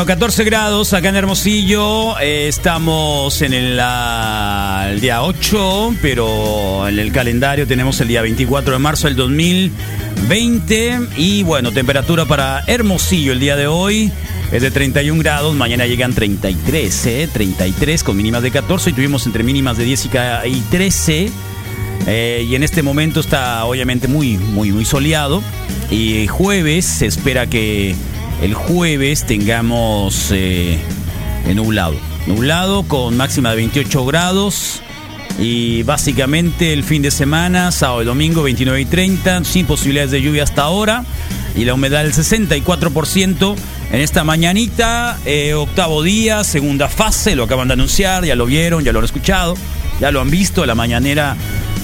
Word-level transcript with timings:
Bueno, 0.00 0.14
14 0.14 0.44
grados 0.44 0.94
acá 0.94 1.10
en 1.10 1.16
Hermosillo. 1.16 2.18
Eh, 2.20 2.48
estamos 2.48 3.42
en 3.42 3.52
el, 3.52 3.78
el, 3.78 5.00
día 5.02 5.22
8, 5.22 5.96
pero 6.00 6.88
en 6.88 6.98
el 6.98 7.12
calendario 7.12 7.66
tenemos 7.66 8.00
el 8.00 8.08
día 8.08 8.22
24 8.22 8.72
de 8.72 8.78
marzo 8.78 9.08
del 9.08 9.16
2020. 9.16 11.00
Y 11.18 11.42
bueno, 11.42 11.70
temperatura 11.70 12.24
para 12.24 12.64
Hermosillo 12.66 13.32
el 13.32 13.40
día 13.40 13.56
de 13.56 13.66
hoy 13.66 14.10
es 14.50 14.62
de 14.62 14.70
31 14.70 15.20
grados. 15.20 15.54
Mañana 15.54 15.84
llegan 15.84 16.14
33, 16.14 17.06
¿eh? 17.06 17.28
33 17.30 18.02
con 18.02 18.16
mínimas 18.16 18.42
de 18.42 18.52
14 18.52 18.88
y 18.88 18.92
tuvimos 18.94 19.26
entre 19.26 19.44
mínimas 19.44 19.76
de 19.76 19.84
10 19.84 20.08
y 20.46 20.60
13. 20.70 21.30
Eh, 22.06 22.46
y 22.48 22.54
en 22.54 22.62
este 22.62 22.82
momento 22.82 23.20
está 23.20 23.66
obviamente 23.66 24.08
muy, 24.08 24.38
muy, 24.38 24.72
muy 24.72 24.86
soleado. 24.86 25.42
Y 25.90 26.26
jueves 26.26 26.86
se 26.86 27.04
espera 27.04 27.48
que 27.48 27.94
el 28.42 28.54
jueves 28.54 29.26
tengamos 29.26 30.30
eh, 30.32 30.78
nublado. 31.54 31.94
Nublado 32.26 32.84
con 32.84 33.16
máxima 33.16 33.50
de 33.50 33.56
28 33.56 34.06
grados. 34.06 34.82
Y 35.38 35.82
básicamente 35.84 36.72
el 36.72 36.82
fin 36.82 37.02
de 37.02 37.10
semana, 37.10 37.70
sábado 37.70 38.02
y 38.02 38.04
domingo, 38.04 38.42
29 38.42 38.80
y 38.80 38.84
30, 38.84 39.44
sin 39.44 39.66
posibilidades 39.66 40.10
de 40.10 40.22
lluvia 40.22 40.42
hasta 40.42 40.62
ahora. 40.62 41.04
Y 41.54 41.64
la 41.64 41.74
humedad 41.74 42.02
del 42.02 42.12
64%. 42.12 43.56
En 43.92 44.00
esta 44.00 44.24
mañanita, 44.24 45.18
eh, 45.24 45.54
octavo 45.54 46.02
día, 46.02 46.44
segunda 46.44 46.88
fase, 46.88 47.34
lo 47.34 47.44
acaban 47.44 47.68
de 47.68 47.74
anunciar, 47.74 48.24
ya 48.24 48.36
lo 48.36 48.46
vieron, 48.46 48.84
ya 48.84 48.92
lo 48.92 49.00
han 49.00 49.04
escuchado, 49.04 49.56
ya 50.00 50.10
lo 50.10 50.20
han 50.20 50.30
visto. 50.30 50.64
La 50.64 50.74
mañanera 50.74 51.36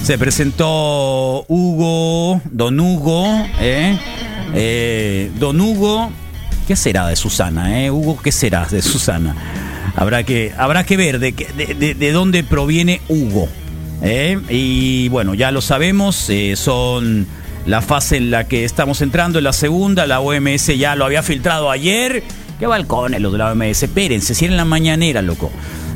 se 0.03 0.17
presentó 0.17 1.45
Hugo, 1.47 2.41
Don 2.51 2.79
Hugo, 2.79 3.45
¿eh? 3.59 5.29
Don 5.37 5.59
Hugo, 5.59 6.11
¿qué 6.67 6.75
será 6.75 7.07
de 7.07 7.15
Susana? 7.15 7.81
Eh? 7.81 7.89
Hugo, 7.89 8.19
¿qué 8.21 8.31
será 8.31 8.65
de 8.65 8.81
Susana? 8.81 9.35
Habrá 9.95 10.23
que, 10.23 10.53
habrá 10.57 10.83
que 10.83 10.97
ver 10.97 11.19
de, 11.19 11.31
de, 11.31 11.95
de 11.95 12.11
dónde 12.11 12.43
proviene 12.43 13.01
Hugo. 13.07 13.47
¿eh? 14.03 14.37
Y 14.49 15.09
bueno, 15.09 15.33
ya 15.33 15.51
lo 15.51 15.61
sabemos, 15.61 16.29
son 16.55 17.25
la 17.65 17.81
fase 17.81 18.17
en 18.17 18.31
la 18.31 18.47
que 18.47 18.65
estamos 18.65 19.01
entrando, 19.01 19.39
en 19.39 19.45
la 19.45 19.53
segunda, 19.53 20.05
la 20.05 20.19
OMS 20.19 20.77
ya 20.77 20.95
lo 20.95 21.05
había 21.05 21.23
filtrado 21.23 21.71
ayer. 21.71 22.23
¿Qué 22.59 22.67
balcones 22.67 23.21
los 23.21 23.31
de 23.31 23.37
la 23.37 23.51
OMS? 23.51 23.83
Espérense, 23.83 24.35
si 24.35 24.45
en 24.45 24.57
la 24.57 24.65
mañanera, 24.65 25.21
loco. 25.21 25.51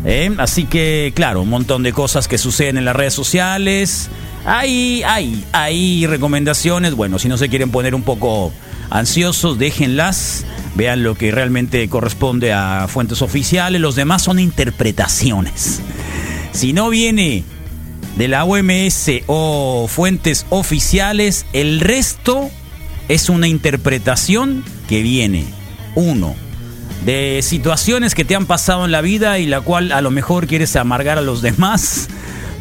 ¿Eh? 0.06 0.32
Así 0.38 0.66
que, 0.66 1.12
claro, 1.16 1.42
un 1.42 1.50
montón 1.50 1.84
de 1.84 1.92
cosas 1.92 2.28
que 2.28 2.38
suceden 2.38 2.78
en 2.78 2.86
las 2.86 2.96
redes 2.96 3.14
sociales. 3.14 4.10
Hay, 4.46 5.04
hay, 5.04 5.44
hay 5.52 6.08
recomendaciones. 6.08 6.96
Bueno, 6.96 7.20
si 7.20 7.28
no 7.28 7.38
se 7.38 7.50
quieren 7.50 7.72
poner 7.72 7.94
un 7.94 8.04
poco 8.04 8.52
ansiosos, 8.90 9.58
déjenlas. 9.60 10.46
Vean 10.76 11.04
lo 11.04 11.16
que 11.16 11.32
realmente 11.32 11.88
corresponde 11.90 12.54
a 12.54 12.88
fuentes 12.88 13.22
oficiales. 13.22 13.82
Los 13.82 13.96
demás 13.96 14.22
son 14.24 14.40
interpretaciones. 14.40 15.82
Si 16.54 16.74
no 16.74 16.90
viene 16.90 17.44
de 18.18 18.28
la 18.28 18.46
OMS 18.46 19.10
o 19.28 19.88
fuentes 19.88 20.46
oficiales, 20.50 21.46
el 21.54 21.80
resto 21.80 22.50
es 23.08 23.30
una 23.30 23.48
interpretación 23.48 24.64
que 24.88 25.02
viene, 25.02 25.46
uno, 25.96 26.36
de 27.06 27.40
situaciones 27.42 28.16
que 28.16 28.26
te 28.26 28.36
han 28.36 28.46
pasado 28.46 28.86
en 28.86 28.92
la 28.92 29.02
vida 29.02 29.40
y 29.40 29.46
la 29.46 29.62
cual 29.62 29.92
a 29.92 30.02
lo 30.02 30.12
mejor 30.12 30.48
quieres 30.48 30.76
amargar 30.76 31.18
a 31.18 31.22
los 31.22 31.42
demás. 31.42 32.08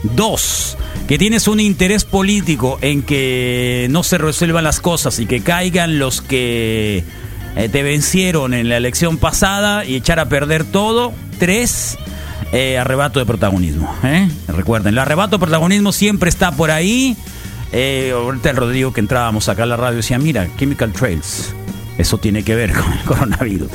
Dos, 0.03 0.78
que 1.06 1.19
tienes 1.19 1.47
un 1.47 1.60
interés 1.60 2.04
político 2.04 2.78
en 2.81 3.03
que 3.03 3.87
no 3.91 4.03
se 4.03 4.16
resuelvan 4.19 4.65
las 4.65 4.81
cosas 4.81 5.19
y 5.19 5.27
que 5.27 5.42
caigan 5.42 5.98
los 5.98 6.22
que 6.22 7.04
eh, 7.56 7.69
te 7.69 7.83
vencieron 7.83 8.55
en 8.55 8.69
la 8.69 8.77
elección 8.77 9.19
pasada 9.19 9.84
y 9.84 9.97
echar 9.97 10.19
a 10.21 10.27
perder 10.27 10.65
todo. 10.65 11.12
Tres, 11.38 11.97
eh, 12.53 12.78
arrebato 12.78 13.19
de 13.19 13.27
protagonismo. 13.27 13.94
¿eh? 14.05 14.28
Recuerden, 14.49 14.94
el 14.94 14.99
arrebato 14.99 15.37
de 15.37 15.41
protagonismo 15.41 15.93
siempre 15.93 16.28
está 16.28 16.53
por 16.53 16.71
ahí. 16.71 17.16
ahorita 17.72 18.50
el 18.50 18.56
Rodrigo 18.56 18.93
que 18.93 19.00
entrábamos 19.00 19.49
acá 19.49 19.62
a 19.62 19.66
la 19.66 19.77
radio 19.77 19.99
decía, 19.99 20.19
mira, 20.19 20.49
Chemical 20.59 20.93
Trails 20.93 21.55
eso 22.00 22.19
tiene 22.19 22.43
que 22.43 22.55
ver 22.55 22.72
con 22.78 22.93
el 22.93 23.00
coronavirus. 23.00 23.71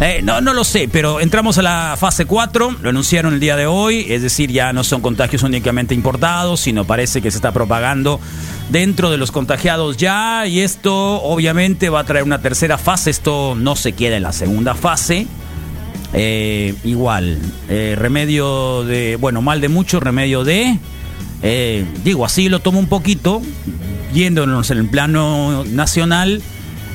Eh, 0.00 0.20
no, 0.22 0.40
no 0.40 0.52
lo 0.52 0.64
sé, 0.64 0.88
pero 0.90 1.20
entramos 1.20 1.58
a 1.58 1.62
la 1.62 1.96
fase 1.98 2.26
4, 2.26 2.76
lo 2.82 2.88
anunciaron 2.88 3.34
el 3.34 3.40
día 3.40 3.56
de 3.56 3.66
hoy, 3.66 4.06
es 4.08 4.22
decir, 4.22 4.50
ya 4.50 4.72
no 4.72 4.84
son 4.84 5.00
contagios 5.00 5.42
únicamente 5.42 5.94
importados, 5.94 6.60
sino 6.60 6.84
parece 6.84 7.22
que 7.22 7.30
se 7.30 7.38
está 7.38 7.52
propagando 7.52 8.20
dentro 8.70 9.10
de 9.10 9.16
los 9.16 9.30
contagiados 9.30 9.96
ya, 9.96 10.46
y 10.46 10.60
esto 10.60 11.22
obviamente 11.22 11.88
va 11.90 12.00
a 12.00 12.04
traer 12.04 12.24
una 12.24 12.40
tercera 12.40 12.78
fase, 12.78 13.10
esto 13.10 13.54
no 13.56 13.76
se 13.76 13.92
queda 13.92 14.16
en 14.16 14.22
la 14.22 14.32
segunda 14.32 14.74
fase. 14.74 15.26
Eh, 16.12 16.74
igual, 16.82 17.38
eh, 17.68 17.94
remedio 17.96 18.82
de, 18.82 19.14
bueno, 19.16 19.42
mal 19.42 19.60
de 19.60 19.68
mucho, 19.68 20.00
remedio 20.00 20.42
de, 20.42 20.76
digo, 22.02 22.24
así 22.24 22.48
lo 22.48 22.58
tomo 22.58 22.80
un 22.80 22.88
poquito, 22.88 23.42
yéndonos 24.12 24.70
en 24.72 24.78
el 24.78 24.88
plano 24.88 25.64
nacional 25.66 26.42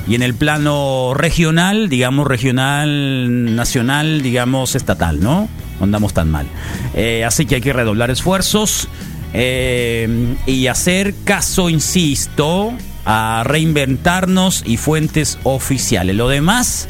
y 0.08 0.16
en 0.16 0.22
el 0.22 0.36
plano 0.36 1.14
regional, 1.16 1.90
digamos 1.90 2.28
regional, 2.28 3.56
nacional, 3.56 4.22
digamos 4.22 4.76
estatal, 4.76 5.20
¿no? 5.20 5.50
No 5.80 5.84
andamos 5.84 6.14
tan 6.14 6.30
mal. 6.30 6.48
Eh, 6.94 7.24
así 7.26 7.46
que 7.46 7.56
hay 7.56 7.62
que 7.62 7.74
redoblar 7.74 8.12
esfuerzos 8.12 8.88
eh, 9.34 10.36
y 10.46 10.68
hacer 10.68 11.14
caso, 11.24 11.70
insisto, 11.70 12.74
a 13.06 13.44
reinventarnos 13.46 14.64
y 14.66 14.78
fuentes 14.78 15.40
oficiales. 15.44 16.16
Lo 16.16 16.30
demás 16.30 16.88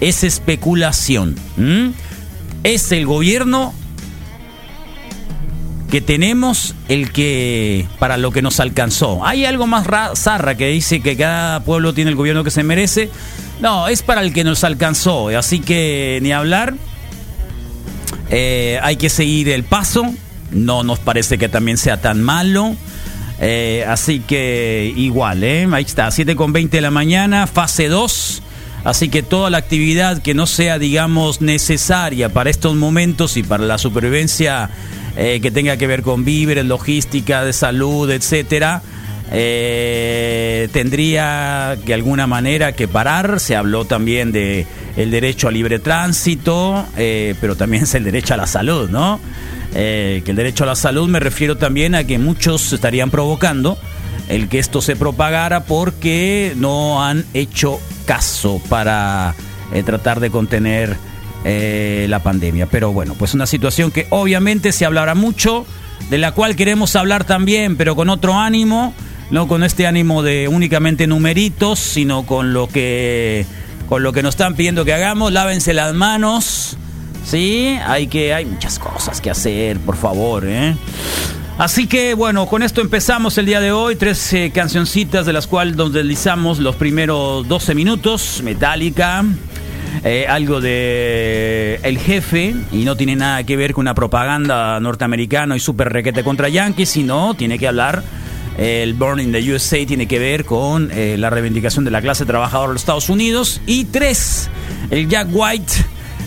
es 0.00 0.24
especulación. 0.24 1.36
Es 2.62 2.92
el 2.92 3.06
gobierno 3.06 3.74
que 5.90 6.00
tenemos 6.00 6.74
el 6.88 7.12
que 7.12 7.86
para 7.98 8.16
lo 8.16 8.30
que 8.30 8.42
nos 8.42 8.60
alcanzó. 8.60 9.24
Hay 9.24 9.44
algo 9.44 9.66
más 9.66 9.86
zarra 10.16 10.56
que 10.56 10.68
dice 10.68 11.00
que 11.00 11.16
cada 11.16 11.60
pueblo 11.60 11.94
tiene 11.94 12.10
el 12.10 12.16
gobierno 12.16 12.44
que 12.44 12.50
se 12.50 12.62
merece. 12.62 13.10
No, 13.60 13.88
es 13.88 14.02
para 14.02 14.22
el 14.22 14.32
que 14.32 14.44
nos 14.44 14.64
alcanzó. 14.64 15.28
Así 15.28 15.60
que 15.60 16.18
ni 16.22 16.32
hablar. 16.32 16.74
Eh, 18.30 18.78
hay 18.82 18.96
que 18.96 19.08
seguir 19.08 19.48
el 19.50 19.64
paso. 19.64 20.12
No 20.50 20.82
nos 20.82 20.98
parece 20.98 21.38
que 21.38 21.48
también 21.48 21.78
sea 21.78 22.00
tan 22.00 22.22
malo. 22.22 22.74
Eh, 23.40 23.84
así 23.88 24.20
que 24.20 24.92
igual, 24.96 25.42
¿eh? 25.44 25.68
Ahí 25.72 25.84
está, 25.84 26.10
7 26.10 26.36
con 26.36 26.52
20 26.52 26.76
de 26.76 26.80
la 26.80 26.90
mañana, 26.90 27.46
fase 27.46 27.88
2. 27.88 28.42
Así 28.84 29.08
que 29.08 29.22
toda 29.22 29.48
la 29.48 29.58
actividad 29.58 30.22
que 30.22 30.34
no 30.34 30.46
sea, 30.46 30.78
digamos, 30.78 31.40
necesaria 31.40 32.28
para 32.28 32.50
estos 32.50 32.74
momentos 32.76 33.36
y 33.36 33.42
para 33.42 33.64
la 33.64 33.78
supervivencia 33.78 34.70
eh, 35.16 35.40
que 35.40 35.50
tenga 35.50 35.76
que 35.76 35.86
ver 35.86 36.02
con 36.02 36.24
víveres, 36.24 36.64
logística, 36.64 37.44
de 37.44 37.52
salud, 37.52 38.10
etcétera, 38.10 38.82
eh, 39.30 40.68
tendría 40.72 41.76
de 41.84 41.94
alguna 41.94 42.26
manera 42.26 42.72
que 42.72 42.88
parar. 42.88 43.38
Se 43.38 43.54
habló 43.54 43.84
también 43.84 44.32
de 44.32 44.66
el 44.96 45.10
derecho 45.10 45.48
a 45.48 45.50
libre 45.52 45.78
tránsito, 45.78 46.84
eh, 46.96 47.34
pero 47.40 47.56
también 47.56 47.84
es 47.84 47.94
el 47.94 48.04
derecho 48.04 48.34
a 48.34 48.36
la 48.36 48.46
salud, 48.46 48.90
¿no? 48.90 49.20
que 49.72 50.22
el 50.24 50.36
derecho 50.36 50.62
a 50.62 50.68
la 50.68 50.76
salud 50.76 51.08
me 51.08 51.18
refiero 51.18 51.56
también 51.56 51.96
a 51.96 52.04
que 52.04 52.16
muchos 52.16 52.72
estarían 52.72 53.10
provocando 53.10 53.76
el 54.28 54.48
que 54.48 54.60
esto 54.60 54.80
se 54.80 54.94
propagara 54.94 55.64
porque 55.64 56.52
no 56.54 57.04
han 57.04 57.24
hecho 57.34 57.80
caso 58.06 58.62
para 58.68 59.34
tratar 59.84 60.20
de 60.20 60.30
contener 60.30 60.96
eh, 61.44 62.06
la 62.08 62.20
pandemia. 62.20 62.66
Pero 62.66 62.92
bueno, 62.92 63.14
pues 63.18 63.34
una 63.34 63.46
situación 63.46 63.90
que 63.90 64.06
obviamente 64.10 64.72
se 64.72 64.84
hablará 64.84 65.14
mucho, 65.14 65.66
de 66.10 66.18
la 66.18 66.32
cual 66.32 66.56
queremos 66.56 66.96
hablar 66.96 67.24
también, 67.24 67.76
pero 67.76 67.94
con 67.96 68.08
otro 68.08 68.34
ánimo, 68.34 68.94
no 69.30 69.46
con 69.48 69.62
este 69.62 69.86
ánimo 69.86 70.22
de 70.22 70.48
únicamente 70.48 71.06
numeritos, 71.06 71.78
sino 71.78 72.24
con 72.24 72.52
lo 72.52 72.68
que 72.68 73.46
con 73.88 74.02
lo 74.02 74.12
que 74.12 74.22
nos 74.22 74.34
están 74.34 74.54
pidiendo 74.54 74.84
que 74.84 74.94
hagamos, 74.94 75.32
lávense 75.32 75.74
las 75.74 75.94
manos. 75.94 76.76
Sí, 77.26 77.76
hay 77.86 78.06
que 78.06 78.34
hay 78.34 78.44
muchas 78.44 78.78
cosas 78.78 79.20
que 79.20 79.30
hacer, 79.30 79.78
por 79.80 79.96
favor, 79.96 80.44
¿eh? 80.46 80.74
Así 81.56 81.86
que 81.86 82.14
bueno, 82.14 82.46
con 82.46 82.62
esto 82.62 82.80
empezamos 82.80 83.38
el 83.38 83.46
día 83.46 83.60
de 83.60 83.70
hoy, 83.70 83.96
tres 83.96 84.32
eh, 84.32 84.50
cancioncitas 84.52 85.24
de 85.24 85.32
las 85.32 85.46
cuales 85.46 85.76
nos 85.76 85.92
deslizamos 85.92 86.58
los 86.58 86.74
primeros 86.74 87.46
12 87.46 87.74
minutos, 87.74 88.40
Metallica, 88.42 89.24
eh, 90.02 90.26
algo 90.28 90.60
de 90.60 91.78
El 91.82 91.98
Jefe 91.98 92.54
y 92.72 92.84
no 92.84 92.96
tiene 92.96 93.16
nada 93.16 93.44
que 93.44 93.56
ver 93.56 93.72
con 93.72 93.82
una 93.82 93.94
propaganda 93.94 94.80
norteamericana 94.80 95.56
y 95.56 95.60
super 95.60 95.92
requete 95.92 96.24
contra 96.24 96.48
Yankees, 96.48 96.88
sino 96.88 97.34
tiene 97.34 97.58
que 97.58 97.68
hablar 97.68 98.02
el 98.58 98.94
Born 98.94 99.20
in 99.20 99.32
the 99.32 99.52
USA 99.52 99.84
tiene 99.84 100.06
que 100.06 100.18
ver 100.18 100.44
con 100.44 100.90
eh, 100.92 101.16
la 101.18 101.28
reivindicación 101.28 101.84
de 101.84 101.90
la 101.90 102.00
clase 102.00 102.24
trabajadora 102.24 102.68
de 102.68 102.74
los 102.74 102.82
Estados 102.82 103.08
Unidos. 103.08 103.60
Y 103.66 103.86
tres, 103.86 104.48
el 104.90 105.08
Jack 105.08 105.28
White 105.32 105.72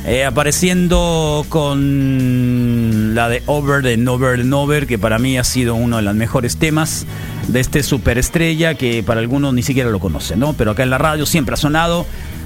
eh, 0.05 0.25
apareciendo 0.25 1.45
con 1.49 3.13
la 3.13 3.29
de 3.29 3.43
Over 3.45 3.87
and 3.87 4.07
Over 4.07 4.39
and 4.39 4.53
Over, 4.53 4.87
que 4.87 4.97
para 4.97 5.19
mí 5.19 5.37
ha 5.37 5.43
sido 5.43 5.75
uno 5.75 5.97
de 5.97 6.01
los 6.01 6.15
mejores 6.15 6.57
temas 6.57 7.05
de 7.47 7.59
este 7.59 7.81
superestrella 7.81 8.75
que 8.75 9.03
para 9.03 9.19
algunos 9.19 9.53
ni 9.53 9.63
siquiera 9.63 9.89
lo 9.89 9.99
conocen, 9.99 10.39
¿no? 10.39 10.53
Pero 10.53 10.71
acá 10.71 10.83
en 10.83 10.89
la 10.89 10.97
radio 10.97 11.25
siempre 11.25 11.53
ha 11.53 11.57
sonado 11.57 12.05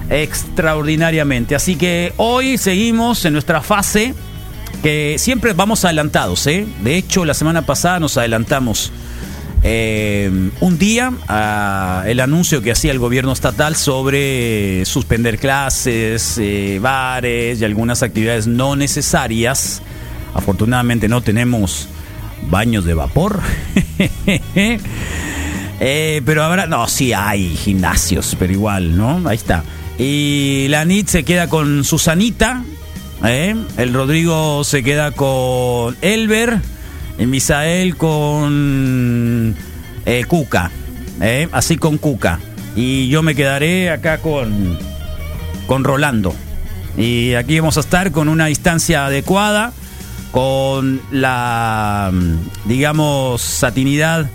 extraordinariamente. 0.09 1.55
Así 1.55 1.75
que 1.75 2.13
hoy 2.17 2.57
seguimos 2.57 3.23
en 3.25 3.33
nuestra 3.33 3.61
fase 3.61 4.13
que 4.81 5.15
siempre 5.17 5.53
vamos 5.53 5.85
adelantados, 5.85 6.47
¿eh? 6.47 6.65
De 6.83 6.97
hecho, 6.97 7.25
la 7.25 7.33
semana 7.33 7.65
pasada 7.65 7.99
nos 7.99 8.17
adelantamos 8.17 8.91
eh, 9.63 10.49
un 10.59 10.77
día 10.79 11.13
a 11.27 12.03
el 12.07 12.19
anuncio 12.19 12.63
que 12.63 12.71
hacía 12.71 12.91
el 12.91 12.97
gobierno 12.97 13.31
estatal 13.31 13.75
sobre 13.75 14.83
suspender 14.85 15.37
clases, 15.37 16.37
eh, 16.39 16.79
bares 16.81 17.61
y 17.61 17.65
algunas 17.65 18.01
actividades 18.01 18.47
no 18.47 18.75
necesarias. 18.75 19.81
Afortunadamente 20.33 21.07
no 21.07 21.21
tenemos 21.21 21.87
baños 22.49 22.85
de 22.85 22.93
vapor. 22.93 23.39
Eh, 25.83 26.21
pero 26.27 26.43
ahora, 26.43 26.67
no, 26.67 26.87
sí 26.87 27.11
hay 27.11 27.55
gimnasios, 27.57 28.37
pero 28.37 28.53
igual, 28.53 28.95
¿no? 28.95 29.27
Ahí 29.27 29.35
está. 29.35 29.63
Y 30.03 30.65
la 30.69 30.83
NIT 30.83 31.09
se 31.09 31.23
queda 31.23 31.47
con 31.47 31.83
Susanita. 31.83 32.63
El 33.23 33.93
Rodrigo 33.93 34.63
se 34.63 34.81
queda 34.81 35.11
con 35.11 35.95
Elber 36.01 36.59
y 37.19 37.27
Misael 37.27 37.95
con 37.97 39.55
eh, 40.07 40.25
Cuca, 40.27 40.71
eh, 41.21 41.47
así 41.51 41.77
con 41.77 41.99
Cuca. 41.99 42.39
Y 42.75 43.09
yo 43.09 43.21
me 43.21 43.35
quedaré 43.35 43.91
acá 43.91 44.17
con, 44.17 44.75
con 45.67 45.83
Rolando. 45.83 46.33
Y 46.97 47.35
aquí 47.35 47.59
vamos 47.59 47.77
a 47.77 47.81
estar 47.81 48.11
con 48.11 48.27
una 48.27 48.47
distancia 48.47 49.05
adecuada, 49.05 49.71
con 50.31 50.99
la, 51.11 52.11
digamos, 52.65 53.43
satinidad 53.43 54.27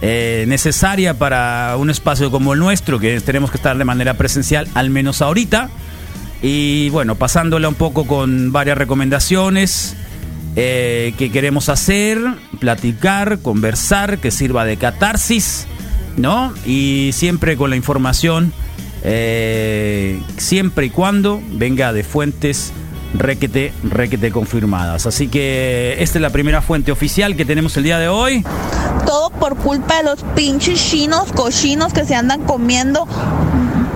eh, 0.00 0.44
necesaria 0.46 1.14
para 1.14 1.76
un 1.76 1.90
espacio 1.90 2.30
como 2.30 2.54
el 2.54 2.60
nuestro, 2.60 2.98
que 2.98 3.20
tenemos 3.20 3.50
que 3.50 3.56
estar 3.56 3.76
de 3.76 3.84
manera 3.84 4.14
presencial, 4.14 4.68
al 4.74 4.90
menos 4.90 5.22
ahorita. 5.22 5.70
Y 6.40 6.88
bueno, 6.90 7.16
pasándola 7.16 7.68
un 7.68 7.74
poco 7.74 8.06
con 8.06 8.52
varias 8.52 8.78
recomendaciones 8.78 9.96
eh, 10.54 11.14
que 11.18 11.30
queremos 11.30 11.68
hacer, 11.68 12.18
platicar, 12.60 13.40
conversar, 13.40 14.18
que 14.18 14.30
sirva 14.30 14.64
de 14.64 14.76
catarsis, 14.76 15.66
¿no? 16.16 16.52
Y 16.64 17.10
siempre 17.12 17.56
con 17.56 17.70
la 17.70 17.76
información, 17.76 18.52
eh, 19.02 20.20
siempre 20.36 20.86
y 20.86 20.90
cuando 20.90 21.40
venga 21.52 21.92
de 21.92 22.04
fuentes 22.04 22.72
requete, 23.14 23.72
requete 23.82 24.30
confirmadas. 24.30 25.06
Así 25.06 25.28
que 25.28 25.96
esta 25.98 26.18
es 26.18 26.22
la 26.22 26.30
primera 26.30 26.62
fuente 26.62 26.92
oficial 26.92 27.36
que 27.36 27.44
tenemos 27.44 27.76
el 27.76 27.84
día 27.84 27.98
de 27.98 28.08
hoy. 28.08 28.44
Todo 29.06 29.30
por 29.30 29.56
culpa 29.56 29.98
de 29.98 30.04
los 30.04 30.22
pinches 30.34 30.80
chinos 30.90 31.32
cochinos 31.32 31.92
que 31.92 32.04
se 32.04 32.14
andan 32.14 32.42
comiendo 32.42 33.06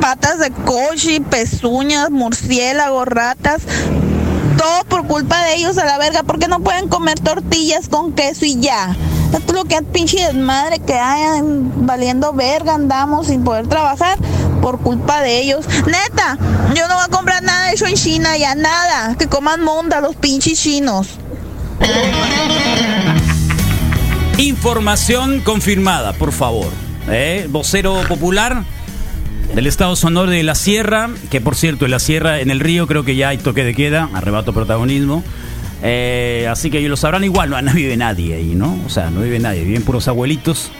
patas 0.00 0.38
de 0.38 0.50
cochi, 0.50 1.20
pezuñas, 1.20 2.10
murciélagos, 2.10 3.06
ratas, 3.06 3.62
todo 4.56 4.84
por 4.88 5.06
culpa 5.06 5.42
de 5.44 5.54
ellos 5.54 5.78
a 5.78 5.84
la 5.84 5.98
verga, 5.98 6.22
porque 6.24 6.48
no 6.48 6.60
pueden 6.60 6.88
comer 6.88 7.20
tortillas 7.20 7.88
con 7.88 8.12
queso 8.12 8.44
y 8.44 8.60
ya. 8.60 8.96
Esto 9.32 9.52
es 9.52 9.52
lo 9.52 9.64
que 9.64 9.76
es 9.76 9.82
pinche 9.92 10.24
desmadre 10.24 10.78
que 10.80 10.94
hay 10.94 11.40
valiendo 11.42 12.32
verga, 12.32 12.74
andamos 12.74 13.28
sin 13.28 13.44
poder 13.44 13.66
trabajar 13.66 14.18
por 14.60 14.80
culpa 14.80 15.22
de 15.22 15.40
ellos. 15.40 15.66
Neta, 15.86 16.38
yo 16.74 16.86
no 16.88 16.94
voy 16.94 17.04
a 17.04 17.08
comprar 17.08 17.42
nada 17.42 17.72
hecho 17.72 17.86
en 17.86 17.94
China, 17.94 18.36
ya 18.36 18.54
nada. 18.54 19.16
Que 19.16 19.26
coman 19.26 19.62
monda 19.62 20.00
los 20.00 20.16
pinches 20.16 20.60
chinos. 20.60 21.08
Información 24.38 25.40
confirmada, 25.40 26.12
por 26.12 26.32
favor. 26.32 26.68
¿Eh? 27.08 27.46
Vocero 27.50 28.00
popular 28.08 28.64
del 29.54 29.66
Estado 29.66 29.96
Sonoro 29.96 30.30
de 30.30 30.42
la 30.42 30.54
Sierra, 30.54 31.10
que 31.30 31.40
por 31.40 31.56
cierto, 31.56 31.84
en 31.84 31.90
la 31.90 31.98
Sierra, 31.98 32.40
en 32.40 32.50
el 32.50 32.60
río 32.60 32.86
creo 32.86 33.04
que 33.04 33.16
ya 33.16 33.28
hay 33.28 33.38
toque 33.38 33.64
de 33.64 33.74
queda, 33.74 34.08
arrebato 34.14 34.52
protagonismo. 34.52 35.22
Eh, 35.82 36.46
así 36.50 36.70
que 36.70 36.78
ellos 36.78 36.90
lo 36.90 36.96
sabrán 36.96 37.24
igual, 37.24 37.50
no, 37.50 37.72
vive 37.72 37.96
nadie 37.96 38.34
ahí, 38.34 38.54
¿no? 38.54 38.78
O 38.86 38.88
sea, 38.88 39.10
no 39.10 39.20
vive 39.20 39.38
nadie, 39.38 39.64
viven 39.64 39.82
puros 39.82 40.08
abuelitos. 40.08 40.70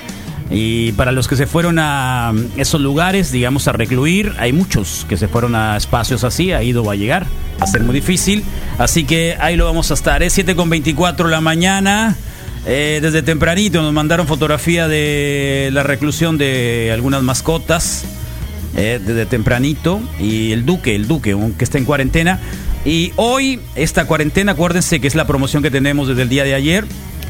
Y 0.51 0.93
para 0.93 1.13
los 1.13 1.29
que 1.29 1.37
se 1.37 1.47
fueron 1.47 1.79
a 1.79 2.33
esos 2.57 2.81
lugares, 2.81 3.33
digamos, 3.33 3.69
a 3.69 3.73
recluir, 3.73 4.35
hay 4.39 4.53
muchos 4.53 5.07
que 5.09 5.17
se 5.17 5.27
fueron 5.27 5.55
a 5.55 5.77
espacios 5.77 6.25
así, 6.25 6.53
ha 6.53 6.63
ido 6.63 6.85
va 6.85 6.93
a 6.93 6.97
llegar, 6.97 7.25
va 7.61 7.65
a 7.65 7.67
ser 7.67 7.83
muy 7.83 7.95
difícil. 7.95 8.45
Así 8.79 9.05
que 9.05 9.37
ahí 9.41 9.57
lo 9.57 9.65
vamos 9.65 9.91
a 9.91 9.95
estar, 9.95 10.23
es 10.23 10.35
7 10.35 10.55
con 10.55 10.69
24 10.69 11.29
la 11.29 11.41
mañana. 11.41 12.17
Eh, 12.65 13.01
desde 13.03 13.23
tempranito 13.23 13.83
nos 13.83 13.93
mandaron 13.93 14.29
fotografía 14.29 14.87
de 14.87 15.71
la 15.73 15.83
reclusión 15.83 16.39
de 16.39 16.91
algunas 16.93 17.23
mascotas 17.23 18.05
eh, 18.77 19.01
desde 19.05 19.27
tempranito. 19.27 20.01
Y 20.21 20.53
el 20.53 20.67
Duque, 20.67 20.95
el 20.95 21.09
Duque, 21.09 21.37
que 21.57 21.65
está 21.65 21.79
en 21.79 21.87
cuarentena. 21.87 22.41
Y 22.85 23.13
hoy, 23.17 23.61
esta 23.77 24.07
cuarentena, 24.07 24.53
acuérdense 24.53 25.01
que 25.01 25.07
es 25.07 25.15
la 25.15 25.27
promoción 25.27 25.63
que 25.63 25.71
tenemos 25.71 26.09
desde 26.09 26.23
el 26.23 26.29
día 26.29 26.45
de 26.45 26.55
ayer, 26.55 26.85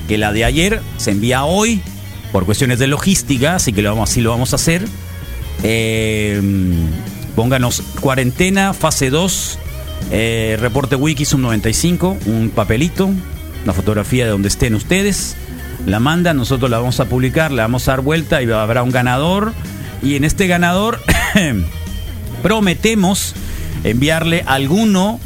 que 0.08 0.16
la 0.16 0.32
de 0.32 0.44
ayer 0.44 0.80
se 0.96 1.10
envía 1.10 1.44
hoy 1.44 1.82
por 2.32 2.46
cuestiones 2.46 2.78
de 2.78 2.86
logística, 2.86 3.56
así 3.56 3.72
que 3.72 3.82
lo 3.82 3.90
vamos, 3.90 4.10
así 4.10 4.22
lo 4.22 4.30
vamos 4.30 4.54
a 4.54 4.56
hacer. 4.56 4.86
Eh, 5.62 6.40
pónganos 7.36 7.82
cuarentena, 8.00 8.72
fase 8.72 9.10
2, 9.10 9.58
eh, 10.10 10.56
reporte 10.58 10.96
wiki 10.96 11.26
un 11.34 11.42
95, 11.42 12.16
un 12.26 12.50
papelito, 12.50 13.10
una 13.62 13.72
fotografía 13.74 14.24
de 14.24 14.30
donde 14.30 14.48
estén 14.48 14.74
ustedes. 14.74 15.36
La 15.86 16.00
mandan, 16.00 16.38
nosotros 16.38 16.70
la 16.70 16.78
vamos 16.78 16.98
a 17.00 17.06
publicar, 17.06 17.52
la 17.52 17.62
vamos 17.62 17.88
a 17.88 17.92
dar 17.92 18.00
vuelta 18.00 18.42
y 18.42 18.50
habrá 18.50 18.82
un 18.82 18.90
ganador. 18.90 19.52
Y 20.02 20.16
en 20.16 20.24
este 20.24 20.46
ganador 20.46 21.00
prometemos 22.42 23.34
enviarle 23.84 24.44
alguno 24.46 25.20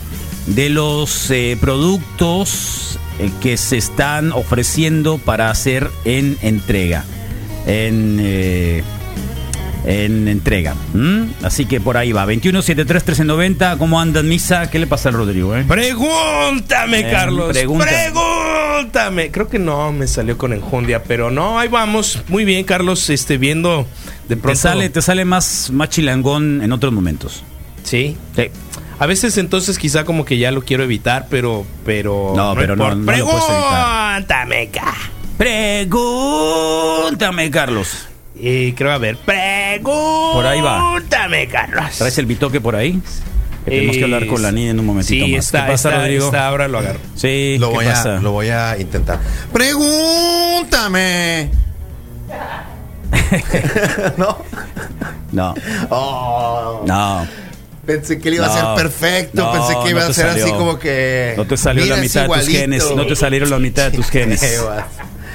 de 0.47 0.69
los 0.71 1.31
eh, 1.31 1.57
productos 1.61 2.99
eh, 3.19 3.31
que 3.41 3.57
se 3.57 3.76
están 3.76 4.33
ofreciendo 4.33 5.19
para 5.19 5.50
hacer 5.50 5.91
en 6.05 6.38
entrega. 6.43 7.05
En, 7.67 8.19
eh, 8.21 8.83
en 9.85 10.29
entrega. 10.29 10.75
Así 11.43 11.67
que 11.67 11.81
por 11.81 11.97
ahí 11.97 12.12
va. 12.12 12.23
2173 12.23 13.03
1390. 13.03 13.79
¿Cómo 13.79 14.00
andan, 14.00 14.29
Misa? 14.29 14.71
¿Qué 14.71 14.79
le 14.79 14.87
pasa 14.87 15.09
al 15.09 15.15
Rodrigo? 15.15 15.55
Pregúntame, 15.67 17.09
Carlos. 17.11 17.57
Pregúntame. 17.57 19.31
Creo 19.31 19.49
que 19.49 19.59
no 19.59 19.93
me 19.93 20.07
salió 20.07 20.37
con 20.37 20.53
enjundia, 20.53 21.03
pero 21.05 21.31
no, 21.31 21.59
ahí 21.59 21.69
vamos. 21.69 22.23
Muy 22.29 22.45
bien, 22.45 22.65
Carlos. 22.65 23.11
Este, 23.11 23.38
viendo 23.38 23.87
de 24.29 24.37
pronto. 24.37 24.50
Te 24.50 24.57
sale, 24.57 24.88
te 24.91 25.03
sale 25.03 25.25
más, 25.25 25.71
más 25.73 25.88
chilangón 25.88 26.62
en 26.62 26.73
otros 26.73 26.93
momentos. 26.93 27.45
Sí. 27.85 28.17
Sí. 28.35 28.50
A 28.99 29.07
veces 29.07 29.37
entonces 29.37 29.79
quizá 29.79 30.05
como 30.05 30.25
que 30.25 30.38
ya 30.38 30.50
lo 30.50 30.62
quiero 30.62 30.83
evitar, 30.83 31.26
pero 31.29 31.67
pero 31.85 32.33
no, 32.35 32.55
pero 32.55 32.76
no, 32.76 32.95
no, 32.95 33.07
Pregúntame, 33.07 34.71
Pregúntame, 35.37 37.50
Carlos. 37.50 38.09
Y 38.38 38.73
creo 38.73 38.93
a 38.93 38.99
ver, 38.99 39.17
pregúntame, 39.17 40.33
por 40.33 40.47
ahí 40.47 40.61
va. 40.61 41.00
Carlos. 41.50 41.99
¿Traes 41.99 42.19
el 42.19 42.26
bitoque 42.26 42.61
por 42.61 42.76
ahí? 42.76 43.00
tenemos 43.65 43.97
que 43.97 44.05
hablar 44.05 44.26
con 44.26 44.43
la 44.43 44.53
niña 44.53 44.71
en 44.71 44.81
un 44.81 44.87
momentito 44.87 45.26
sí, 45.26 45.33
más. 45.33 45.47
Está, 45.47 45.67
¿Qué 45.67 45.73
pasa, 45.73 45.91
Rodrigo? 45.91 46.31
ahora 46.35 46.69
lo 46.69 46.79
agarro. 46.79 47.00
Sí, 47.17 47.57
lo 47.59 47.71
voy 47.71 47.87
A, 47.87 48.21
lo 48.21 48.33
voy 48.33 48.49
a 48.49 48.79
intentar. 48.79 49.19
Pregúntame. 49.53 51.50
¿No? 54.17 54.38
No. 55.33 55.55
Oh. 55.91 56.83
No. 56.87 57.26
Pensé 57.87 58.19
que 58.19 58.28
él 58.28 58.35
iba 58.35 58.47
a 58.47 58.52
ser 58.52 58.83
perfecto, 58.83 59.52
pensé 59.52 59.75
que 59.85 59.90
iba 59.90 60.05
a 60.05 60.12
ser 60.12 60.26
así 60.26 60.50
como 60.50 60.78
que. 60.78 61.35
No 61.37 61.47
te 61.47 61.57
salió 61.57 61.87
la 61.87 61.97
mitad 61.97 62.28
de 62.28 62.35
tus 62.35 62.49
genes, 62.49 62.85
no 62.95 63.07
te 63.07 63.16
salieron 63.16 63.50
la 63.50 63.59
mitad 63.59 63.90
de 63.90 63.97
tus 63.97 64.07
genes. 64.11 64.43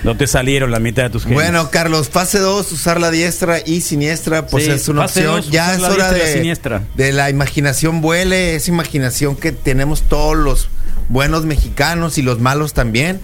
No 0.03 0.17
te 0.17 0.25
salieron 0.25 0.72
la 0.72 0.79
mitad 0.79 1.03
de 1.03 1.10
tus 1.12 1.24
genes. 1.24 1.36
Bueno, 1.36 1.70
Carlos, 1.70 2.10
fase 2.10 2.39
2, 2.39 2.72
usar 2.72 3.00
la 3.00 3.12
diestra 3.12 3.60
y 3.63 3.81
siniestra, 3.81 4.48
pues 4.48 4.67
es 4.67 4.88
una 4.89 5.05
opción. 5.05 5.43
ya 5.51 5.75
es 5.75 5.81
hora 5.81 6.12
de, 6.12 6.58
de 6.96 7.12
la 7.12 7.29
imaginación 7.29 8.01
vuele, 8.01 8.55
esa 8.55 8.72
imaginación 8.72 9.36
que 9.36 9.51
tenemos 9.51 10.01
todos 10.01 10.36
los 10.36 10.70
buenos 11.10 11.46
mexicanos 11.46 12.17
y 12.17 12.24
los 12.24 12.39
malos 12.39 12.74
también. 12.74 13.22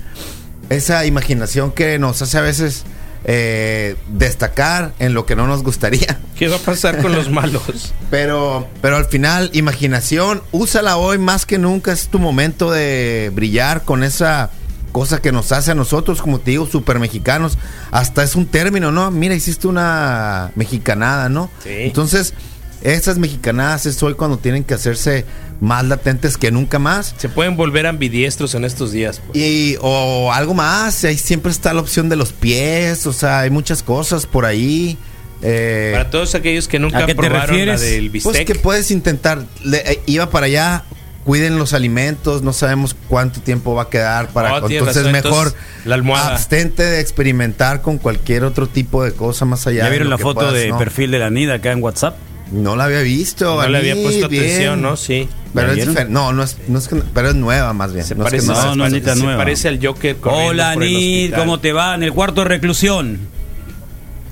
Esa 0.69 1.05
imaginación 1.05 1.72
que 1.72 1.98
nos 1.98 2.22
hace 2.22 2.38
a 2.38 2.41
veces 2.41 2.84
eh, 3.24 3.95
destacar 4.07 4.93
en 5.00 5.13
lo 5.13 5.25
que 5.25 5.36
no 5.36 5.47
nos 5.47 5.63
gustaría. 5.63 6.19
¿Qué 6.38 6.47
va 6.47 6.57
a 6.57 6.59
pasar 6.59 7.01
con 7.01 7.13
los 7.13 7.29
malos? 7.29 7.93
Pero, 8.09 8.67
pero 8.81 8.97
al 8.97 9.05
final, 9.05 9.50
imaginación, 9.53 10.41
úsala 10.51 10.97
hoy 10.97 11.17
más 11.17 11.45
que 11.45 11.57
nunca. 11.57 11.91
Es 11.91 12.07
tu 12.09 12.19
momento 12.19 12.71
de 12.71 13.31
brillar 13.33 13.83
con 13.83 14.03
esa 14.03 14.51
cosa 14.91 15.21
que 15.21 15.31
nos 15.31 15.51
hace 15.51 15.71
a 15.71 15.75
nosotros, 15.75 16.21
como 16.21 16.39
te 16.39 16.51
digo, 16.51 16.65
super 16.65 17.00
mexicanos. 17.00 17.57
Hasta 17.91 18.24
es 18.24 18.36
un 18.36 18.45
término, 18.45 18.91
¿no? 18.91 19.12
Mira, 19.12 19.36
hiciste 19.36 19.67
una 19.67 20.51
mexicanada, 20.55 21.29
¿no? 21.29 21.50
Sí. 21.63 21.69
Entonces, 21.71 22.33
esas 22.81 23.17
mexicanadas 23.17 23.86
es 23.86 24.01
hoy 24.03 24.13
cuando 24.13 24.38
tienen 24.38 24.63
que 24.63 24.74
hacerse 24.74 25.25
más 25.60 25.86
latentes 25.86 26.38
que 26.38 26.51
nunca 26.51 26.79
más. 26.79 27.15
Se 27.17 27.29
pueden 27.29 27.55
volver 27.55 27.88
ambidiestros 27.88 28.55
en 28.55 28.65
estos 28.65 28.91
días. 28.91 29.22
Pues. 29.25 29.38
Y, 29.38 29.77
o 29.81 30.31
algo 30.31 30.53
más, 30.53 31.03
ahí 31.03 31.17
siempre 31.17 31.51
está 31.51 31.74
la 31.74 31.81
opción 31.81 32.10
de 32.10 32.15
los 32.15 32.34
pies, 32.34 33.07
o 33.07 33.13
sea, 33.13 33.41
hay 33.41 33.50
muchas 33.50 33.84
cosas 33.84 34.25
por 34.25 34.46
ahí. 34.46 34.98
Eh, 35.41 35.91
para 35.93 36.10
todos 36.10 36.34
aquellos 36.36 36.67
que 36.67 36.79
nunca 36.79 37.05
probaron 37.07 37.65
la 37.65 37.77
del 37.77 38.10
bistec. 38.10 38.31
Pues 38.31 38.46
que 38.46 38.55
puedes 38.55 38.91
intentar, 38.91 39.43
eh, 39.72 40.01
iba 40.05 40.29
para 40.29 40.48
allá, 40.48 40.84
cuiden 41.24 41.57
los 41.57 41.74
alimentos, 41.74 42.41
no 42.41 42.53
sabemos 42.53 42.96
cuánto 43.07 43.41
tiempo 43.41 43.75
va 43.75 43.84
a 43.84 43.89
quedar 43.89 44.29
para 44.29 44.55
oh, 44.55 44.69
entonces 44.69 45.05
es 45.05 45.12
mejor 45.12 45.53
la 45.86 45.96
almohada. 45.96 46.34
abstente 46.34 46.84
de 46.84 47.01
experimentar 47.01 47.81
con 47.81 47.98
cualquier 47.98 48.43
otro 48.46 48.67
tipo 48.67 49.03
de 49.03 49.12
cosa 49.12 49.46
más 49.46 49.67
allá. 49.67 49.84
¿Ya 49.84 49.89
vieron 49.89 50.10
la 50.10 50.17
foto 50.17 50.51
de 50.51 50.74
perfil 50.74 51.12
de 51.12 51.19
la 51.19 51.29
Nida 51.29 51.55
acá 51.55 51.72
en 51.72 51.84
WhatsApp? 51.84 52.17
No 52.51 52.75
la 52.75 52.86
había 52.86 53.01
visto. 53.01 53.62
No 53.62 53.68
le 53.68 53.77
había 53.77 53.96
puesto 53.96 54.25
atención, 54.27 54.82
¿no? 54.82 54.98
Sí. 54.98 55.27
Pero 55.54 55.72
es 55.72 55.77
diferente. 55.77 56.13
No, 56.13 56.34
no 56.34 56.44
es, 56.44 56.58
no 56.68 56.80
es 56.80 56.88
que, 56.88 56.96
pero 57.13 57.30
es 57.30 57.36
nueva 57.36 57.74
más 57.74 57.94
bien. 57.94 58.06
Se 58.06 58.16
no 58.16 58.24
parece, 58.24 58.48
no, 58.48 58.75
no, 58.75 58.89
se, 58.89 59.16
nueva. 59.16 59.38
parece 59.38 59.68
al 59.68 59.86
Joker. 59.86 60.18
Hola, 60.24 60.75
Nid, 60.75 61.34
¿cómo 61.34 61.60
te 61.60 61.74
va? 61.74 61.96
En 61.96 62.04
el 62.04 62.13
cuarto 62.13 62.42
de 62.42 62.48
reclusión. 62.48 63.20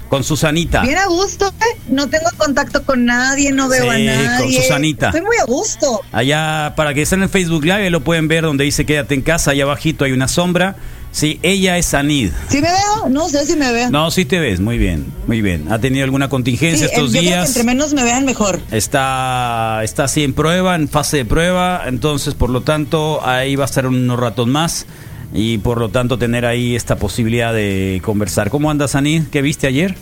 Con 0.10 0.24
Susanita. 0.24 0.84
Bien 0.84 1.00
a 1.00 1.07
gusto, 1.07 1.48
¿eh? 1.48 1.79
No 1.89 2.07
tengo 2.07 2.29
contacto 2.38 2.84
con 2.84 3.05
nadie, 3.05 3.51
no 3.51 3.67
veo 3.67 3.89
a 3.89 3.98
nadie. 3.98 4.38
con 4.38 4.51
Susanita. 4.51 5.07
Estoy 5.07 5.22
muy 5.22 5.36
a 5.41 5.45
gusto. 5.45 6.01
Allá, 6.12 6.74
para 6.75 6.93
que 6.93 7.01
estén 7.01 7.24
en 7.24 7.29
Facebook 7.29 7.65
Live, 7.65 7.89
lo 7.89 8.01
pueden 8.01 8.27
ver 8.27 8.43
donde 8.43 8.63
dice 8.63 8.86
quédate 8.86 9.15
en 9.15 9.24
casa, 9.24 9.51
allá 9.51 9.63
abajito 9.63 10.05
hay 10.05 10.12
una 10.12 10.27
sombra 10.27 10.75
Sí, 11.15 11.39
ella 11.43 11.77
es 11.77 11.93
Anid. 11.93 12.31
¿Sí 12.50 12.57
me 12.57 12.67
veo? 12.67 13.07
No 13.10 13.29
sé 13.29 13.45
si 13.45 13.55
me 13.55 13.72
veo. 13.72 13.89
No, 13.89 14.12
sí 14.12 14.25
te 14.25 14.38
ves, 14.38 14.60
muy 14.60 14.77
bien, 14.77 15.05
muy 15.27 15.41
bien. 15.41 15.72
¿Ha 15.72 15.79
tenido 15.79 16.03
alguna 16.03 16.27
contingencia 16.27 16.88
estos 16.88 17.13
días? 17.13 17.48
entre 17.48 17.63
menos 17.63 17.93
me 17.93 18.03
vean 18.03 18.25
mejor. 18.25 18.60
Está, 18.69 19.79
está 19.86 20.03
así 20.03 20.25
en 20.25 20.34
prueba, 20.34 20.75
en 20.75 20.89
fase 20.89 21.15
de 21.15 21.25
prueba, 21.25 21.84
entonces 21.88 22.34
por 22.34 22.50
lo 22.50 22.63
tanto 22.63 23.25
ahí 23.25 23.55
va 23.55 23.63
a 23.63 23.67
estar 23.67 23.88
unos 23.88 24.19
ratos 24.19 24.45
más 24.45 24.88
y 25.34 25.57
por 25.60 25.79
lo 25.79 25.88
tanto 25.88 26.17
tener 26.17 26.45
ahí 26.45 26.75
esta 26.75 26.98
posibilidad 26.98 27.53
de 27.53 28.01
conversar. 28.03 28.50
¿Cómo 28.50 28.69
andas, 28.69 28.93
Anid? 28.95 29.24
¿Qué 29.31 29.41
viste 29.41 29.67
ayer? 29.67 29.95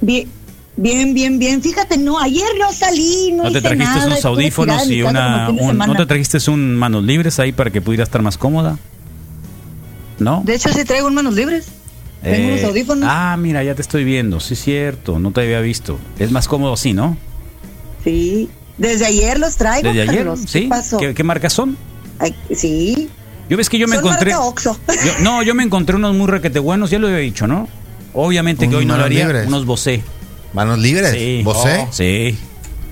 Bien. 0.00 0.28
Bien, 0.76 1.14
bien, 1.14 1.38
bien. 1.38 1.62
Fíjate, 1.62 1.96
no, 1.96 2.18
ayer 2.18 2.48
no 2.58 2.72
salí, 2.72 3.30
no, 3.32 3.44
¿No 3.44 3.52
te 3.52 3.60
trajiste 3.60 4.06
unos 4.06 4.24
audífonos 4.24 4.90
y 4.90 5.02
una... 5.02 5.48
¿No 5.48 5.94
te 5.94 6.06
trajiste 6.06 6.38
un 6.50 6.74
manos 6.74 7.04
libres 7.04 7.38
ahí 7.38 7.52
para 7.52 7.70
que 7.70 7.80
pudiera 7.80 8.02
estar 8.02 8.20
más 8.20 8.36
cómoda? 8.36 8.78
¿No? 10.18 10.42
De 10.44 10.54
hecho, 10.54 10.70
sí 10.70 10.84
traigo 10.84 11.06
un 11.06 11.14
manos 11.14 11.34
libres. 11.34 11.68
Tengo 12.22 12.48
unos 12.48 12.60
eh, 12.60 12.66
audífonos. 12.66 13.08
Ah, 13.10 13.36
mira, 13.38 13.62
ya 13.62 13.74
te 13.74 13.82
estoy 13.82 14.04
viendo. 14.04 14.40
Sí, 14.40 14.54
es 14.54 14.60
cierto. 14.60 15.18
No 15.18 15.30
te 15.30 15.42
había 15.42 15.60
visto. 15.60 15.98
Es 16.18 16.30
más 16.30 16.48
cómodo 16.48 16.72
así, 16.72 16.92
¿no? 16.92 17.16
Sí. 18.02 18.48
Desde 18.76 19.06
ayer 19.06 19.38
los 19.38 19.56
traigo. 19.56 19.88
¿Desde 19.88 20.02
ayer? 20.02 20.28
¿Sí? 20.46 20.68
¿Qué, 20.98 21.14
¿Qué, 21.14 21.24
marcas 21.24 21.52
son? 21.52 21.76
sí. 22.54 23.08
Yo 23.48 23.56
ves 23.56 23.68
que 23.68 23.78
yo 23.78 23.88
me 23.88 23.96
encontré. 23.96 24.32
no, 25.22 25.42
yo 25.42 25.54
me 25.54 25.62
encontré 25.62 25.96
unos 25.96 26.14
muy 26.14 26.26
requete 26.26 26.58
buenos, 26.58 26.90
ya 26.90 26.98
lo 26.98 27.06
había 27.06 27.18
dicho, 27.18 27.46
¿no? 27.46 27.68
Obviamente 28.12 28.68
que 28.68 28.76
hoy 28.76 28.84
no 28.84 28.96
lo 28.96 29.04
haría. 29.04 29.44
Unos 29.46 29.64
Bosé. 29.64 30.02
¿Manos 30.52 30.78
libres? 30.78 31.12
Sí. 31.12 31.42
¿Bosé? 31.44 31.86
Oh, 31.88 31.92
sí. 31.92 32.38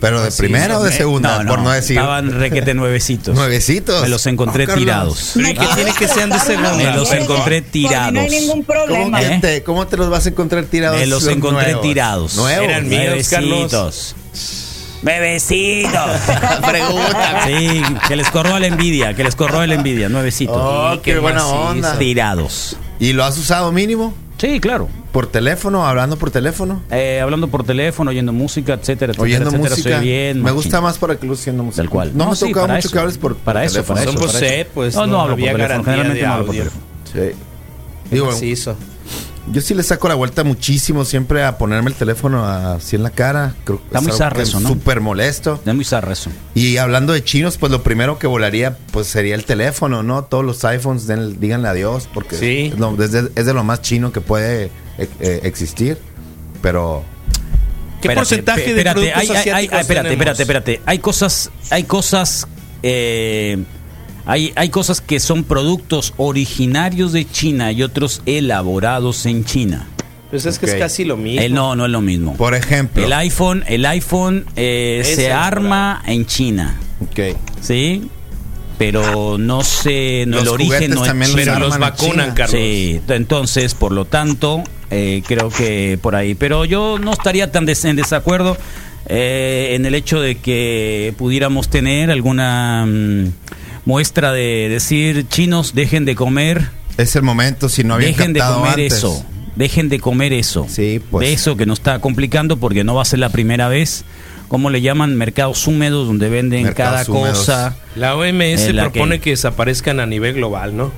¿Pero 0.00 0.22
de 0.22 0.30
primera 0.32 0.78
o 0.78 0.82
de 0.82 0.92
segunda? 0.92 1.44
por 1.46 1.60
no 1.60 1.70
decir. 1.70 1.96
Estaban 1.96 2.30
requete 2.40 2.74
nuevecitos. 2.74 3.34
¿Nuevecitos? 3.34 4.02
Me 4.02 4.08
los 4.08 4.26
encontré 4.26 4.66
tirados. 4.66 5.32
¿Qué 5.34 5.68
tiene 5.74 5.92
que 5.98 6.08
sean 6.08 6.30
de 6.30 6.38
segunda? 6.38 6.74
Me 6.74 6.92
los 6.92 7.10
encontré 7.12 7.62
tirados. 7.62 8.12
No 8.12 8.20
hay 8.20 8.30
ningún 8.30 8.64
problema. 8.64 9.20
¿Cómo, 9.20 9.40
te, 9.40 9.62
¿Cómo 9.62 9.86
te 9.86 9.96
los 9.96 10.10
vas 10.10 10.26
a 10.26 10.28
encontrar 10.30 10.64
tirados? 10.64 10.98
Me 10.98 11.06
los 11.06 11.26
encontré 11.26 11.74
tirados. 11.76 12.36
¿Nuevos? 12.36 12.64
Eran 12.64 12.88
míos, 12.88 13.28
Carlos. 13.28 14.14
Bebecitos. 15.02 16.10
Pregunta. 16.66 17.44
Sí, 17.46 17.82
que 18.08 18.16
les 18.16 18.28
corró 18.30 18.58
la 18.58 18.66
envidia, 18.66 19.14
que 19.14 19.24
les 19.24 19.36
corró 19.36 19.64
la 19.64 19.74
envidia, 19.74 20.08
nuevecitos. 20.08 20.56
Oh, 20.58 21.00
qué, 21.02 21.18
buena 21.18 21.46
onda. 21.46 21.98
Tirados. 21.98 22.76
¿Y 22.98 23.12
lo 23.12 23.24
has 23.24 23.36
usado 23.38 23.72
mínimo? 23.72 24.14
Sí, 24.38 24.60
claro. 24.60 24.88
¿Por 25.12 25.26
teléfono? 25.28 25.86
¿Hablando 25.86 26.16
por 26.16 26.30
teléfono? 26.30 26.82
Eh, 26.90 27.20
hablando 27.22 27.48
por 27.48 27.64
teléfono, 27.64 28.10
oyendo 28.10 28.32
música, 28.32 28.74
etcétera, 28.74 29.12
etcétera. 29.12 29.22
Oyendo 29.22 29.50
música. 29.52 29.98
bien, 29.98 30.42
me 30.42 30.50
gusta 30.50 30.80
más 30.80 30.98
para 30.98 31.16
que 31.16 31.26
lo 31.26 31.32
oyendo 31.32 31.62
música. 31.62 31.82
Tal 31.82 31.90
cual. 31.90 32.12
No, 32.14 32.26
me 32.26 32.32
ha 32.32 32.36
tocado 32.36 32.68
mucho 32.68 32.90
que 32.90 32.98
hables 32.98 33.18
por, 33.18 33.36
para 33.36 33.64
eso, 33.64 33.82
para 33.84 34.02
eso. 34.02 34.12
Son 34.12 34.20
pues, 34.20 34.66
pues 34.74 34.94
no, 34.94 35.06
no, 35.06 35.20
hablo 35.22 35.36
por 35.36 35.46
teléfono. 35.46 35.84
Generalmente 35.84 36.22
no 36.22 36.32
hablo 36.32 36.46
por 36.46 36.54
teléfono. 36.54 36.84
Sí. 37.12 37.20
Digo, 38.10 38.32
sí, 38.32 38.52
eso. 38.52 38.76
Yo 39.52 39.60
sí 39.60 39.74
le 39.74 39.82
saco 39.82 40.08
la 40.08 40.14
vuelta 40.14 40.42
muchísimo 40.42 41.04
siempre 41.04 41.44
a 41.44 41.56
ponerme 41.56 41.90
el 41.90 41.96
teléfono 41.96 42.44
así 42.44 42.96
en 42.96 43.02
la 43.02 43.10
cara. 43.10 43.54
Creo 43.64 43.80
Está 43.84 44.00
muy 44.00 44.12
zarra 44.12 44.42
eso, 44.42 44.58
¿no? 44.60 44.68
Súper 44.68 45.00
molesto. 45.00 45.60
Es 45.64 45.74
muy 45.74 45.84
zarra 45.84 46.12
eso. 46.12 46.30
Y 46.54 46.78
hablando 46.78 47.12
de 47.12 47.22
chinos, 47.22 47.56
pues 47.56 47.70
lo 47.70 47.82
primero 47.82 48.18
que 48.18 48.26
volaría 48.26 48.76
pues 48.90 49.06
sería 49.06 49.34
el 49.34 49.44
teléfono, 49.44 50.02
¿no? 50.02 50.24
Todos 50.24 50.44
los 50.44 50.64
iPhones, 50.64 51.06
díganle 51.40 51.68
adiós 51.68 52.08
porque 52.12 52.36
sí. 52.36 52.72
es, 52.98 53.46
de, 53.46 53.54
lo 53.54 53.62
más 53.62 53.82
chino 53.82 54.12
que 54.12 54.20
puede 54.20 54.70
eh, 54.98 55.08
eh, 55.20 55.40
existir. 55.44 55.98
Pero... 56.60 57.04
¿Qué 58.00 58.10
porcentaje 58.10 58.74
de 58.74 58.82
productos 58.82 59.30
hay, 59.30 59.64
espérate, 59.72 60.12
espérate, 60.12 60.42
espérate. 60.42 60.80
Hay 60.86 60.98
cosas, 60.98 61.50
hay 61.70 61.84
cosas... 61.84 62.46
Eh, 62.82 63.64
hay, 64.26 64.52
hay 64.56 64.68
cosas 64.70 65.00
que 65.00 65.20
son 65.20 65.44
productos 65.44 66.12
originarios 66.16 67.12
de 67.12 67.24
China 67.30 67.70
y 67.70 67.84
otros 67.84 68.22
elaborados 68.26 69.24
en 69.24 69.44
China. 69.44 69.86
Pues 70.30 70.44
es 70.46 70.58
que 70.58 70.66
es 70.66 70.74
casi 70.74 71.04
lo 71.04 71.16
mismo. 71.16 71.40
Eh, 71.40 71.48
no, 71.48 71.76
no 71.76 71.86
es 71.86 71.92
lo 71.92 72.00
mismo. 72.00 72.34
Por 72.34 72.54
ejemplo. 72.54 73.04
El 73.04 73.12
iPhone, 73.12 73.64
el 73.68 73.86
iPhone 73.86 74.44
eh, 74.56 75.02
se 75.04 75.32
arma 75.32 76.02
en 76.06 76.26
China. 76.26 76.76
Ok. 77.00 77.36
¿Sí? 77.60 78.10
Pero 78.76 79.38
no 79.38 79.62
sé, 79.62 80.24
no 80.26 80.40
el 80.40 80.48
origen 80.48 80.90
no 80.90 81.04
es 81.04 81.32
Pero 81.34 81.58
los 81.60 81.78
vacunan, 81.78 82.34
Carlos. 82.34 82.60
Sí, 82.60 83.00
entonces, 83.08 83.74
por 83.74 83.92
lo 83.92 84.04
tanto, 84.04 84.62
eh, 84.90 85.22
creo 85.26 85.48
que 85.48 85.98
por 86.02 86.16
ahí. 86.16 86.34
Pero 86.34 86.64
yo 86.64 86.98
no 86.98 87.12
estaría 87.12 87.52
tan 87.52 87.66
en 87.68 87.96
desacuerdo 87.96 88.58
en 89.08 89.86
el 89.86 89.94
hecho 89.94 90.20
de 90.20 90.34
que 90.38 91.14
pudiéramos 91.16 91.68
tener 91.70 92.10
alguna... 92.10 92.84
Mm, 92.84 93.32
muestra 93.86 94.32
de 94.32 94.68
decir, 94.68 95.26
chinos, 95.28 95.74
dejen 95.74 96.04
de 96.04 96.14
comer. 96.14 96.68
Es 96.98 97.16
el 97.16 97.22
momento, 97.22 97.70
si 97.70 97.84
no 97.84 97.94
habían 97.94 98.12
Dejen 98.12 98.32
de 98.34 98.40
comer 98.40 98.80
eso. 98.80 99.24
Dejen 99.54 99.88
de 99.88 100.00
comer 100.00 100.34
eso. 100.34 100.66
Sí, 100.68 101.00
pues. 101.10 101.30
eso 101.30 101.56
que 101.56 101.64
nos 101.64 101.78
está 101.78 101.98
complicando 102.00 102.58
porque 102.58 102.84
no 102.84 102.94
va 102.94 103.02
a 103.02 103.06
ser 103.06 103.20
la 103.20 103.30
primera 103.30 103.68
vez. 103.68 104.04
¿Cómo 104.48 104.70
le 104.70 104.80
llaman? 104.80 105.16
Mercados 105.16 105.66
húmedos 105.66 106.06
donde 106.06 106.28
venden 106.28 106.72
cada 106.74 107.04
cosa. 107.04 107.76
La 107.94 108.16
OMS 108.16 108.72
propone 108.74 109.18
que... 109.20 109.30
desaparezcan 109.30 109.98
a 109.98 110.06
nivel 110.06 110.34
global, 110.34 110.76
¿no? 110.76 110.92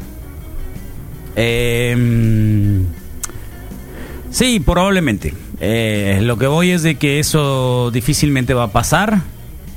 Em, 1.37 2.85
sí, 4.31 4.61
probablemente. 4.61 5.35
Eh, 5.61 6.19
lo 6.23 6.37
que 6.37 6.47
voy 6.47 6.71
es 6.71 6.83
de 6.83 6.97
que 6.97 7.21
eso 7.21 7.91
difícilmente 7.93 8.55
va 8.55 8.65
a 8.65 8.73
pasar. 8.73 9.23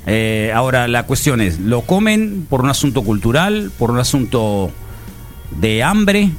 Eh, 0.08 0.52
ahora, 0.54 0.88
la 0.88 1.04
cuestión 1.04 1.42
es, 1.42 1.60
¿lo 1.60 1.82
comen 1.82 2.46
por 2.50 2.62
un 2.62 2.70
asunto 2.70 3.04
cultural, 3.04 3.72
por 3.78 3.92
un 3.92 4.00
asunto 4.00 4.72
de 5.60 5.84
hambre? 5.84 6.32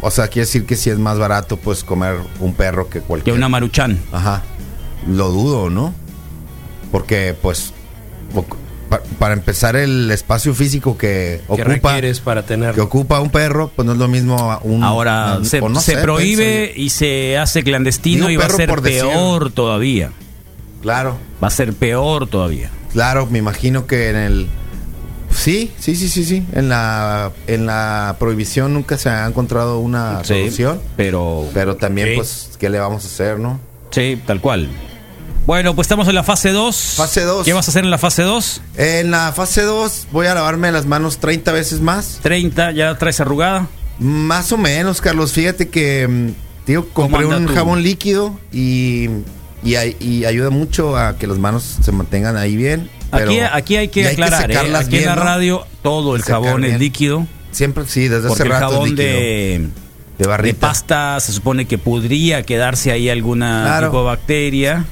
o 0.00 0.10
sea, 0.10 0.28
quiere 0.28 0.46
decir 0.46 0.66
que 0.66 0.76
si 0.76 0.90
es 0.90 0.98
más 0.98 1.18
barato, 1.18 1.56
pues 1.56 1.84
comer 1.84 2.16
un 2.40 2.54
perro 2.54 2.88
que 2.88 3.00
cualquier... 3.00 3.34
Que 3.34 3.38
una 3.38 3.48
maruchan. 3.48 4.00
Ajá. 4.12 4.42
Lo 5.08 5.30
dudo, 5.30 5.70
¿no? 5.70 5.94
Porque, 6.90 7.36
pues, 7.40 7.72
para 9.18 9.34
empezar 9.34 9.76
el 9.76 10.10
espacio 10.10 10.54
físico 10.54 10.98
que 10.98 11.40
ocupa 11.46 12.00
para 12.24 12.42
tener 12.42 12.74
que 12.74 12.80
ocupa 12.80 13.20
un 13.20 13.30
perro 13.30 13.70
pues 13.74 13.86
no 13.86 13.92
es 13.92 13.98
lo 13.98 14.08
mismo 14.08 14.58
un 14.64 14.82
ahora 14.82 15.38
se, 15.44 15.60
prohíbe 15.98 16.72
y 16.74 16.90
se 16.90 17.38
hace 17.38 17.62
clandestino 17.62 18.30
y 18.30 18.36
va 18.36 18.46
a 18.46 18.50
ser 18.50 18.68
peor 18.80 19.52
todavía 19.52 20.10
claro 20.82 21.16
va 21.42 21.48
a 21.48 21.52
ser 21.52 21.72
peor 21.72 22.26
todavía 22.26 22.70
Claro, 22.92 23.26
me 23.26 23.38
imagino 23.38 23.86
que 23.86 24.10
en 24.10 24.16
el 24.16 24.48
Sí, 25.34 25.72
sí, 25.78 25.94
sí, 25.94 26.08
sí, 26.08 26.24
sí. 26.24 26.44
En 26.52 26.68
la, 26.68 27.32
en 27.46 27.66
la 27.66 28.16
prohibición 28.18 28.74
nunca 28.74 28.98
se 28.98 29.08
ha 29.08 29.26
encontrado 29.26 29.78
una 29.78 30.22
solución. 30.24 30.80
Pero, 30.96 31.48
pero 31.54 31.76
también, 31.76 32.14
pues, 32.16 32.50
¿qué 32.58 32.68
le 32.68 32.78
vamos 32.78 33.04
a 33.04 33.06
hacer, 33.06 33.38
no? 33.38 33.60
Sí, 33.90 34.20
tal 34.26 34.40
cual. 34.40 34.68
Bueno, 35.46 35.74
pues 35.74 35.86
estamos 35.86 36.06
en 36.08 36.14
la 36.14 36.22
fase 36.22 36.50
2. 36.50 36.94
Fase 36.96 37.22
2. 37.22 37.44
¿Qué 37.44 37.52
vas 37.52 37.66
a 37.66 37.70
hacer 37.70 37.84
en 37.84 37.90
la 37.90 37.98
fase 37.98 38.22
2? 38.22 38.62
En 38.76 39.10
la 39.10 39.32
fase 39.32 39.62
2 39.62 40.08
voy 40.12 40.26
a 40.26 40.34
lavarme 40.34 40.70
las 40.70 40.86
manos 40.86 41.18
30 41.18 41.52
veces 41.52 41.80
más. 41.80 42.18
30, 42.22 42.72
¿ya 42.72 42.96
traes 42.98 43.20
arrugada? 43.20 43.66
Más 43.98 44.52
o 44.52 44.58
menos, 44.58 45.00
Carlos. 45.00 45.32
Fíjate 45.32 45.68
que, 45.68 46.32
tío, 46.66 46.82
mm, 46.82 46.92
compré 46.92 47.26
un 47.26 47.46
jabón 47.46 47.82
líquido 47.82 48.38
y 48.52 49.08
y, 49.62 50.24
ayuda 50.24 50.50
mucho 50.50 50.96
a 50.96 51.16
que 51.16 51.26
las 51.26 51.38
manos 51.38 51.78
se 51.80 51.92
mantengan 51.92 52.36
ahí 52.36 52.56
bien. 52.56 52.90
aquí, 53.10 53.40
aquí 53.40 53.76
hay 53.76 53.88
que 53.88 54.06
aclarar, 54.06 54.50
¿eh? 54.50 54.56
aquí 54.76 54.98
en 54.98 55.06
la 55.06 55.14
radio 55.14 55.66
todo 55.82 56.16
el 56.16 56.22
jabón 56.22 56.64
es 56.64 56.78
líquido. 56.78 57.26
Siempre, 57.50 57.84
sí, 57.86 58.08
desde 58.08 58.28
hace 58.28 58.44
rato. 58.44 58.66
El 58.66 58.70
jabón 58.70 58.96
de, 58.96 59.68
de, 60.18 60.54
pasta 60.54 61.18
se 61.20 61.32
supone 61.32 61.66
que 61.66 61.78
podría 61.78 62.42
quedarse 62.44 62.92
ahí 62.92 63.08
alguna 63.08 63.80
tipo 63.82 63.98
de 63.98 64.04
bacteria. 64.04 64.84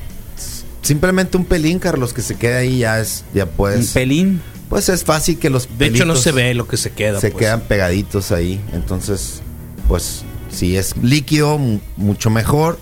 simplemente 0.82 1.36
un 1.36 1.44
pelín, 1.44 1.78
Carlos, 1.78 2.12
que 2.12 2.22
se 2.22 2.36
quede 2.36 2.56
ahí 2.56 2.78
ya 2.78 3.00
es, 3.00 3.24
ya 3.32 3.46
puedes. 3.46 3.88
¿Un 3.88 3.92
pelín? 3.94 4.40
Pues 4.68 4.88
es 4.88 5.04
fácil 5.04 5.38
que 5.38 5.48
los 5.48 5.78
De 5.78 5.86
hecho 5.86 6.04
no 6.04 6.14
se 6.14 6.32
ve 6.32 6.52
lo 6.54 6.68
que 6.68 6.76
se 6.76 6.90
queda. 6.90 7.20
Se 7.20 7.30
pues. 7.30 7.44
quedan 7.44 7.60
pegaditos 7.62 8.32
ahí. 8.32 8.60
Entonces, 8.72 9.40
pues 9.86 10.24
si 10.50 10.76
es 10.76 10.96
líquido, 11.02 11.58
mucho 11.96 12.30
mejor. 12.30 12.78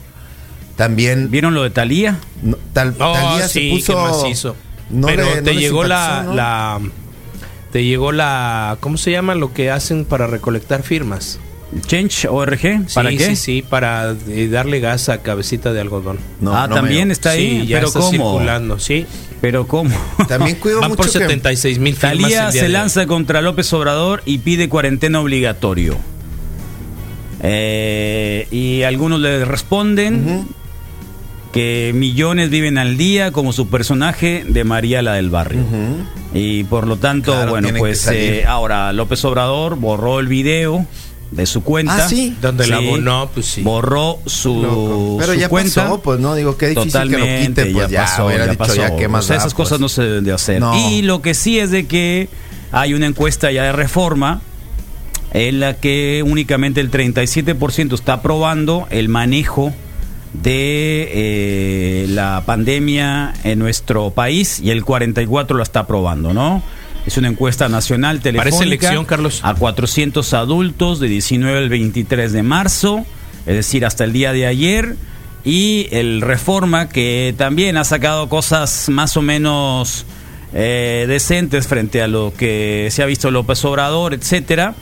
También. 0.77 1.31
¿Vieron 1.31 1.55
lo 1.55 1.63
de 1.63 1.71
Talía? 1.71 2.19
tal, 2.73 2.95
oh, 3.01 3.13
Talía 3.13 3.49
se 3.49 3.71
puso. 3.71 4.57
Pero 5.05 5.43
te 5.43 5.57
llegó 5.57 5.85
la, 5.85 6.25
la. 6.33 6.81
Te 7.73 7.85
llegó 7.85 8.13
la. 8.13 8.77
¿Cómo 8.81 8.97
se 8.97 9.11
llama 9.11 9.35
lo 9.35 9.53
que 9.53 9.71
hacen 9.71 10.05
para 10.05 10.27
recolectar 10.27 10.83
firmas? 10.83 11.41
Change.org, 11.87 12.61
¿para 12.95 13.11
sí, 13.11 13.17
qué? 13.17 13.27
Sí, 13.27 13.37
sí, 13.37 13.63
para 13.63 14.15
eh, 14.29 14.49
darle 14.49 14.79
gas 14.79 15.09
a 15.09 15.23
cabecita 15.23 15.73
de 15.73 15.81
algodón. 15.81 16.19
ah, 16.47 16.69
también 16.73 17.11
está 17.11 17.31
ahí, 17.31 17.63
sí, 17.63 17.67
ya 17.67 17.79
pero 17.79 17.89
está 17.89 17.99
¿cómo? 18.01 18.11
circulando, 18.13 18.79
sí. 18.79 19.05
Pero 19.41 19.67
¿cómo? 19.67 19.95
También 20.29 20.57
cuido 20.57 20.81
Van 20.81 20.95
por 20.95 21.09
76 21.09 21.79
mil 21.79 21.97
Talía 21.97 22.53
se 22.53 22.69
lanza 22.69 23.07
contra 23.07 23.43
López 23.43 23.71
Obrador 23.73 24.23
y 24.25 24.39
pide 24.39 24.69
cuarentena 24.69 25.21
obligatorio. 25.21 25.97
Eh, 27.43 28.47
y 28.51 28.83
algunos 28.83 29.21
le 29.21 29.45
responden 29.45 30.47
que 31.57 31.93
millones 31.95 32.51
viven 32.51 32.77
al 32.77 32.99
día 32.99 33.33
como 33.33 33.51
su 33.51 33.69
personaje 33.69 34.45
de 34.47 34.63
María 34.65 35.01
la 35.01 35.15
del 35.15 35.31
barrio. 35.31 35.63
Y 36.35 36.65
por 36.65 36.87
lo 36.87 36.99
tanto, 36.99 37.35
bueno, 37.49 37.71
pues 37.79 38.07
eh, 38.09 38.45
ahora 38.47 38.93
López 38.93 39.25
Obrador 39.25 39.77
borró 39.77 40.21
el 40.21 40.29
video 40.29 40.85
de 41.31 41.47
su 41.47 41.63
cuenta. 41.63 42.05
Ah, 42.05 42.09
sí. 42.11 42.37
Donde 42.43 42.67
la 42.67 42.77
abonó, 42.77 43.31
pues 43.33 43.47
sí. 43.47 43.63
Borró 43.63 44.19
su, 44.27 45.17
Pero 45.19 45.33
ya 45.33 45.49
cuenta. 45.49 45.85
pasó, 45.85 46.03
pues 46.03 46.21
no, 46.21 46.35
digo, 46.35 46.59
qué 46.59 46.69
difícil 46.69 46.93
Totalmente, 46.93 47.63
que 47.63 47.71
lo 47.71 47.79
quite, 47.79 47.81
pues 47.81 47.91
ya, 47.91 48.03
pasó, 48.03 48.31
ya 48.31 48.53
pasó. 48.53 48.75
Ya, 48.75 48.95
¿qué 48.95 49.09
más 49.09 49.31
esas 49.31 49.55
cosas 49.55 49.79
pues? 49.79 49.81
no 49.81 49.89
se 49.89 50.03
deben 50.03 50.25
de 50.25 50.33
hacer. 50.33 50.63
Y 50.91 51.01
lo 51.01 51.23
que 51.23 51.33
sí 51.33 51.59
es 51.59 51.71
de 51.71 51.87
que 51.87 52.29
hay 52.71 52.93
una 52.93 53.07
encuesta 53.07 53.51
ya 53.51 53.63
de 53.63 53.73
reforma 53.73 54.43
en 55.33 55.61
la 55.61 55.79
que 55.79 56.23
únicamente 56.23 56.83
el 56.83 56.91
37% 56.91 57.95
está 57.95 58.13
aprobando 58.13 58.87
el 58.91 59.09
manejo 59.09 59.73
de 60.43 61.09
eh, 61.13 62.07
la 62.09 62.43
pandemia 62.47 63.35
en 63.45 63.59
nuestro 63.59 64.11
país 64.11 64.61
y 64.61 64.71
el 64.71 64.85
44% 64.85 65.55
lo 65.55 65.63
está 65.63 65.81
aprobando, 65.81 66.33
¿no? 66.33 66.63
Es 67.07 67.17
una 67.17 67.29
encuesta 67.29 67.69
nacional 67.69 68.21
telefónica. 68.21 68.57
Parece 68.57 68.65
elección, 68.65 69.05
Carlos. 69.05 69.41
A 69.43 69.55
400 69.55 70.35
adultos 70.35 70.99
de 70.99 71.09
19 71.09 71.59
al 71.59 71.69
23 71.69 72.33
de 72.33 72.43
marzo, 72.43 73.07
es 73.47 73.55
decir, 73.55 73.87
hasta 73.87 74.05
el 74.05 74.13
día 74.13 74.33
de 74.33 74.47
ayer. 74.47 74.97
Y 75.45 75.87
el 75.93 76.21
Reforma, 76.21 76.89
que 76.89 77.33
también 77.39 77.77
ha 77.77 77.85
sacado 77.85 78.29
cosas 78.29 78.89
más 78.89 79.17
o 79.17 79.23
menos 79.23 80.05
eh, 80.53 81.05
decentes 81.07 81.69
frente 81.69 82.03
a 82.03 82.09
lo 82.09 82.33
que 82.37 82.89
se 82.91 83.05
ha 83.05 83.07
visto 83.07 83.31
López 83.31 83.65
Obrador, 83.65 84.13
etcétera. 84.13 84.75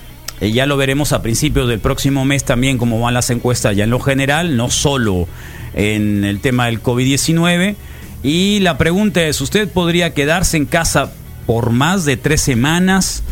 Eh, 0.45 0.53
ya 0.53 0.67
lo 0.67 0.77
veremos 0.77 1.13
a 1.13 1.23
principios 1.23 1.69
del 1.69 1.81
próximo 1.81 2.27
mes 2.27 2.45
también 2.45 2.77
cómo 2.77 3.01
van 3.01 3.15
las 3.15 3.31
encuestas 3.31 3.75
ya 3.75 3.85
en 3.85 3.91
lo 3.91 3.99
general, 3.99 4.59
no 4.59 4.69
solo 4.69 5.27
en 5.73 6.23
el 6.25 6.41
tema 6.41 6.67
del 6.67 6.83
COVID-19. 6.83 7.77
Y 8.23 8.61
la 8.61 8.77
pregunta 8.77 9.23
es, 9.23 9.41
¿usted 9.41 9.71
podría 9.71 10.13
quedarse 10.13 10.59
en 10.59 10.67
casa 10.67 11.13
por 11.47 11.71
más 11.71 12.04
de 12.04 12.19
tres 12.19 12.43
semanas 12.43 13.23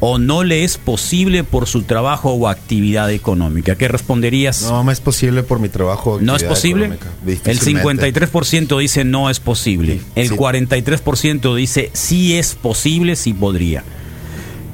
o 0.00 0.18
no 0.18 0.44
le 0.44 0.64
es 0.64 0.78
posible 0.78 1.44
por 1.44 1.66
su 1.66 1.82
trabajo 1.82 2.32
o 2.32 2.48
actividad 2.48 3.10
económica? 3.10 3.76
¿Qué 3.76 3.88
responderías? 3.88 4.62
No, 4.62 4.82
me 4.82 4.94
es 4.94 5.00
posible 5.00 5.42
por 5.42 5.58
mi 5.58 5.68
trabajo. 5.68 6.20
¿No 6.22 6.36
es 6.36 6.44
posible? 6.44 6.98
El 7.26 7.60
53% 7.60 8.78
dice 8.78 9.04
no 9.04 9.28
es 9.28 9.40
posible. 9.40 10.00
El 10.14 10.30
43% 10.30 11.54
dice 11.54 11.90
sí 11.92 12.38
es 12.38 12.54
posible, 12.54 13.14
sí 13.16 13.34
podría. 13.34 13.84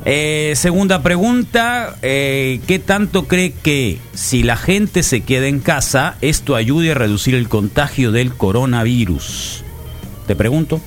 Eh, 0.04 0.52
segunda 0.56 1.02
pregunta, 1.02 1.96
eh, 2.02 2.60
¿qué 2.66 2.78
tanto 2.78 3.26
cree 3.26 3.52
que 3.52 3.98
si 4.14 4.42
la 4.42 4.56
gente 4.56 5.02
se 5.02 5.22
queda 5.22 5.46
en 5.48 5.60
casa, 5.60 6.16
esto 6.20 6.54
ayude 6.54 6.92
a 6.92 6.94
reducir 6.94 7.34
el 7.34 7.48
contagio 7.48 8.12
del 8.12 8.32
coronavirus? 8.32 9.64
Te 10.26 10.36
pregunto. 10.36 10.80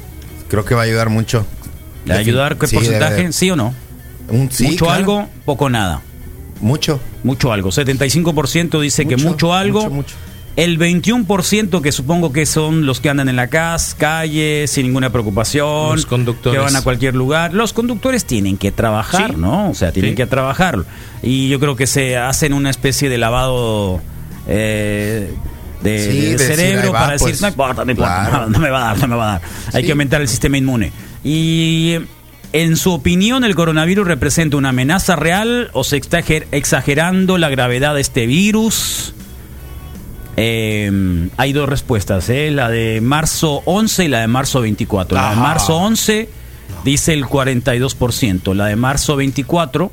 Creo 0.47 0.65
que 0.65 0.76
va 0.76 0.82
a 0.82 0.86
ayudar 0.86 1.10
mucho. 1.10 1.45
¿Le 2.06 2.13
ayudar 2.13 2.58
qué 2.58 2.67
porcentaje? 2.67 3.32
¿Sí 3.32 3.52
o 3.52 3.56
no? 3.56 3.74
mucho 4.32 4.89
algo, 4.89 5.28
poco 5.45 5.69
nada. 5.69 6.02
Mucho. 6.62 7.00
Mucho 7.24 7.52
algo. 7.52 7.69
75% 7.69 8.80
dice 8.80 9.06
que 9.08 9.17
mucho 9.17 9.54
algo. 9.54 9.89
Mucho, 9.89 10.15
El 10.57 10.77
21% 10.77 11.81
que 11.81 11.91
supongo 11.93 12.33
que 12.33 12.45
son 12.45 12.85
los 12.85 12.99
que 12.99 13.09
andan 13.09 13.29
en 13.29 13.37
la 13.37 13.47
casa, 13.47 13.95
calle, 13.97 14.67
sin 14.67 14.85
ninguna 14.85 15.09
preocupación. 15.09 15.95
Los 15.95 16.05
conductores. 16.05 16.59
Que 16.59 16.63
van 16.63 16.75
a 16.75 16.81
cualquier 16.81 17.15
lugar. 17.15 17.53
Los 17.53 17.71
conductores 17.71 18.25
tienen 18.25 18.57
que 18.57 18.71
trabajar, 18.71 19.37
¿no? 19.37 19.69
O 19.69 19.73
sea, 19.73 19.93
tienen 19.93 20.15
que 20.15 20.25
trabajar. 20.25 20.83
Y 21.23 21.47
yo 21.47 21.59
creo 21.59 21.75
que 21.75 21.87
se 21.87 22.17
hacen 22.17 22.53
una 22.53 22.69
especie 22.69 23.09
de 23.09 23.17
lavado... 23.17 24.01
Eh, 24.47 25.33
de, 25.81 26.37
cerebro 26.37 26.91
para 26.91 27.13
decir, 27.13 27.29
pues, 27.29 27.41
no 27.41 27.47
importa, 27.47 27.85
no 27.85 27.91
importa, 27.91 28.47
no, 28.49 28.59
me 28.59 28.69
va 28.69 28.81
a 28.81 28.93
dar, 28.93 28.99
no 28.99 29.07
me 29.07 29.15
va 29.15 29.29
a 29.29 29.31
dar. 29.33 29.41
Hay 29.73 29.83
que 29.83 29.91
aumentar 29.91 30.21
el 30.21 30.27
sistema 30.27 30.57
inmune. 30.57 30.91
Y 31.23 31.95
en 32.53 32.77
su 32.77 32.91
opinión, 32.91 33.43
¿el 33.43 33.55
coronavirus 33.55 34.05
representa 34.05 34.57
una 34.57 34.69
amenaza 34.69 35.15
real 35.15 35.69
o 35.73 35.83
se 35.83 35.97
está 35.97 36.19
exagerando 36.19 37.37
la 37.37 37.49
gravedad 37.49 37.95
de 37.95 38.01
este 38.01 38.27
virus? 38.27 39.15
Em, 40.43 41.30
hay 41.38 41.54
dos 41.54 41.69
respuestas, 41.69 42.27
¿eh? 42.30 42.49
la 42.49 42.67
de 42.67 42.99
marzo 42.99 43.62
11 43.65 44.06
y 44.06 44.08
la 44.08 44.21
de 44.21 44.27
marzo 44.27 44.62
24. 44.62 45.15
La 45.15 45.30
de 45.30 45.36
marzo 45.36 45.77
11 45.77 46.30
dice 46.84 47.13
el 47.13 47.25
42%, 47.25 48.56
la 48.56 48.65
de 48.65 48.75
marzo 48.75 49.15
24, 49.15 49.91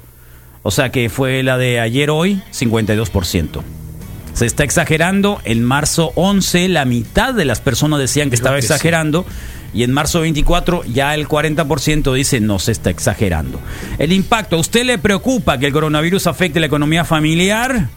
o 0.62 0.70
sea 0.70 0.90
que 0.90 1.10
fue 1.10 1.42
la 1.42 1.58
de 1.58 1.80
ayer 1.80 2.08
hoy, 2.08 2.40
52%. 2.50 3.60
Se 4.32 4.46
está 4.46 4.64
exagerando. 4.64 5.38
En 5.44 5.62
marzo 5.62 6.12
11 6.14 6.68
la 6.68 6.86
mitad 6.86 7.34
de 7.34 7.44
las 7.44 7.60
personas 7.60 7.98
decían 7.98 8.30
que 8.30 8.36
estaba 8.36 8.56
exagerando. 8.56 9.26
Y 9.74 9.82
en 9.82 9.92
marzo 9.92 10.22
24 10.22 10.82
ya 10.84 11.14
el 11.14 11.28
40% 11.28 12.14
dice 12.14 12.40
no 12.40 12.58
se 12.58 12.72
está 12.72 12.88
exagerando. 12.88 13.60
El 13.98 14.12
impacto, 14.12 14.56
¿a 14.56 14.60
usted 14.60 14.84
le 14.84 14.96
preocupa 14.96 15.58
que 15.58 15.66
el 15.66 15.74
coronavirus 15.74 16.26
afecte 16.26 16.58
la 16.58 16.66
economía 16.66 17.04
familiar? 17.04 17.90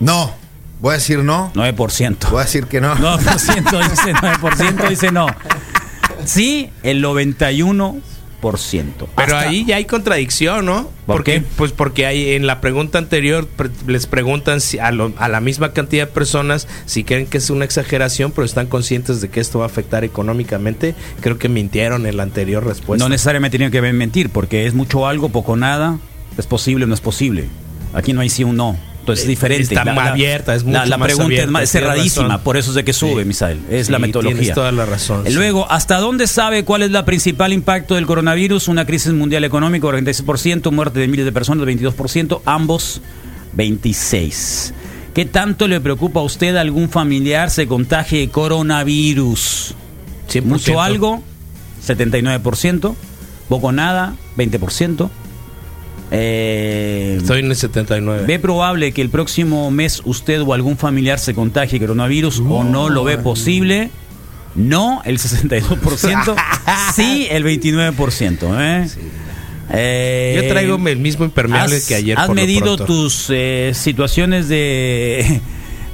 No. 0.00 0.34
Voy 0.80 0.92
a 0.92 0.94
decir 0.94 1.18
no. 1.20 1.52
9%. 1.54 2.30
Voy 2.30 2.40
a 2.40 2.44
decir 2.44 2.66
que 2.66 2.80
no. 2.80 2.94
9% 2.96 3.90
dice 3.90 4.14
9% 4.14 4.88
dice 4.88 5.12
no. 5.12 5.26
Sí, 6.24 6.70
el 6.82 7.00
91 7.00 8.00
pero 9.16 9.36
ahí 9.36 9.64
ya 9.66 9.76
hay 9.76 9.84
contradicción, 9.84 10.64
¿no? 10.64 10.88
porque, 11.06 11.42
Pues 11.56 11.72
porque 11.72 12.06
hay 12.06 12.32
en 12.32 12.46
la 12.46 12.60
pregunta 12.60 12.98
anterior 12.98 13.46
les 13.86 14.06
preguntan 14.06 14.60
si 14.60 14.78
a, 14.78 14.88
a, 14.88 15.28
la 15.28 15.40
misma 15.40 15.72
cantidad 15.72 16.06
de 16.06 16.12
personas 16.12 16.66
si 16.86 17.04
creen 17.04 17.26
que 17.26 17.38
es 17.38 17.50
una 17.50 17.64
exageración, 17.64 18.32
pero 18.32 18.44
están 18.44 18.66
conscientes 18.66 19.20
de 19.20 19.28
que 19.28 19.40
esto 19.40 19.58
va 19.58 19.66
a 19.66 19.68
afectar 19.68 20.04
económicamente. 20.04 20.94
Creo 21.20 21.38
que 21.38 21.48
mintieron 21.48 22.06
en 22.06 22.16
la 22.16 22.22
anterior 22.22 22.64
respuesta. 22.64 23.04
No 23.04 23.10
necesariamente 23.10 23.58
tienen 23.58 23.72
que 23.72 23.82
mentir, 23.92 24.30
porque 24.30 24.66
es 24.66 24.74
mucho 24.74 25.06
algo, 25.06 25.28
poco 25.28 25.56
nada, 25.56 25.98
es 26.38 26.46
posible 26.46 26.84
o 26.84 26.88
no 26.88 26.94
es 26.94 27.00
posible. 27.00 27.48
Aquí 27.92 28.12
no 28.12 28.22
hay 28.22 28.30
sí 28.30 28.44
o 28.44 28.52
no 28.52 28.89
es 29.12 29.26
diferente. 29.26 29.74
Está 29.74 29.84
más 29.84 30.10
abierta, 30.10 30.54
es 30.54 30.64
mucho 30.64 30.78
la, 30.78 30.86
la 30.86 30.98
pregunta 30.98 31.62
es, 31.62 31.70
cerradísima, 31.70 32.42
por 32.42 32.56
eso 32.56 32.70
es 32.70 32.76
de 32.76 32.84
que 32.84 32.92
sube, 32.92 33.24
Misael. 33.24 33.60
Es 33.70 33.90
la 33.90 33.98
metodología. 33.98 34.38
Tienes 34.38 34.54
toda 34.54 34.72
la 34.72 34.86
razón. 34.86 35.24
Luego, 35.32 35.70
¿hasta 35.70 35.98
dónde 35.98 36.26
sabe 36.26 36.64
cuál 36.64 36.82
es 36.82 36.90
el 36.90 37.04
principal 37.04 37.52
impacto 37.52 37.94
del 37.94 38.06
coronavirus? 38.06 38.68
Una 38.68 38.84
crisis 38.84 39.12
mundial 39.12 39.44
económica, 39.44 39.86
46%, 39.88 40.70
muerte 40.70 41.00
de 41.00 41.08
miles 41.08 41.24
de 41.24 41.32
personas, 41.32 41.66
22%, 41.66 42.42
ambos 42.44 43.00
26%. 43.56 44.72
¿Qué 45.14 45.24
tanto 45.24 45.66
le 45.66 45.80
preocupa 45.80 46.20
a 46.20 46.22
usted 46.22 46.56
algún 46.56 46.88
familiar 46.88 47.50
se 47.50 47.66
contagie 47.66 48.20
de 48.20 48.28
coronavirus? 48.28 49.74
¿Mucho 50.44 50.80
algo? 50.80 51.22
79%. 51.84 52.94
Poco 53.48 53.72
nada, 53.72 54.14
20%. 54.36 55.10
Eh, 56.10 57.18
Estoy 57.20 57.40
en 57.40 57.46
el 57.46 57.56
79. 57.56 58.24
¿Ve 58.26 58.38
probable 58.38 58.92
que 58.92 59.00
el 59.00 59.10
próximo 59.10 59.70
mes 59.70 60.02
usted 60.04 60.42
o 60.42 60.54
algún 60.54 60.76
familiar 60.76 61.18
se 61.18 61.34
contagie 61.34 61.78
coronavirus 61.78 62.40
o 62.48 62.64
no 62.64 62.88
lo 62.88 63.04
ve 63.04 63.18
posible? 63.18 63.90
No, 64.54 65.02
el 65.04 65.18
62%. 65.18 66.36
sí, 66.94 67.28
el 67.30 67.44
29%. 67.44 68.38
¿eh? 68.60 68.88
Eh, 69.72 70.40
Yo 70.42 70.48
traigo 70.48 70.76
el 70.88 70.98
mismo 70.98 71.24
impermeable 71.24 71.80
que 71.86 71.94
ayer. 71.94 72.18
¿Has 72.18 72.30
medido 72.30 72.76
tus 72.76 73.26
eh, 73.30 73.70
situaciones 73.74 74.48
de, 74.48 75.40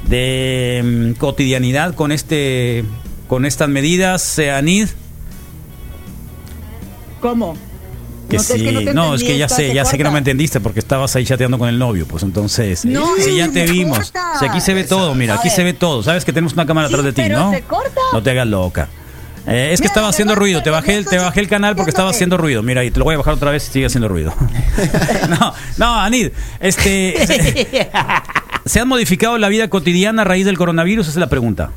de 0.09 1.13
mm, 1.15 1.19
cotidianidad 1.19 1.95
con 1.95 2.13
este 2.13 2.85
con 3.29 3.45
estas 3.45 3.69
medidas, 3.69 4.39
Anid? 4.39 4.89
¿Cómo? 7.21 7.57
Que 8.29 8.39
sí, 8.41 8.89
no, 8.93 9.15
es 9.15 9.23
que 9.23 9.39
ya 9.39 9.49
sé, 9.49 9.73
ya 9.73 9.85
sé 9.85 9.97
que 9.97 10.05
no 10.05 10.11
me 10.11 10.19
entendiste 10.19 10.61
porque 10.61 10.81
estabas 10.81 11.15
ahí 11.15 11.25
chateando 11.25 11.59
con 11.59 11.69
el 11.69 11.79
novio, 11.79 12.07
pues 12.07 12.23
entonces. 12.25 12.85
No, 12.85 13.07
sí, 13.19 13.37
ya 13.37 13.49
te 13.49 13.67
vimos. 13.67 14.13
aquí 14.41 14.61
se 14.61 14.75
ve 14.75 14.85
todo, 14.85 15.15
mira, 15.15 15.35
aquí 15.35 15.51
se 15.51 15.63
ve 15.63 15.73
todo. 15.73 16.03
Sabes 16.03 16.25
que 16.25 16.33
tenemos 16.33 16.55
una 16.55 16.67
cámara 16.67 16.89
atrás 16.89 17.05
de 17.05 17.13
ti, 17.13 17.29
¿no? 17.29 17.53
No 18.13 18.23
te 18.23 18.31
hagas 18.31 18.47
loca. 18.47 18.89
Eh, 19.47 19.71
es 19.73 19.81
que 19.81 19.87
estaba 19.87 20.09
haciendo 20.09 20.35
ruido, 20.35 20.61
te 20.63 20.71
bajé, 20.71 21.05
te 21.05 21.19
bajé 21.19 21.39
el 21.39 21.49
canal 21.49 21.77
porque 21.77 21.91
estaba 21.91 22.11
haciendo 22.11 22.37
ruido. 22.37 22.65
Mira, 22.65 22.83
y 22.85 22.91
te 22.91 22.99
lo 22.99 23.05
voy 23.05 23.15
a 23.15 23.19
bajar 23.19 23.35
otra 23.35 23.53
vez 23.53 23.69
y 23.69 23.73
sigue 23.73 23.87
haciendo 23.87 24.09
ruido. 24.09 24.35
no, 25.29 25.55
no, 25.77 26.01
Anid, 26.01 26.31
este. 26.61 27.15
¿Se 28.67 28.81
ha 28.81 28.85
modificado 28.85 29.39
la 29.39 29.49
vida 29.49 29.69
cotidiana 29.69 30.23
a 30.23 30.25
raíz 30.25 30.45
del 30.45 30.59
coronavirus? 30.59 31.07
Esa 31.07 31.19
es 31.19 31.21
la 31.21 31.29
pregunta. 31.29 31.71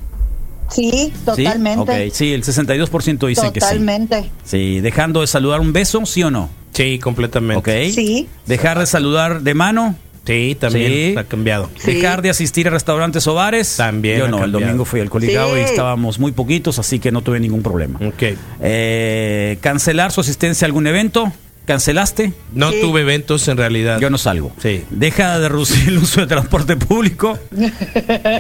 Sí, 0.72 1.14
totalmente. 1.26 2.12
Sí, 2.12 2.34
el 2.34 2.44
62% 2.44 3.28
dice 3.28 3.52
que 3.52 3.60
sí. 3.62 3.68
Totalmente. 3.68 4.30
Sí, 4.44 4.80
dejando 4.82 5.22
de 5.22 5.28
saludar 5.28 5.60
un 5.60 5.74
beso, 5.74 6.06
¿sí 6.06 6.24
o 6.24 6.32
no? 6.32 6.50
Sí, 6.74 7.00
completamente. 7.00 7.88
Ok. 7.88 7.94
Sí. 7.94 8.28
Dejar 8.46 8.80
de 8.80 8.86
saludar 8.86 9.42
de 9.42 9.54
mano. 9.54 9.96
Sí, 10.26 10.56
también 10.60 11.18
ha 11.18 11.24
cambiado. 11.24 11.72
Dejar 11.86 12.22
de 12.22 12.30
asistir 12.30 12.68
a 12.68 12.72
restaurantes 12.72 13.26
o 13.26 13.34
bares. 13.34 13.78
También. 13.78 14.20
Yo 14.20 14.28
no, 14.28 14.44
el 14.44 14.52
domingo 14.52 14.86
fui 14.86 15.00
al 15.00 15.10
Coligado 15.10 15.58
y 15.58 15.62
estábamos 15.62 16.20
muy 16.20 16.32
poquitos, 16.32 16.78
así 16.78 17.00
que 17.00 17.12
no 17.12 17.22
tuve 17.22 17.40
ningún 17.40 17.64
problema. 17.64 18.00
Ok. 18.06 18.38
Eh, 18.62 19.58
cancelar 19.62 20.12
su 20.12 20.22
asistencia 20.22 20.66
a 20.66 20.68
algún 20.68 20.86
evento. 20.86 21.34
¿Cancelaste? 21.70 22.34
No 22.52 22.72
tuve 22.72 23.02
eventos 23.02 23.48
en 23.48 23.56
realidad. 23.56 24.00
Yo 24.00 24.10
no 24.10 24.18
salgo. 24.18 24.52
Sí. 24.60 24.86
Deja 24.90 25.38
de 25.38 25.50
reducir 25.50 25.90
el 25.90 26.00
uso 26.00 26.22
de 26.22 26.26
transporte 26.26 26.76
público. 26.78 27.38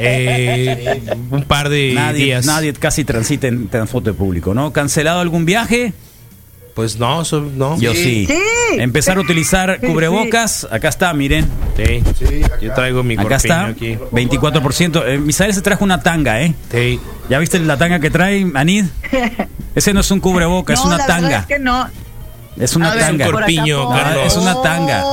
Eh, 0.02 1.00
un 1.30 1.44
par 1.44 1.70
de 1.70 1.96
días. 2.15 2.48
Nadie 2.48 2.74
casi 2.74 3.04
transita 3.04 3.46
en 3.46 3.68
transporte 3.68 4.13
público, 4.13 4.56
¿no? 4.56 4.74
¿Cancelado 4.74 5.20
algún 5.20 5.46
viaje? 5.46 5.94
Pues 6.74 6.98
no, 6.98 7.22
no. 7.56 7.80
Yo 7.80 7.94
sí. 7.94 8.28
Empezar 8.80 9.18
a 9.18 9.22
utilizar 9.22 9.80
cubrebocas. 9.80 10.68
Acá 10.72 10.89
está, 10.89 11.13
miren. 11.13 11.46
Sí. 11.78 12.02
Yo 12.63 12.74
traigo 12.74 13.04
mi 13.04 13.15
Acá 13.15 13.36
está. 13.36 13.68
Aquí. 13.68 13.96
24%. 14.12 15.04
Eh, 15.06 15.20
Misael 15.20 15.54
se 15.54 15.62
trajo 15.62 15.84
una 15.84 16.02
tanga, 16.02 16.42
¿eh? 16.42 16.56
Sí. 16.72 17.00
¿Ya 17.30 17.38
viste 17.38 17.60
la 17.60 17.78
tanga 17.78 18.00
que 18.00 18.10
trae, 18.10 18.52
Anid? 18.56 18.86
Ese 19.76 19.94
no 19.94 20.00
es 20.00 20.10
un 20.10 20.20
cubrebocas, 20.20 20.80
es 20.80 20.86
una 20.86 21.06
tanga. 21.06 21.39
es 21.42 21.46
que 21.46 21.60
no. 21.60 21.88
Es 22.60 22.76
una 22.76 22.93
tanga. 22.93 23.26
Es 23.26 23.32
un 23.32 23.38
corpiño, 23.38 23.89
Carlos. 23.89 24.28
Es 24.28 24.36
una 24.36 24.62
tanga. 24.62 25.04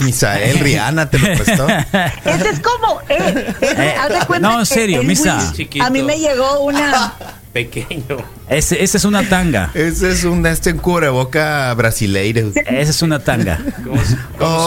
Misael, 0.00 0.58
Rihanna 0.60 1.10
te 1.10 1.18
lo 1.18 1.26
prestó. 1.44 1.66
Ese 1.68 2.48
es 2.50 2.60
como. 2.60 3.00
Eh, 3.08 3.54
eh, 3.60 3.94
no, 4.40 4.60
en 4.60 4.66
serio, 4.66 5.02
Misa. 5.02 5.52
A 5.80 5.90
mí 5.90 6.02
me 6.02 6.18
llegó 6.18 6.60
una. 6.60 7.14
Pequeño. 7.52 8.16
Ese, 8.48 8.82
ese 8.82 8.96
es 8.96 9.04
una 9.04 9.28
tanga. 9.28 9.72
Ese 9.74 10.12
es 10.12 10.22
un 10.22 10.46
este 10.46 10.74
cubreboca 10.76 11.74
brasileiro. 11.74 12.52
Ese 12.54 12.90
es 12.90 13.02
una 13.02 13.18
tanga. 13.18 13.58
¿Cómo, 13.82 14.00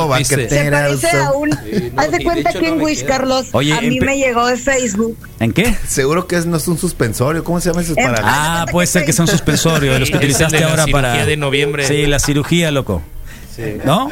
oh, 0.09 0.17
se 0.23 0.37
parece 0.37 1.11
a 1.17 1.31
un. 1.31 1.53
haz 1.95 2.11
de 2.11 2.23
cuenta 2.23 2.51
que 2.51 2.67
en 2.67 2.81
Wish, 2.81 3.05
Carlos. 3.05 3.47
Oye, 3.53 3.73
a 3.73 3.79
mí 3.81 4.01
me 4.01 4.17
llegó 4.17 4.47
de 4.47 4.57
Facebook. 4.57 5.17
¿En 5.39 5.53
qué? 5.53 5.77
Seguro 5.87 6.27
que 6.27 6.35
es, 6.35 6.45
no 6.45 6.57
es 6.57 6.67
un 6.67 6.77
suspensorio. 6.77 7.43
¿Cómo 7.45 7.61
se 7.61 7.69
llama 7.69 7.83
ese 7.83 7.95
para 7.95 8.19
Ah, 8.21 8.65
puede 8.69 8.87
ser 8.87 9.05
que 9.05 9.13
sea 9.13 9.23
un 9.23 9.31
suspensorio 9.31 9.93
de 9.93 9.99
los 9.99 10.09
que 10.09 10.17
utilizaste 10.17 10.61
ahora 10.63 10.85
para. 10.87 11.25
de 11.25 11.37
noviembre. 11.37 11.87
Sí, 11.87 12.05
la 12.05 12.19
cirugía, 12.19 12.69
loco. 12.71 13.01
Sí. 13.55 13.77
¿No? 13.85 14.09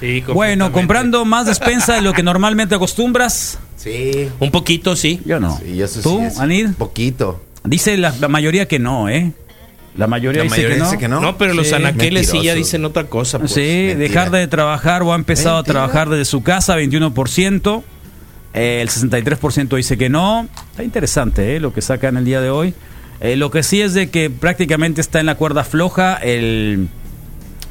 Sí, 0.00 0.22
Bueno, 0.32 0.72
comprando 0.72 1.24
más 1.24 1.46
despensa 1.46 1.94
de 1.94 2.00
lo 2.02 2.12
que 2.12 2.22
normalmente 2.22 2.74
acostumbras. 2.74 3.58
Sí. 3.76 4.30
Un 4.40 4.50
poquito, 4.50 4.96
sí. 4.96 5.20
Yo 5.26 5.40
no. 5.40 5.58
Sí, 5.58 5.82
eso 5.82 6.00
¿Tú, 6.00 6.22
sí 6.30 6.36
Anid? 6.40 6.70
Poquito. 6.78 7.42
Dice 7.64 7.96
la, 7.96 8.12
mayoría 8.28 8.68
que 8.68 8.78
no, 8.78 9.08
¿eh? 9.08 9.32
La 9.96 10.06
mayoría, 10.06 10.42
dice, 10.42 10.98
que 10.98 11.08
no. 11.08 11.20
no. 11.20 11.38
pero 11.38 11.54
los 11.54 11.72
anaqueles 11.72 12.28
sí 12.28 12.42
ya 12.42 12.54
dicen 12.54 12.84
otra 12.84 13.04
cosa. 13.04 13.38
Pues. 13.38 13.52
Sí, 13.52 13.94
dejar 13.94 14.30
de 14.30 14.46
trabajar 14.48 15.02
o 15.02 15.12
ha 15.12 15.16
empezado 15.16 15.58
a 15.58 15.62
trabajar 15.62 16.08
desde 16.08 16.24
su 16.24 16.42
casa, 16.42 16.76
21%. 16.76 17.82
Eh, 18.54 18.80
el 18.82 18.88
63% 18.88 19.76
dice 19.76 19.96
que 19.96 20.08
no. 20.08 20.48
Está 20.70 20.82
interesante 20.82 21.56
¿eh? 21.56 21.60
lo 21.60 21.72
que 21.72 21.80
sacan 21.80 22.16
el 22.16 22.24
día 22.24 22.40
de 22.40 22.50
hoy. 22.50 22.74
Eh, 23.20 23.36
lo 23.36 23.50
que 23.50 23.62
sí 23.62 23.80
es 23.80 23.94
de 23.94 24.10
que 24.10 24.30
prácticamente 24.30 25.00
está 25.00 25.20
en 25.20 25.26
la 25.26 25.36
cuerda 25.36 25.64
floja 25.64 26.14
el 26.16 26.88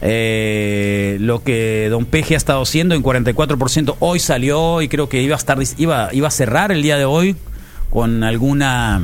eh, 0.02 1.18
lo 1.22 1.44
que 1.44 1.88
Don 1.90 2.06
Peje 2.06 2.34
ha 2.34 2.38
estado 2.38 2.62
haciendo 2.62 2.96
en 2.96 3.04
44%. 3.04 3.96
Hoy 4.00 4.20
salió 4.20 4.82
y 4.82 4.88
creo 4.88 5.08
que 5.08 5.22
iba 5.22 5.36
a 5.36 5.38
estar 5.38 5.58
iba, 5.78 6.10
iba 6.12 6.28
a 6.28 6.32
cerrar 6.32 6.72
el 6.72 6.82
día 6.82 6.98
de 6.98 7.06
hoy 7.06 7.36
con 7.90 8.24
alguna 8.24 9.02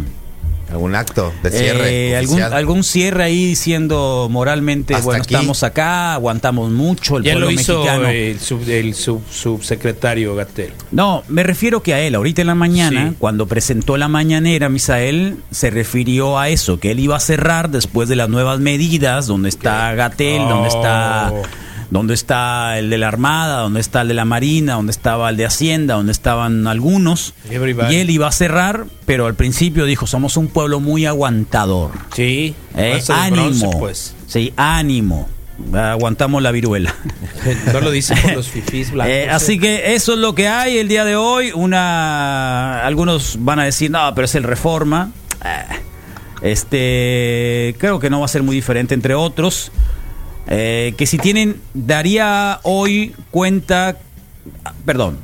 Algún 0.72 0.96
acto 0.96 1.34
de 1.42 1.52
cierre. 1.52 2.10
Eh, 2.10 2.18
algún, 2.18 2.42
algún 2.42 2.84
cierre 2.84 3.24
ahí 3.24 3.46
diciendo 3.46 4.28
moralmente, 4.30 4.96
bueno, 5.02 5.22
estamos 5.22 5.64
acá, 5.64 6.14
aguantamos 6.14 6.72
mucho, 6.72 7.18
el 7.18 7.24
ya 7.24 7.32
pueblo 7.32 7.48
lo 7.48 7.52
hizo 7.52 7.80
mexicano. 7.80 8.08
El, 8.10 8.40
sub, 8.40 8.70
el 8.70 8.94
subsecretario 8.94 10.36
Gatel. 10.36 10.74
No, 10.92 11.24
me 11.28 11.44
refiero 11.44 11.82
que 11.82 11.94
a 11.94 12.00
él, 12.02 12.16
ahorita 12.16 12.42
en 12.42 12.48
la 12.48 12.56
mañana, 12.56 13.14
cuando 13.18 13.48
presentó 13.48 13.98
la 13.98 14.08
mañanera, 14.08 14.70
Misael 14.70 15.38
se 15.52 15.70
refirió 15.72 16.38
a 16.38 16.50
eso, 16.50 16.80
que 16.80 16.92
él 16.92 17.00
iba 17.00 17.16
a 17.16 17.20
cerrar 17.20 17.70
después 17.70 18.08
de 18.10 18.16
las 18.16 18.30
nuevas 18.30 18.60
medidas, 18.60 19.28
donde 19.28 19.50
está 19.50 19.94
Gatel, 19.96 20.40
donde 20.48 20.68
está 20.68 21.32
oh. 21.34 21.42
¿Dónde 21.92 22.14
está 22.14 22.78
el 22.78 22.90
de 22.90 22.98
la 23.00 23.08
Armada? 23.08 23.62
¿Dónde 23.62 23.80
está 23.80 24.02
el 24.02 24.10
de 24.10 24.14
la 24.14 24.26
Marina? 24.26 24.76
¿Dónde 24.76 24.92
estaba 24.92 25.30
el 25.30 25.38
de 25.38 25.46
Hacienda? 25.46 25.96
¿Dónde 25.96 26.12
estaban 26.12 26.68
algunos? 26.68 27.34
Y 27.50 27.96
él 27.96 28.10
iba 28.12 28.28
a 28.28 28.32
cerrar, 28.32 28.86
pero 29.06 29.26
al 29.26 29.34
principio 29.34 29.86
dijo, 29.86 30.06
somos 30.06 30.38
un 30.38 30.48
pueblo 30.50 30.80
muy 30.80 31.06
aguantador. 31.08 31.92
Sí. 32.14 32.54
Eh, 32.76 33.02
ánimo. 33.10 33.72
pues. 33.80 34.16
Sí, 34.28 34.54
ánimo. 34.56 35.28
Aguantamos 35.74 36.42
la 36.42 36.52
viruela. 36.52 36.94
No 37.74 37.82
lo 37.82 37.90
dice 37.92 38.16
por 38.16 38.34
los 38.34 38.48
fifís 38.50 38.92
blancos. 38.92 39.14
Eh, 39.14 39.30
así 39.30 39.60
que 39.60 39.96
eso 39.96 40.14
es 40.14 40.20
lo 40.20 40.36
que 40.36 40.48
hay 40.48 40.78
el 40.78 40.88
día 40.88 41.06
de 41.06 41.16
hoy. 41.16 41.52
Una, 41.54 42.86
algunos 42.86 43.38
van 43.40 43.60
a 43.60 43.64
decir, 43.64 43.90
no, 43.90 44.14
pero 44.14 44.26
es 44.26 44.36
el 44.36 44.44
Reforma. 44.44 45.12
Eh, 45.44 45.76
este, 46.42 47.76
creo 47.80 48.00
que 48.00 48.10
no 48.10 48.20
va 48.20 48.26
a 48.26 48.30
ser 48.30 48.44
muy 48.44 48.56
diferente 48.56 48.94
entre 48.94 49.16
otros. 49.16 49.72
Eh, 50.48 50.94
que 50.98 51.06
si 51.06 51.18
tienen, 51.18 51.62
daría 51.74 52.60
hoy 52.64 53.14
cuenta, 53.32 53.98
perdón, 54.86 55.18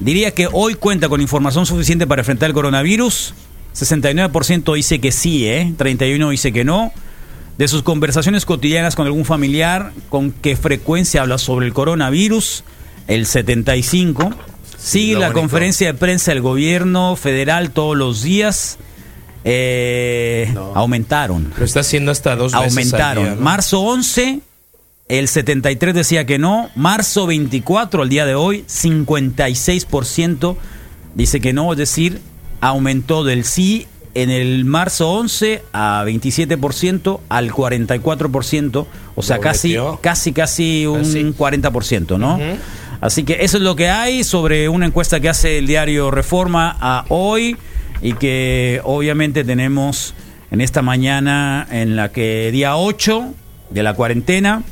diría 0.00 0.32
que 0.32 0.48
hoy 0.50 0.74
cuenta 0.74 1.08
con 1.08 1.20
información 1.20 1.66
suficiente 1.66 2.06
para 2.06 2.22
enfrentar 2.22 2.48
el 2.48 2.54
coronavirus. 2.54 3.34
69% 3.74 4.74
dice 4.74 5.00
que 5.00 5.12
sí, 5.12 5.46
¿eh? 5.46 5.72
31% 5.76 6.30
dice 6.30 6.52
que 6.52 6.64
no. 6.64 6.92
De 7.58 7.68
sus 7.68 7.82
conversaciones 7.82 8.44
cotidianas 8.44 8.96
con 8.96 9.06
algún 9.06 9.24
familiar, 9.24 9.92
con 10.08 10.32
qué 10.32 10.56
frecuencia 10.56 11.22
habla 11.22 11.38
sobre 11.38 11.66
el 11.66 11.72
coronavirus, 11.72 12.64
el 13.08 13.26
75%. 13.26 14.34
Sigue 14.76 15.16
la 15.16 15.32
conferencia 15.32 15.86
de 15.86 15.94
prensa 15.94 16.32
del 16.32 16.40
gobierno 16.40 17.14
federal 17.14 17.70
todos 17.70 17.96
los 17.96 18.22
días 18.22 18.78
eh, 19.44 20.54
Aumentaron. 20.74 21.52
Lo 21.58 21.64
está 21.64 21.80
haciendo 21.80 22.12
hasta 22.12 22.36
dos 22.36 22.52
veces 22.52 22.68
Aumentaron. 22.68 23.42
Marzo 23.42 23.80
11, 23.80 24.40
el 25.08 25.28
73 25.28 25.94
decía 25.94 26.26
que 26.26 26.38
no. 26.38 26.70
Marzo 26.74 27.26
24, 27.26 28.02
al 28.02 28.08
día 28.08 28.24
de 28.24 28.34
hoy, 28.34 28.64
56% 28.68 30.56
dice 31.14 31.40
que 31.40 31.52
no. 31.52 31.72
Es 31.72 31.78
decir, 31.78 32.20
aumentó 32.60 33.24
del 33.24 33.44
sí 33.44 33.86
en 34.14 34.30
el 34.30 34.64
marzo 34.64 35.10
11 35.10 35.62
a 35.72 36.04
27% 36.06 37.20
al 37.28 37.50
44%. 37.50 38.86
O 39.14 39.22
sea, 39.22 39.38
casi, 39.38 39.76
casi, 40.00 40.32
casi 40.32 40.86
un 40.86 41.02
40%, 41.04 42.18
¿no? 42.18 42.38
Así 43.00 43.24
que 43.24 43.38
eso 43.40 43.56
es 43.56 43.64
lo 43.64 43.74
que 43.74 43.88
hay 43.88 44.22
sobre 44.22 44.68
una 44.68 44.86
encuesta 44.86 45.18
que 45.18 45.28
hace 45.28 45.58
el 45.58 45.66
diario 45.66 46.12
Reforma 46.12 46.76
a 46.80 47.04
hoy 47.08 47.56
y 48.02 48.14
que 48.14 48.80
obviamente 48.84 49.44
tenemos 49.44 50.14
en 50.50 50.60
esta 50.60 50.82
mañana 50.82 51.66
en 51.70 51.96
la 51.96 52.10
que 52.10 52.50
día 52.52 52.76
8 52.76 53.32
de 53.70 53.82
la 53.82 53.94
cuarentena. 53.94 54.62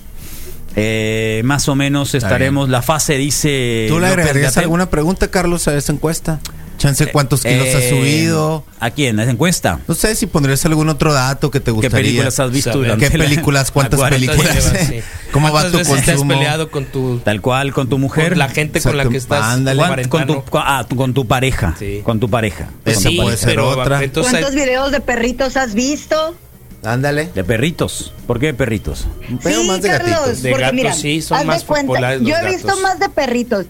Eh, 0.77 1.43
más 1.45 1.69
o 1.69 1.75
menos 1.75 2.15
estaremos, 2.15 2.69
la 2.69 2.83
fase 2.83 3.17
dice... 3.17 3.87
¿Tú 3.89 3.99
le 3.99 4.07
agregarías 4.09 4.57
alguna 4.57 4.91
pregunta, 4.91 5.29
Carlos, 5.29 5.67
a 5.67 5.77
esa 5.77 5.93
encuesta? 5.93 6.39
Chance 6.81 7.05
eh, 7.05 7.09
cuántos 7.13 7.43
kilos 7.43 7.69
has 7.69 7.83
eh, 7.83 7.91
subido. 7.91 8.65
¿A 8.81 8.91
quién? 8.91 9.21
¿A 9.21 9.25
esa 9.25 9.33
encuesta? 9.33 9.81
No 9.87 9.95
sé 9.95 10.15
si 10.17 10.27
pondrías 10.27 10.65
algún 10.65 10.89
otro 10.89 11.13
dato 11.13 11.51
que 11.51 11.61
te 11.61 11.71
gustaría. 11.71 11.99
¿Qué 11.99 12.03
películas 12.03 12.41
has 12.41 12.51
visto? 12.51 12.81
¿Qué 12.99 13.11
películas? 13.11 13.71
¿Cuántas 13.71 14.01
películas? 14.09 14.73
¿Cómo 15.33 15.53
va 15.53 15.71
tu 15.71 15.73
consumo? 15.73 16.33
has 16.33 16.39
peleado 16.39 16.71
con 16.71 16.87
tu... 16.87 17.19
Tal 17.19 17.43
cual, 17.43 17.75
con 17.75 17.91
tu 17.91 17.99
mujer. 17.99 18.31
Con 18.31 18.39
la 18.39 18.49
gente 18.49 18.81
con 18.81 18.97
la 18.97 19.07
que 19.07 19.19
estás... 19.19 19.45
Ándale. 19.45 20.09
Con 20.09 20.27
tu, 20.27 20.43
ah, 20.55 20.87
con 20.97 21.13
tu 21.13 21.27
pareja. 21.27 21.77
Sí. 21.79 22.01
Con 22.03 22.19
tu 22.19 22.31
pareja. 22.31 22.71
Esa 22.87 23.11
puede 23.15 23.37
ser 23.37 23.61
otra. 23.61 24.01
¿Cuántos 24.11 24.55
videos 24.55 24.91
de 24.91 25.01
perritos 25.01 25.59
has 25.59 25.75
visto? 25.75 26.35
Ándale. 26.83 27.31
De 27.35 27.45
perritos. 27.45 28.15
¿Por 28.27 28.41
qué 28.41 28.47
de 28.47 28.55
perritos? 28.55 29.07
Pero 29.43 29.65
más 29.65 29.83
de 29.83 29.89
gatitos. 29.89 30.41
De 30.41 30.53
gatos 30.53 30.97
sí, 30.97 31.21
son 31.21 31.47
más 31.47 31.65
populares 31.65 32.23
Yo 32.23 32.35
he 32.37 32.51
visto 32.51 32.75
más 32.79 32.99
de 32.99 33.11
perritos. 33.11 33.67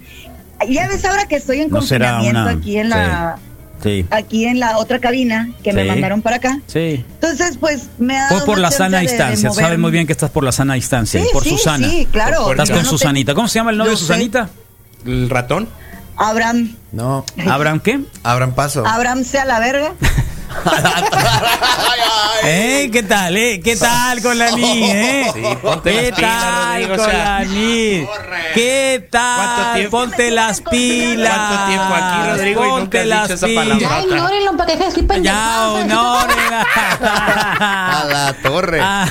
Ya 0.68 0.88
ves 0.88 1.04
ahora 1.04 1.26
que 1.26 1.36
estoy 1.36 1.60
en 1.60 1.70
confinamiento 1.70 2.48
aquí 2.48 2.78
en 2.78 2.90
la 2.90 3.38
aquí 4.10 4.44
en 4.44 4.60
la 4.60 4.78
otra 4.78 4.98
cabina 4.98 5.50
que 5.62 5.72
me 5.72 5.84
mandaron 5.84 6.22
para 6.22 6.36
acá. 6.36 6.60
Sí. 6.66 7.04
Entonces, 7.14 7.56
pues 7.58 7.88
me 7.98 8.16
ha 8.16 8.28
dado 8.30 8.44
por 8.44 8.58
la 8.58 8.70
sana 8.70 9.00
distancia, 9.00 9.50
sabes 9.50 9.78
muy 9.78 9.90
bien 9.90 10.06
que 10.06 10.12
estás 10.12 10.30
por 10.30 10.44
la 10.44 10.52
sana 10.52 10.74
distancia, 10.74 11.22
por 11.32 11.44
Susana. 11.44 11.88
Sí, 11.88 12.06
claro. 12.10 12.50
Estás 12.50 12.70
con 12.70 12.84
Susanita. 12.84 13.34
¿Cómo 13.34 13.48
se 13.48 13.58
llama 13.58 13.70
el 13.70 13.78
novio 13.78 13.92
de 13.92 13.96
Susanita? 13.98 14.50
¿El 15.06 15.30
ratón? 15.30 15.68
Abraham. 16.16 16.76
No. 16.92 17.24
¿Abraham 17.48 17.80
qué? 17.80 18.00
Abraham 18.22 18.54
Paso. 18.54 18.86
Abraham 18.86 19.24
sea 19.24 19.46
la 19.46 19.58
verga. 19.58 19.94
¿Eh? 22.44 22.88
¿Qué 22.92 23.02
tal, 23.02 23.36
eh? 23.36 23.60
¿Qué 23.62 23.76
tal 23.76 24.22
con 24.22 24.38
la 24.38 24.50
NID, 24.50 24.84
eh? 24.94 25.26
¿Qué 25.84 26.12
tal 26.18 26.88
con 26.88 27.06
la 27.06 27.44
NID? 27.44 28.06
¿Qué 28.54 29.06
tal? 29.10 29.88
Ponte 29.88 30.30
las 30.30 30.60
pilas. 30.62 31.36
¿Cuánto 31.36 31.66
tiempo 31.66 31.94
aquí, 31.94 32.30
Rodrigo? 32.30 32.60
Ponte 32.62 32.98
y 32.98 33.00
nunca 33.02 33.26
las 33.28 33.44
pilas. 33.44 33.78
Ya 33.78 34.02
ignórenlo 34.02 34.56
para 34.56 34.72
que 34.72 34.78
de 34.78 34.84
decir 34.84 35.06
Ya, 35.22 35.74
ignórenlo. 35.80 36.58
A 37.00 38.04
la 38.08 38.34
torre. 38.42 38.80
Ah, 38.82 39.06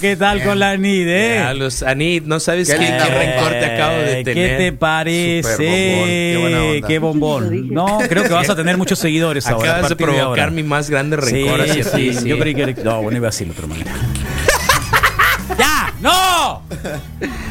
¿Qué 0.00 0.16
tal 0.16 0.42
con 0.44 0.58
la 0.58 0.76
NID, 0.76 1.08
eh? 1.08 1.54
los 1.54 1.82
Anid, 1.82 2.22
no 2.24 2.40
sabes 2.40 2.68
qué, 2.68 2.76
qué 2.78 3.04
rencor 3.04 3.52
te 3.52 3.64
acabo 3.64 3.98
de 3.98 4.22
tener. 4.22 4.50
¿Qué 4.50 4.56
te 4.56 4.72
parece? 4.72 5.56
Qué, 5.56 6.38
buena 6.40 6.86
qué 6.86 6.98
bombón. 6.98 7.72
No, 7.72 7.98
creo 8.08 8.17
que 8.24 8.34
vas 8.34 8.50
a 8.50 8.56
tener 8.56 8.76
muchos 8.76 8.98
seguidores 8.98 9.46
ahora. 9.46 9.72
Acabas 9.72 9.88
de 9.90 9.96
provocar 9.96 10.50
mi 10.50 10.62
más 10.62 10.90
grande 10.90 11.16
rencor 11.16 11.64
sí, 11.64 11.70
hacia 11.70 11.92
ti. 11.92 12.14
Sí. 12.14 12.28
Yo 12.28 12.38
creí 12.38 12.54
que. 12.54 12.74
No, 12.84 13.02
bueno, 13.02 13.18
iba 13.18 13.28
a 13.28 13.30
decirlo 13.30 13.54
de 13.54 13.60
otra 13.60 13.68
manera. 13.68 13.92
¡Ya! 15.58 15.92
¡No! 16.00 16.62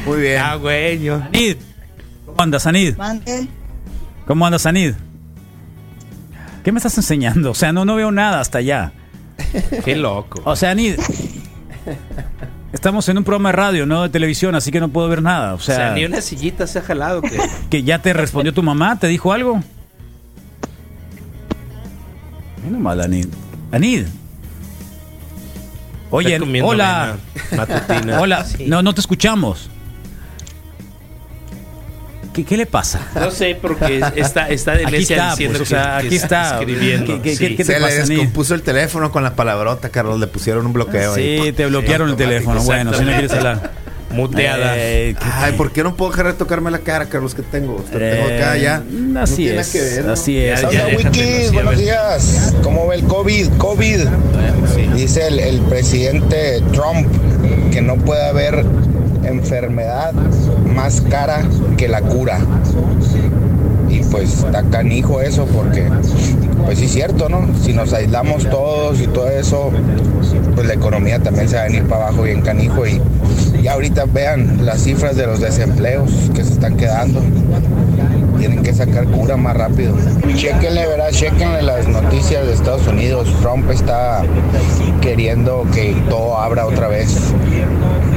Muy 0.06 0.21
bien. 0.21 0.41
Ah, 0.41 0.56
güey. 0.56 1.10
Anid. 1.10 1.58
¿Cómo 2.25 2.41
andas, 2.41 2.67
Anid? 2.67 2.95
Mande. 2.95 3.47
¿Cómo 4.25 4.45
andas, 4.45 4.65
Anid? 4.65 4.93
¿Qué 6.63 6.71
me 6.71 6.77
estás 6.77 6.97
enseñando? 6.97 7.51
O 7.51 7.56
sea, 7.56 7.71
no, 7.71 7.86
no 7.86 7.95
veo 7.95 8.12
nada 8.12 8.39
hasta 8.39 8.58
allá. 8.60 8.91
Qué 9.86 9.95
loco. 9.95 10.41
O 10.43 10.56
sea, 10.56 10.71
Anid. 10.71 10.99
Estamos 12.73 13.08
en 13.08 13.17
un 13.17 13.23
programa 13.23 13.49
de 13.49 13.56
radio, 13.56 13.86
no 13.86 14.03
de 14.03 14.10
televisión, 14.10 14.53
así 14.53 14.71
que 14.71 14.80
no 14.80 14.89
puedo 14.89 15.08
ver 15.08 15.21
nada. 15.21 15.53
O 15.53 15.60
sea, 15.60 15.75
o 15.75 15.77
sea 15.77 15.93
ni 15.93 16.06
una 16.06 16.21
sillita 16.21 16.67
se 16.67 16.80
ha 16.80 16.82
jalado. 16.82 17.21
Que... 17.21 17.39
que 17.69 17.84
ya 17.84 18.01
te 18.01 18.13
respondió 18.13 18.53
tu 18.53 18.62
mamá, 18.62 18.99
¿te 18.99 19.08
dijo 19.08 19.32
algo? 19.32 19.63
Menos 22.67 22.82
mal, 22.82 22.99
Anid. 22.99 23.27
Anid. 23.71 24.08
Oye, 26.12 26.38
hola. 26.62 27.15
hola. 28.19 28.45
No, 28.65 28.84
no 28.84 28.93
te 28.93 28.99
escuchamos. 28.99 29.69
¿Qué, 32.34 32.43
¿Qué, 32.43 32.58
le 32.58 32.65
pasa? 32.65 33.08
No 33.15 33.32
sé, 33.32 33.58
porque 33.60 34.01
está, 34.15 34.49
está 34.49 34.73
de 34.73 34.86
aquí 34.86 34.97
está, 34.97 35.32
diciendo 35.32 35.60
pues, 35.60 35.69
sea, 35.69 35.97
aquí 35.97 36.15
está 36.15 36.60
escribiendo. 36.60 37.21
¿Qué, 37.21 37.36
qué, 37.36 37.56
qué 37.56 37.56
te 37.56 37.63
Se 37.63 37.80
pasa, 37.80 38.06
le 38.06 38.06
descompuso 38.06 38.53
el 38.53 38.62
teléfono 38.62 39.12
con 39.12 39.23
la 39.23 39.34
palabrota, 39.34 39.89
Carlos. 39.89 40.19
Le 40.19 40.27
pusieron 40.27 40.65
un 40.65 40.73
bloqueo. 40.73 41.15
Sí, 41.15 41.21
ahí. 41.21 41.51
te 41.53 41.65
bloquearon 41.65 42.10
el 42.10 42.15
teléfono. 42.17 42.62
Bueno, 42.63 42.93
si 42.93 43.06
no 43.06 43.12
quieres 43.12 43.32
hablar. 43.32 43.71
Muteada. 44.12 44.74
Eh, 44.78 45.15
Ay, 45.22 45.54
¿por 45.54 45.72
qué 45.72 45.84
no 45.84 45.96
puedo 45.96 46.12
dejar 46.12 46.28
de 46.28 46.34
tocarme 46.34 46.72
la 46.72 46.80
cara, 46.80 47.06
Carlos? 47.06 47.36
que 47.36 47.41
tengo? 47.41 47.84
tengo 47.91 48.26
acá 48.26 48.58
ya. 48.58 48.82
Así 49.20 49.48
es. 49.48 49.70
Que 49.70 49.82
ver, 49.82 50.06
¿no? 50.06 50.13
Así 50.13 50.38
es. 50.38 50.63
Hola, 50.63 50.88
Wiki, 50.98 51.54
buenos 51.54 51.78
días. 51.78 52.54
¿Cómo 52.63 52.88
ve 52.88 52.96
el 52.96 53.04
COVID? 53.04 53.50
COVID. 53.58 54.00
Dice 54.96 55.28
el, 55.28 55.39
el 55.39 55.60
presidente 55.62 56.62
Trump 56.72 57.08
que 57.72 57.82
no 57.82 57.96
puede 57.96 58.26
haber 58.26 58.65
enfermedad 59.24 60.13
más 60.74 61.02
cara 61.02 61.43
que 61.78 61.88
la 61.88 62.02
cura. 62.02 62.39
Y 63.89 64.00
pues 64.00 64.43
está 64.43 64.63
canijo 64.63 65.22
eso 65.22 65.46
porque, 65.46 65.88
pues 66.65 66.80
sí 66.80 66.86
es 66.86 66.91
cierto, 66.91 67.30
¿no? 67.30 67.48
Si 67.63 67.74
nos 67.74 67.93
aislamos 67.93 68.50
todos 68.50 69.00
y 69.00 69.08
todo 69.08 69.30
eso, 69.30 69.72
pues 70.56 70.67
la 70.67 70.74
economía 70.74 71.20
también 71.20 71.48
se 71.48 71.56
va 71.56 71.62
a 71.62 71.65
venir 71.65 71.84
para 71.84 72.08
abajo 72.08 72.24
bien 72.24 72.41
canijo 72.41 72.86
y, 72.86 73.02
y 73.62 73.67
ahorita 73.67 74.06
vean 74.06 74.65
las 74.65 74.84
cifras 74.84 75.15
de 75.15 75.26
los 75.28 75.39
desempleos 75.39 76.12
que 76.34 76.43
se 76.43 76.54
están 76.54 76.78
quedando. 76.78 77.22
Tienen 78.38 78.62
que 78.62 78.74
sacar 78.74 79.06
cura 79.06 79.36
más 79.36 79.58
rápido. 79.58 79.96
Chequenle, 80.36 80.88
verás, 80.88 81.15
chequenle 81.15 81.63
las 81.63 81.88
noticias 81.88 82.46
de 82.46 82.54
Estados 82.54 82.88
Unidos. 82.88 83.28
Trump 83.41 83.70
está 83.72 84.24
queriendo 85.02 85.65
que 85.74 85.96
todo 86.10 86.38
abra 86.38 86.65
otra 86.67 86.88
vez. 86.88 87.34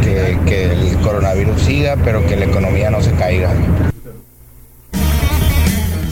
Que, 0.03 0.39
que 0.47 0.65
el 0.73 0.97
coronavirus 0.99 1.61
siga, 1.63 1.97
pero 2.05 2.27
que 2.27 2.37
la 2.37 2.47
economía 2.47 2.91
no 2.91 3.03
se 3.03 3.13
caiga. 3.13 3.53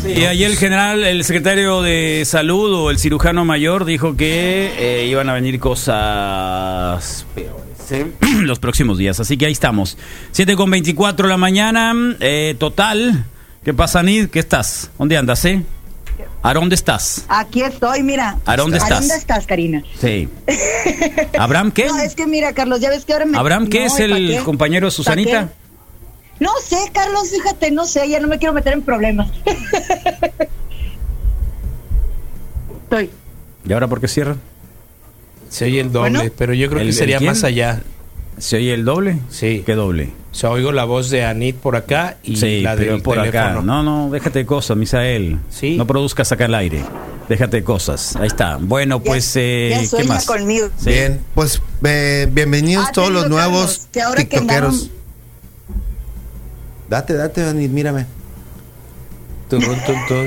Y 0.07 0.25
ahí 0.25 0.45
el 0.45 0.57
general, 0.57 1.05
el 1.05 1.23
secretario 1.25 1.83
de 1.83 2.23
salud 2.25 2.73
o 2.75 2.91
el 2.91 2.99
cirujano 2.99 3.45
mayor 3.45 3.85
dijo 3.85 4.17
que 4.17 4.73
eh, 4.79 5.07
iban 5.07 5.29
a 5.29 5.35
venir 5.35 5.61
cosas 5.61 7.27
peores 7.35 7.68
los 8.43 8.59
próximos 8.59 8.99
días. 8.99 9.21
Así 9.21 9.37
que 9.37 9.47
ahí 9.47 9.53
estamos. 9.53 9.99
7 10.33 10.57
con 10.57 10.71
24 10.71 11.27
de 11.27 11.31
la 11.31 11.37
mañana. 11.37 11.93
Eh, 12.21 12.57
total. 12.59 13.25
¿Qué 13.65 13.75
pasa, 13.75 14.03
Nid? 14.03 14.29
¿Qué 14.29 14.39
estás? 14.39 14.91
¿Dónde 14.99 15.17
andas, 15.17 15.45
eh? 15.45 15.63
¿A 16.43 16.55
dónde 16.55 16.75
estás? 16.77 17.25
Aquí 17.29 17.63
estoy, 17.63 18.03
mira. 18.03 18.39
¿A 18.47 18.57
dónde 18.57 18.79
estás? 18.79 18.93
¿A 18.93 19.01
dónde 19.01 19.15
estás, 19.17 19.47
Karina? 19.47 19.83
Sí. 20.01 20.29
¿Abraham 21.39 21.73
qué? 21.73 21.87
No, 21.87 21.99
es 21.99 22.15
que 22.15 22.27
mira, 22.27 22.53
Carlos, 22.53 22.81
ya 22.81 22.91
ves 22.91 23.05
que 23.05 23.13
ahora 23.13 23.27
me... 23.27 23.37
¿Abraham 23.37 23.69
qué 23.69 23.85
es 23.87 23.99
el 23.99 24.43
compañero 24.45 24.87
de 24.87 24.91
Susanita? 24.91 25.51
No 26.41 26.51
sé, 26.65 26.77
Carlos, 26.93 27.31
fíjate, 27.31 27.71
no 27.73 27.85
sé, 27.85 28.09
ya 28.09 28.21
no 28.21 28.29
me 28.29 28.39
quiero 28.39 28.55
meter 28.55 28.73
en 28.73 28.83
problemas. 28.83 29.29
Estoy. 32.85 33.11
¿Y 33.67 33.73
ahora 33.73 33.89
por 33.89 34.01
qué 34.01 34.07
cierran? 34.09 34.41
Se 35.49 35.65
oye 35.65 35.81
el 35.81 35.93
doble, 35.93 36.31
pero 36.37 36.55
yo 36.55 36.69
creo 36.69 36.85
que 36.85 36.93
sería 36.93 37.21
más 37.21 37.45
allá. 37.45 37.83
¿Se 38.39 38.57
oye 38.57 38.75
el 38.75 38.85
doble? 38.85 39.19
Sí. 39.31 39.63
¿Qué 39.67 39.75
doble? 39.75 40.11
Se 40.31 40.47
oigo 40.47 40.71
la 40.71 40.85
voz 40.85 41.11
de 41.11 41.25
Anit 41.25 41.57
por 41.57 41.75
acá 41.75 42.19
y 42.23 42.61
la 42.61 42.77
de 42.77 42.99
por 42.99 43.19
acá. 43.19 43.61
No, 43.63 43.83
no, 43.83 44.11
déjate 44.11 44.41
de 44.41 44.47
cosas, 44.47 44.77
Misael. 44.77 45.39
Sí. 45.51 45.77
No 45.77 45.87
produzcas 45.87 46.31
acá 46.31 46.45
el 46.45 46.55
aire. 46.55 46.85
Déjate 47.29 47.59
de 47.59 47.65
cosas. 47.65 48.17
Ahí 48.17 48.29
está. 48.29 48.57
Bueno, 48.61 49.03
pues, 49.03 49.35
eh, 49.37 49.87
¿qué 49.95 50.05
más? 50.05 50.25
Conmigo. 50.25 50.69
Bien, 50.85 51.21
pues 51.35 51.61
eh, 51.85 52.29
bienvenidos 52.31 52.87
ah, 52.89 52.93
todos 52.93 53.11
los 53.11 53.29
nuevos 53.29 53.89
tiktokeros. 54.17 54.91
Date, 56.89 57.15
date, 57.15 57.43
Anit, 57.43 57.71
mírame. 57.71 58.07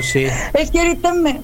sí. 0.02 0.26
Es 0.54 0.70
que 0.70 0.78
ahorita 0.78 1.14
me, 1.14 1.40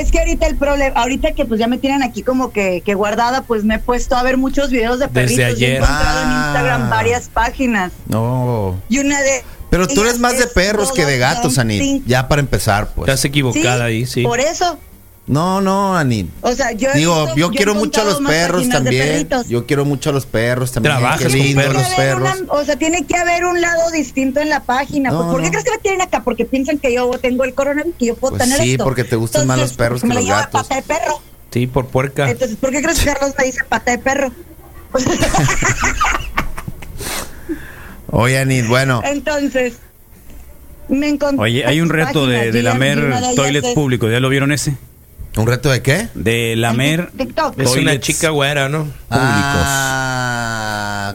es 0.00 0.10
que 0.10 0.18
ahorita 0.18 0.46
el 0.46 0.56
problema, 0.56 1.00
ahorita 1.00 1.32
que 1.32 1.44
pues 1.44 1.58
ya 1.58 1.66
me 1.66 1.78
tienen 1.78 2.02
aquí 2.02 2.22
como 2.22 2.52
que, 2.52 2.82
que, 2.84 2.94
guardada, 2.94 3.42
pues 3.42 3.64
me 3.64 3.76
he 3.76 3.78
puesto 3.78 4.16
a 4.16 4.22
ver 4.22 4.36
muchos 4.36 4.70
videos 4.70 4.98
de 4.98 5.08
perritos. 5.08 5.36
Desde 5.36 5.44
ayer. 5.44 5.72
he 5.72 5.76
encontrado 5.76 6.22
en 6.22 6.28
Instagram 6.28 6.82
ah. 6.82 6.88
varias 6.90 7.28
páginas. 7.28 7.92
No. 8.06 8.80
Y 8.88 8.98
una 8.98 9.20
de. 9.20 9.42
Pero 9.70 9.88
tú 9.88 10.02
eres 10.02 10.18
más 10.18 10.38
de 10.38 10.46
perros 10.46 10.92
que 10.92 11.04
de 11.04 11.18
gatos, 11.18 11.58
Anit. 11.58 12.04
Ya 12.06 12.28
para 12.28 12.40
empezar, 12.40 12.88
pues. 12.94 13.08
Estás 13.08 13.24
equivocada 13.24 13.84
ahí, 13.84 14.06
sí. 14.06 14.22
Por 14.22 14.40
eso. 14.40 14.78
No, 15.26 15.60
no, 15.60 15.96
Ani. 15.96 16.30
O 16.40 16.52
sea, 16.52 16.70
yo 16.70 16.92
digo, 16.94 17.34
yo, 17.34 17.50
quiero 17.50 17.74
mucho 17.74 18.02
a 18.02 18.04
los 18.04 18.20
perros 18.20 18.68
también. 18.68 19.28
Yo 19.48 19.66
quiero 19.66 19.84
mucho 19.84 20.10
a 20.10 20.12
los 20.12 20.24
perros 20.24 20.70
también. 20.70 20.96
Trabajas 20.96 21.32
con 21.32 21.54
perros. 21.54 21.74
los 21.74 21.94
perros. 21.94 22.42
o 22.48 22.64
sea, 22.64 22.76
tiene 22.76 23.04
que 23.06 23.16
haber 23.16 23.44
un 23.44 23.60
lado 23.60 23.90
distinto 23.90 24.38
en 24.40 24.50
la 24.50 24.60
página. 24.60 25.10
Pues, 25.10 25.26
¿Por 25.26 25.42
qué 25.42 25.50
crees 25.50 25.64
que 25.64 25.72
me 25.72 25.78
tienen 25.78 26.00
acá? 26.00 26.22
Porque 26.22 26.44
piensan 26.44 26.78
que 26.78 26.94
yo 26.94 27.10
tengo 27.18 27.42
el 27.42 27.54
coronavirus, 27.54 27.96
que 27.98 28.06
yo 28.06 28.14
puedo 28.14 28.36
pues 28.36 28.48
tener 28.48 28.60
sí, 28.60 28.78
porque 28.78 29.02
te 29.02 29.16
gustan 29.16 29.48
más 29.48 29.58
los 29.58 29.72
perros 29.72 30.02
que 30.02 30.06
me 30.06 30.14
los 30.14 30.24
la 30.24 30.42
gatos. 30.42 30.62
pata 30.62 30.76
de 30.76 30.82
perro. 30.82 31.20
Sí, 31.50 31.66
por 31.66 31.86
puerca. 31.88 32.30
Entonces, 32.30 32.56
¿por 32.56 32.70
qué 32.70 32.80
crees 32.80 33.00
que 33.00 33.06
Carlos 33.06 33.34
me 33.36 33.46
dice 33.46 33.58
pata 33.68 33.90
de 33.90 33.98
perro? 33.98 34.30
Oye, 38.12 38.38
Ani, 38.38 38.62
bueno. 38.62 39.02
Entonces, 39.04 39.78
me 40.88 41.08
encontré. 41.08 41.42
Oye, 41.42 41.66
hay 41.66 41.80
un 41.80 41.88
reto 41.88 42.28
de, 42.28 42.52
de 42.52 42.62
lamer 42.62 43.34
toilets 43.34 43.68
públicos. 43.70 44.08
¿Ya 44.12 44.20
lo 44.20 44.28
vieron 44.28 44.52
ese? 44.52 44.76
¿Un 45.36 45.46
reto 45.46 45.70
de 45.70 45.82
qué? 45.82 46.08
De 46.14 46.56
lamer. 46.56 47.10
Es 47.58 47.76
una 47.76 48.00
chica 48.00 48.30
güera, 48.30 48.68
¿no? 48.68 48.88
Ah, 49.10 51.14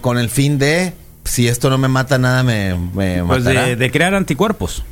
con 0.00 0.18
el 0.18 0.28
fin 0.28 0.58
de, 0.58 0.92
si 1.24 1.48
esto 1.48 1.70
no 1.70 1.78
me 1.78 1.88
mata 1.88 2.18
nada, 2.18 2.42
me, 2.42 2.74
me 2.74 3.24
pues 3.24 3.44
de, 3.44 3.90
crear 3.90 4.14
anticuerpos. 4.14 4.84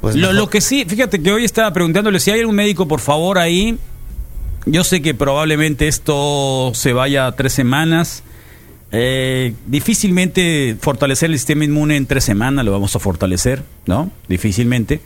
Pues 0.00 0.14
lo, 0.14 0.32
lo, 0.32 0.48
que 0.48 0.60
sí, 0.60 0.84
fíjate 0.86 1.22
que 1.22 1.32
hoy 1.32 1.44
estaba 1.44 1.72
preguntándole 1.72 2.20
si 2.20 2.30
hay 2.30 2.44
un 2.44 2.54
médico, 2.54 2.86
por 2.86 3.00
favor, 3.00 3.38
ahí. 3.38 3.78
Yo 4.66 4.84
sé 4.84 5.00
que 5.00 5.14
probablemente 5.14 5.88
esto 5.88 6.72
se 6.74 6.92
vaya 6.92 7.26
a 7.26 7.32
tres 7.32 7.52
semanas. 7.52 8.22
Eh, 8.92 9.54
difícilmente 9.66 10.76
fortalecer 10.80 11.30
el 11.30 11.38
sistema 11.38 11.64
inmune 11.64 11.96
en 11.96 12.06
tres 12.06 12.24
semanas 12.24 12.64
lo 12.64 12.72
vamos 12.72 12.94
a 12.94 12.98
fortalecer, 12.98 13.62
¿no? 13.86 14.10
Difícilmente. 14.28 15.00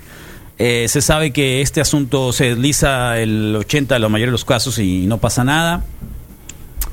Eh, 0.62 0.88
se 0.88 1.00
sabe 1.00 1.30
que 1.30 1.62
este 1.62 1.80
asunto 1.80 2.34
se 2.34 2.50
desliza 2.50 3.18
el 3.18 3.56
80 3.56 3.94
de 3.94 3.98
la 3.98 4.10
mayoría 4.10 4.26
de 4.26 4.32
los 4.32 4.44
casos 4.44 4.78
y 4.78 5.06
no 5.06 5.16
pasa 5.16 5.42
nada. 5.42 5.84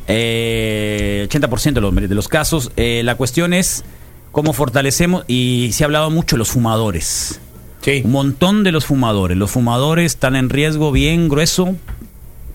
Eh, 0.08 1.28
80% 1.30 1.74
de 1.74 1.82
los, 1.82 1.94
de 1.94 2.16
los 2.16 2.30
casos. 2.30 2.72
Eh, 2.78 3.02
la 3.04 3.16
cuestión 3.16 3.54
es 3.54 3.84
cómo 4.32 4.54
fortalecemos, 4.54 5.26
y 5.28 5.72
se 5.74 5.84
ha 5.84 5.86
hablado 5.86 6.10
mucho 6.10 6.38
de 6.38 6.40
los 6.40 6.50
fumadores. 6.50 7.42
Sí. 7.82 8.04
Un 8.06 8.12
montón 8.12 8.64
de 8.64 8.72
los 8.72 8.86
fumadores. 8.86 9.38
Los 9.38 9.52
fumadores 9.52 10.14
están 10.14 10.38
en 10.38 10.50
riesgo 10.50 10.94
bien 10.94 11.28
grueso 11.28 11.76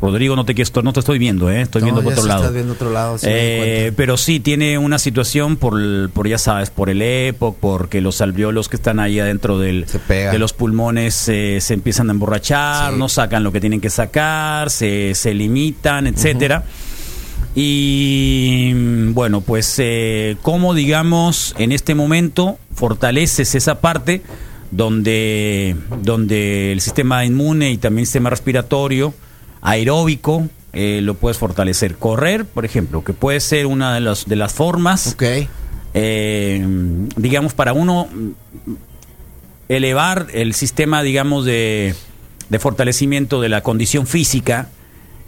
Rodrigo, 0.02 0.34
no 0.34 0.44
te, 0.44 0.52
no 0.82 0.92
te 0.92 0.98
estoy 0.98 1.20
viendo, 1.20 1.48
¿eh? 1.48 1.60
estoy 1.60 1.82
viendo 1.82 2.02
por 2.02 2.12
otro 2.12 2.26
lado. 2.26 2.40
Estás 2.40 2.54
viendo 2.54 2.72
otro 2.72 2.90
lado 2.90 3.16
eh, 3.22 3.92
pero 3.96 4.16
sí, 4.16 4.40
tiene 4.40 4.76
una 4.76 4.98
situación 4.98 5.56
por, 5.56 6.10
por, 6.10 6.26
ya 6.26 6.38
sabes, 6.38 6.70
por 6.70 6.90
el 6.90 7.00
EPOC, 7.00 7.56
porque 7.58 8.00
los 8.00 8.20
alveolos 8.20 8.68
que 8.68 8.74
están 8.74 8.98
ahí 8.98 9.20
adentro 9.20 9.60
del, 9.60 9.86
de 10.08 10.38
los 10.40 10.54
pulmones 10.54 11.28
eh, 11.28 11.58
se 11.60 11.74
empiezan 11.74 12.08
a 12.08 12.14
emborrachar, 12.14 12.94
no 12.94 13.08
sacan 13.08 13.44
lo 13.44 13.52
que 13.52 13.60
tienen 13.60 13.80
que 13.80 13.90
sacar, 13.90 14.70
se, 14.70 15.14
se 15.14 15.34
limitan, 15.34 16.08
etcétera. 16.08 16.64
Y 17.54 18.72
bueno, 19.12 19.40
pues 19.40 19.72
eh, 19.78 20.36
cómo 20.42 20.74
digamos 20.74 21.54
en 21.58 21.70
este 21.70 21.94
momento 21.94 22.58
fortaleces 22.74 23.54
esa 23.54 23.80
parte 23.80 24.22
donde, 24.72 25.76
donde 26.02 26.72
el 26.72 26.80
sistema 26.80 27.24
inmune 27.24 27.70
y 27.70 27.76
también 27.76 28.00
el 28.00 28.06
sistema 28.06 28.30
respiratorio 28.30 29.14
aeróbico, 29.62 30.48
eh, 30.72 31.00
lo 31.02 31.14
puedes 31.14 31.38
fortalecer. 31.38 31.96
Correr, 31.96 32.44
por 32.44 32.64
ejemplo, 32.64 33.02
que 33.02 33.12
puede 33.12 33.40
ser 33.40 33.66
una 33.66 33.94
de, 33.94 34.00
las 34.00 34.26
de 34.26 34.36
las 34.36 34.52
formas, 34.52 35.16
eh, 35.94 36.66
digamos, 37.16 37.54
para 37.54 37.72
uno 37.72 38.08
elevar 39.68 40.26
el 40.34 40.52
sistema, 40.54 41.02
digamos, 41.02 41.44
de, 41.44 41.94
de 42.48 42.58
fortalecimiento 42.58 43.40
de 43.40 43.48
la 43.48 43.62
condición 43.62 44.06
física, 44.06 44.68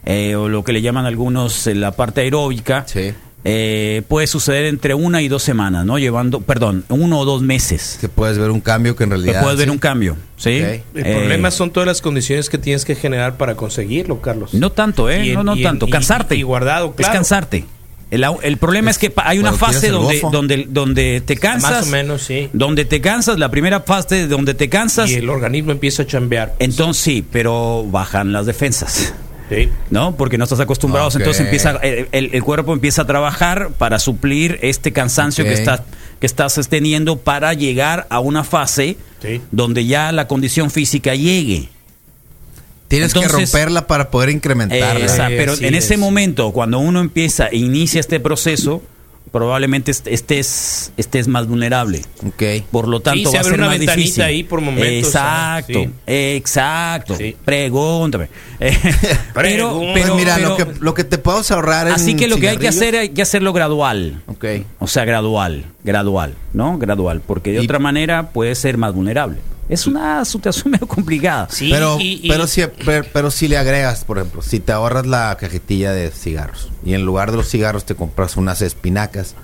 eh, 0.05 0.35
o 0.37 0.49
lo 0.49 0.65
que 0.65 0.73
le 0.73 0.83
llaman 0.83 1.07
algunos 1.07 1.67
la 1.67 1.93
parte 1.93 2.21
aeróbica. 2.23 2.85
Sí. 2.87 3.15
Eh, 3.47 4.03
puede 4.09 4.27
suceder 4.27 4.65
entre 4.65 4.95
una 4.95 5.21
y 5.21 5.29
dos 5.29 5.43
semanas, 5.43 5.85
¿no? 5.85 5.99
Llevando, 5.99 6.41
perdón, 6.41 6.85
uno 6.89 7.19
o 7.19 7.25
dos 7.27 7.43
meses. 7.43 7.99
Que 8.01 8.09
puedes 8.09 8.39
ver 8.39 8.51
un 8.51 8.63
cambio 8.63 8.97
que 8.97 9.05
en 9.05 9.11
realidad. 9.11 9.35
Que 9.35 9.43
puedes 9.43 9.59
ver 9.59 9.71
un 9.71 9.79
cambio, 9.79 10.17
¿sí? 10.39 10.63
El 10.63 10.83
problema 10.95 11.51
son 11.51 11.71
todas 11.71 11.87
las 11.87 12.01
condiciones 12.01 12.49
que 12.49 12.57
tienes 12.57 12.87
que 12.87 12.95
generar 12.95 13.37
para 13.37 13.55
conseguirlo, 13.55 14.23
Carlos. 14.23 14.55
No 14.55 14.73
tanto, 14.73 15.11
¿eh? 15.11 15.35
no, 15.35 15.45
no 15.45 15.57
tanto. 15.59 15.87
cansarte. 15.89 16.37
Y, 16.37 16.43
guardado, 16.43 16.93
claro. 16.95 17.13
Es 17.13 17.17
cansarte. 17.17 17.67
El, 18.11 18.57
problema 18.59 18.91
es, 18.91 18.99
que 18.99 19.13
hay 19.17 19.39
una 19.39 19.53
fase 19.53 19.89
donde, 19.89 20.23
donde, 20.31 20.67
donde 20.69 21.21
te 21.21 21.37
cansas. 21.37 21.73
Más 21.73 21.89
o 21.89 21.91
menos, 21.91 22.23
sí. 22.23 22.49
Donde 22.53 22.85
te 22.85 23.01
cansas, 23.01 23.39
la 23.39 23.51
primera 23.51 23.81
fase 23.81 24.29
donde 24.29 24.55
te 24.55 24.69
cansas. 24.69 25.11
Y 25.11 25.15
el 25.15 25.29
organismo 25.29 25.73
empieza 25.73 26.05
a 26.05 26.07
chambear. 26.07 26.55
Entonces 26.61 27.03
sí, 27.03 27.27
pero 27.31 27.85
bajan 27.91 28.33
las 28.33 28.47
defensas. 28.47 29.15
¿No? 29.91 30.17
Porque 30.17 30.39
no 30.39 30.45
estás 30.45 30.61
acostumbrado, 30.61 31.09
entonces 31.15 31.41
empieza 31.41 31.79
el, 31.81 32.43
cuerpo 32.43 32.73
empieza 32.73 33.03
a 33.03 33.07
trabajar 33.07 33.71
para 33.79 33.99
suplir 33.99 34.59
este 34.63 34.93
cansancio 34.93 35.45
que 35.45 35.53
estás 35.53 35.83
que 36.21 36.27
estás 36.27 36.69
teniendo 36.69 37.19
para 37.19 37.53
llegar 37.55 38.07
a 38.11 38.21
una 38.21 38.45
fase 38.45 38.97
donde 39.51 39.87
ya 39.87 40.13
la 40.13 40.29
condición 40.29 40.71
física 40.71 41.15
llegue. 41.15 41.69
Tienes 42.89 43.15
que 43.15 43.27
romperla 43.27 43.87
para 43.87 44.11
poder 44.11 44.31
incrementarla. 44.31 45.29
pero 45.29 45.55
en 45.59 45.75
ese 45.75 45.97
momento, 45.97 46.53
cuando 46.53 46.79
uno 46.79 47.01
empieza 47.01 47.47
e 47.49 47.57
inicia 47.57 48.01
este 48.01 48.21
proceso, 48.21 48.83
probablemente 49.31 49.91
estés, 49.91 50.93
estés 50.97 51.29
más 51.29 51.49
vulnerable. 51.49 52.03
Okay. 52.29 52.65
Por 52.71 52.89
lo 52.89 53.01
tanto, 53.01 53.33
va 53.33 53.41
a 53.41 53.45
ser 53.45 53.59
más 53.59 53.79
difícil. 53.81 54.23
ahí 54.23 54.45
por 54.45 54.61
momentos. 54.61 55.09
Exacto, 55.09 55.87
exacto. 56.07 57.17
Pregúntame. 57.45 58.29
pero, 59.35 59.83
pero, 59.93 60.15
mira, 60.15 60.39
lo, 60.39 60.57
que, 60.57 60.67
lo 60.81 60.95
que 60.95 61.05
te 61.05 61.19
puedo 61.19 61.43
ahorrar 61.51 61.89
Así 61.89 62.15
que 62.15 62.29
lo 62.29 62.37
que 62.37 62.49
hay 62.49 62.57
que 62.59 62.69
hacer 62.69 62.97
hay 62.97 63.09
que 63.11 63.23
hacerlo 63.23 63.53
gradual. 63.53 64.23
Okay. 64.27 64.65
O 64.79 64.87
sea, 64.87 65.05
gradual, 65.05 65.65
gradual, 65.83 66.35
¿no? 66.53 66.79
Gradual, 66.79 67.21
porque 67.27 67.53
de 67.53 67.61
otra 67.61 67.79
manera 67.79 68.31
puede 68.31 68.55
ser 68.55 68.79
más 68.79 68.95
vulnerable. 68.95 69.39
Es 69.69 69.87
una 69.87 70.25
situación 70.25 70.71
medio 70.73 70.87
complicada. 70.87 71.49
Sí, 71.51 71.71
pero, 71.71 71.99
pero, 72.29 72.47
si, 72.47 72.63
pero, 73.13 73.31
si 73.31 73.49
le 73.49 73.57
agregas, 73.57 74.05
por 74.05 74.19
ejemplo, 74.19 74.43
si 74.43 74.61
te 74.61 74.73
ahorras 74.73 75.07
la 75.07 75.37
cajetilla 75.39 75.93
de 75.93 76.11
cigarros 76.11 76.71
y 76.85 76.95
en 76.95 77.05
lugar 77.05 77.31
de 77.31 77.39
los 77.39 77.49
cigarros 77.49 77.85
te 77.85 77.95
compras 77.95 78.37
unas 78.37 78.63
espinacas 78.63 79.35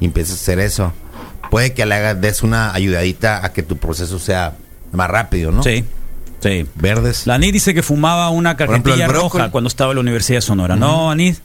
y 0.00 0.06
empiezas 0.06 0.38
a 0.38 0.42
hacer 0.42 0.60
eso, 0.60 0.92
puede 1.50 1.74
que 1.74 1.84
le 1.84 1.94
hagas, 1.94 2.20
des 2.20 2.42
una 2.42 2.72
ayudadita 2.72 3.44
a 3.44 3.52
que 3.52 3.62
tu 3.62 3.76
proceso 3.76 4.18
sea 4.18 4.56
más 4.92 5.10
rápido, 5.10 5.52
¿no? 5.52 5.62
Sí. 5.62 5.84
Sí. 6.40 6.66
Verdes. 6.74 7.26
La 7.26 7.34
Anid 7.34 7.52
dice 7.52 7.74
que 7.74 7.82
fumaba 7.82 8.30
una 8.30 8.56
cajetilla 8.56 9.06
roja 9.08 9.50
cuando 9.50 9.68
estaba 9.68 9.92
en 9.92 9.96
la 9.96 10.00
Universidad 10.00 10.38
de 10.38 10.42
Sonora. 10.42 10.74
¿No, 10.74 11.10
Anid? 11.10 11.36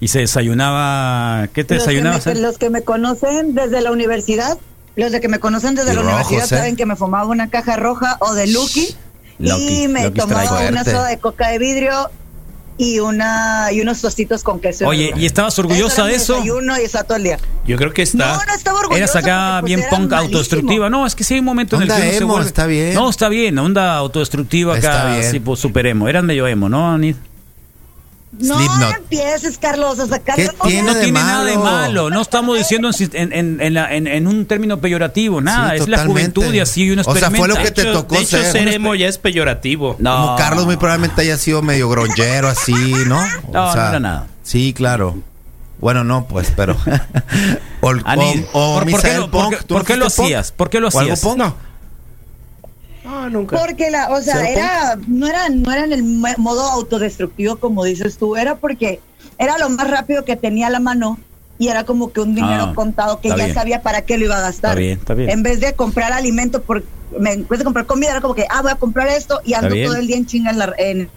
Y 0.00 0.08
se 0.08 0.20
desayunaba. 0.20 1.48
¿Qué 1.52 1.62
te 1.62 1.74
desayunabas? 1.74 2.26
los 2.38 2.58
que 2.58 2.70
me 2.70 2.82
conocen 2.82 3.54
desde 3.54 3.82
la 3.82 3.92
universidad 3.92 4.56
los 4.96 5.12
de 5.12 5.20
que 5.20 5.28
me 5.28 5.38
conocen 5.38 5.74
desde 5.74 5.94
la 5.94 6.02
universidad 6.02 6.44
¿eh? 6.44 6.48
saben 6.48 6.76
que 6.76 6.86
me 6.86 6.96
fumaba 6.96 7.26
una 7.26 7.48
caja 7.48 7.76
roja 7.76 8.16
o 8.20 8.34
de 8.34 8.46
Lucky, 8.46 8.94
y 9.38 9.88
me 9.88 10.10
tomaba 10.10 10.68
una 10.68 10.84
soda 10.84 11.08
de 11.08 11.18
coca 11.18 11.48
de 11.48 11.58
vidrio 11.58 12.10
y 12.78 12.98
una 12.98 13.70
y 13.70 13.80
unos 13.80 14.00
tostitos 14.00 14.42
con 14.42 14.60
queso. 14.60 14.86
Oye, 14.88 15.12
¿y 15.16 15.26
estabas 15.26 15.58
orgullosa 15.58 16.04
de 16.06 16.14
eso? 16.14 16.42
Y 16.44 16.50
uno 16.50 16.78
y 16.78 16.82
está 16.82 17.04
todo 17.04 17.16
el 17.16 17.24
día. 17.24 17.38
Yo 17.66 17.76
creo 17.76 17.92
que 17.92 18.02
está. 18.02 18.36
No, 18.36 18.44
no 18.44 18.54
estaba 18.54 18.80
orgullosa. 18.80 18.98
Eras 18.98 19.16
acá 19.16 19.58
pues, 19.60 19.74
bien 19.74 19.84
punk 19.88 20.12
autodestructiva. 20.12 20.90
No, 20.90 21.06
es 21.06 21.14
que 21.14 21.24
sí 21.24 21.34
hay 21.34 21.40
un 21.40 21.46
momento 21.46 21.76
en 21.76 21.82
el 21.82 21.88
que 21.88 22.16
emo, 22.16 22.40
está 22.40 22.66
bien. 22.66 22.94
No, 22.94 23.08
está 23.08 23.28
bien, 23.28 23.58
onda 23.58 23.96
autodestructiva 23.96 24.76
acá, 24.76 25.18
tipo 25.30 25.52
pues, 25.52 25.60
super 25.60 25.86
emo. 25.86 26.08
Eras 26.08 26.24
medio 26.24 26.46
emo, 26.46 26.68
¿no, 26.68 26.92
Anit? 26.92 27.16
No, 28.38 28.78
no 28.78 28.88
empieces, 28.88 29.58
Carlos, 29.58 29.98
a 29.98 30.06
sacar 30.06 30.38
no 30.38 30.94
tiene 30.94 31.12
nada 31.12 31.44
de 31.44 31.58
malo. 31.58 32.08
No 32.08 32.22
estamos 32.22 32.56
diciendo 32.56 32.90
en, 33.12 33.60
en, 33.60 34.26
un 34.26 34.46
término 34.46 34.80
peyorativo, 34.80 35.40
nada. 35.40 35.74
es 35.74 35.86
la 35.86 36.04
juventud 36.06 36.52
y 36.52 36.60
así 36.60 36.90
uno 36.90 37.02
O 37.04 37.14
sea, 37.14 37.30
fue 37.30 37.46
lo 37.46 37.56
que 37.56 37.70
te 37.70 37.84
tocó 37.84 38.14
de 38.14 38.22
hecho, 38.22 38.42
ser. 38.42 38.68
emo 38.68 38.94
ya 38.94 39.08
es 39.08 39.18
peyorativo. 39.18 39.96
No. 39.98 40.16
Como 40.16 40.36
Carlos 40.36 40.64
muy 40.64 40.76
probablemente 40.76 41.20
haya 41.20 41.36
sido 41.36 41.60
medio 41.60 41.88
gronchero 41.90 42.48
así, 42.48 42.72
¿no? 43.06 43.20
O 43.48 43.52
no, 43.52 43.74
no 43.74 43.88
era 43.88 44.00
nada. 44.00 44.26
Sí, 44.42 44.72
claro. 44.72 45.18
Bueno, 45.78 46.04
no, 46.04 46.26
pues, 46.26 46.52
pero. 46.56 46.76
o, 47.80 47.90
o, 48.52 48.80
¿por, 49.30 49.66
¿por, 49.66 49.84
qué, 49.84 49.96
lo 49.96 50.06
hacías? 50.06 50.52
¿Por 50.52 50.70
qué 50.70 50.80
lo 50.80 50.88
hacías? 50.88 51.22
No. 51.36 51.54
No, 53.04 53.28
nunca. 53.30 53.58
Porque 53.58 53.90
la, 53.90 54.10
o 54.10 54.20
sea, 54.20 54.48
era, 54.48 54.98
no 55.08 55.26
era, 55.26 55.48
no 55.48 55.72
era 55.72 55.84
en 55.84 55.92
el 55.92 56.04
modo 56.04 56.62
autodestructivo 56.70 57.56
como 57.56 57.84
dices 57.84 58.16
tú, 58.16 58.36
era 58.36 58.56
porque 58.56 59.00
era 59.38 59.58
lo 59.58 59.68
más 59.70 59.90
rápido 59.90 60.24
que 60.24 60.36
tenía 60.36 60.68
a 60.68 60.70
la 60.70 60.80
mano 60.80 61.18
y 61.58 61.68
era 61.68 61.84
como 61.84 62.12
que 62.12 62.20
un 62.20 62.34
dinero 62.34 62.64
ah, 62.64 62.72
contado 62.74 63.20
que 63.20 63.28
ya 63.28 63.52
sabía 63.52 63.82
para 63.82 64.02
qué 64.02 64.18
lo 64.18 64.24
iba 64.24 64.38
a 64.38 64.40
gastar. 64.40 64.78
En 64.80 65.42
vez 65.42 65.60
de 65.60 65.74
comprar 65.74 66.12
alimento, 66.12 66.62
por, 66.62 66.82
en 67.24 67.46
vez 67.46 67.58
de 67.58 67.64
comprar 67.64 67.86
comida, 67.86 68.10
era 68.10 68.20
como 68.20 68.34
que, 68.34 68.46
ah, 68.50 68.62
voy 68.62 68.72
a 68.72 68.76
comprar 68.76 69.08
esto 69.08 69.40
y 69.44 69.54
ando 69.54 69.74
todo 69.84 69.96
el 69.96 70.06
día 70.06 70.16
en 70.16 70.26
chinga 70.26 70.50
en 70.50 70.58
la, 70.58 70.74
en, 70.78 71.10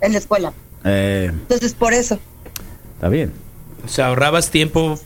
la 0.00 0.18
escuela. 0.18 0.52
Eh, 0.84 1.30
Entonces, 1.32 1.74
por 1.74 1.92
eso. 1.92 2.18
Está 2.94 3.08
bien. 3.08 3.32
O 3.84 3.88
sea, 3.88 4.06
ahorrabas 4.06 4.50
tiempo 4.50 4.98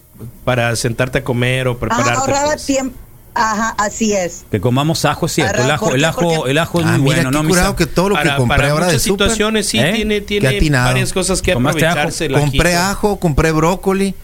para 0.45 0.75
sentarte 0.77 1.19
a 1.19 1.25
comer 1.25 1.69
o 1.69 1.79
prepararte. 1.79 2.13
Ah, 2.13 2.21
ahorraba 2.21 2.57
tiempo 2.57 2.97
Ajá, 3.39 3.75
así 3.79 4.13
es. 4.13 4.45
Que 4.51 4.61
comamos 4.61 5.05
ajo, 5.05 5.29
cierto. 5.29 5.63
El 5.63 5.71
ajo, 5.71 5.95
el 5.95 6.05
ajo, 6.05 6.47
el 6.47 6.59
ajo 6.59 6.81
es 6.81 6.87
ah, 6.87 6.99
muy 6.99 7.01
bueno, 7.01 7.31
¿no? 7.31 7.47
curado 7.47 7.77
que 7.77 7.87
todo 7.87 8.11
lo 8.11 8.17
que 8.17 8.29
compré 8.37 8.59
para 8.59 8.71
ahora 8.71 8.87
de 8.89 8.99
situaciones 8.99 9.67
sí 9.69 9.79
¿Eh? 9.79 9.93
tiene, 9.95 10.21
tiene 10.21 10.71
varias 10.71 11.13
cosas 11.13 11.41
que 11.41 11.53
aprovecharse. 11.53 12.29
Compré 12.31 12.77
ajo, 12.77 13.19
compré 13.19 13.53
brócoli. 13.53 14.15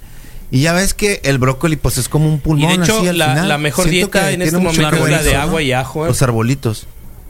Y 0.50 0.60
ya 0.60 0.72
ves 0.72 0.94
que 0.94 1.20
el 1.24 1.38
brócoli 1.38 1.76
pues 1.76 1.98
es 1.98 2.08
como 2.08 2.28
un 2.28 2.38
pulmón. 2.38 2.70
Y 2.70 2.76
de 2.76 2.84
hecho, 2.84 3.12
la, 3.12 3.58
mejor 3.58 3.88
dieta 3.88 4.30
en 4.30 4.42
este 4.42 4.56
momento 4.56 5.06
es 5.06 5.10
la 5.10 5.22
de 5.22 5.36
agua 5.36 5.62
y 5.62 5.72
ajo. 5.72 6.04
¿eh? 6.04 6.08
Los 6.08 6.22
arbolitos. 6.22 6.86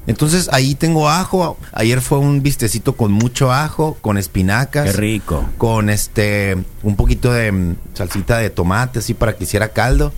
Entonces 0.06 0.50
ahí 0.52 0.74
tengo 0.74 1.08
ajo. 1.08 1.56
Ayer 1.72 2.00
fue 2.00 2.18
un 2.18 2.42
vistecito 2.42 2.94
con 2.94 3.12
mucho 3.12 3.52
ajo, 3.52 3.96
con 4.00 4.18
espinacas. 4.18 4.84
Qué 4.84 4.92
rico. 4.92 5.48
Con 5.56 5.88
este, 5.88 6.56
un 6.82 6.96
poquito 6.96 7.32
de 7.32 7.52
mm, 7.52 7.76
salsita 7.94 8.38
de 8.38 8.50
tomate, 8.50 8.98
así 8.98 9.14
para 9.14 9.34
que 9.34 9.44
hiciera 9.44 9.68
caldo. 9.68 10.12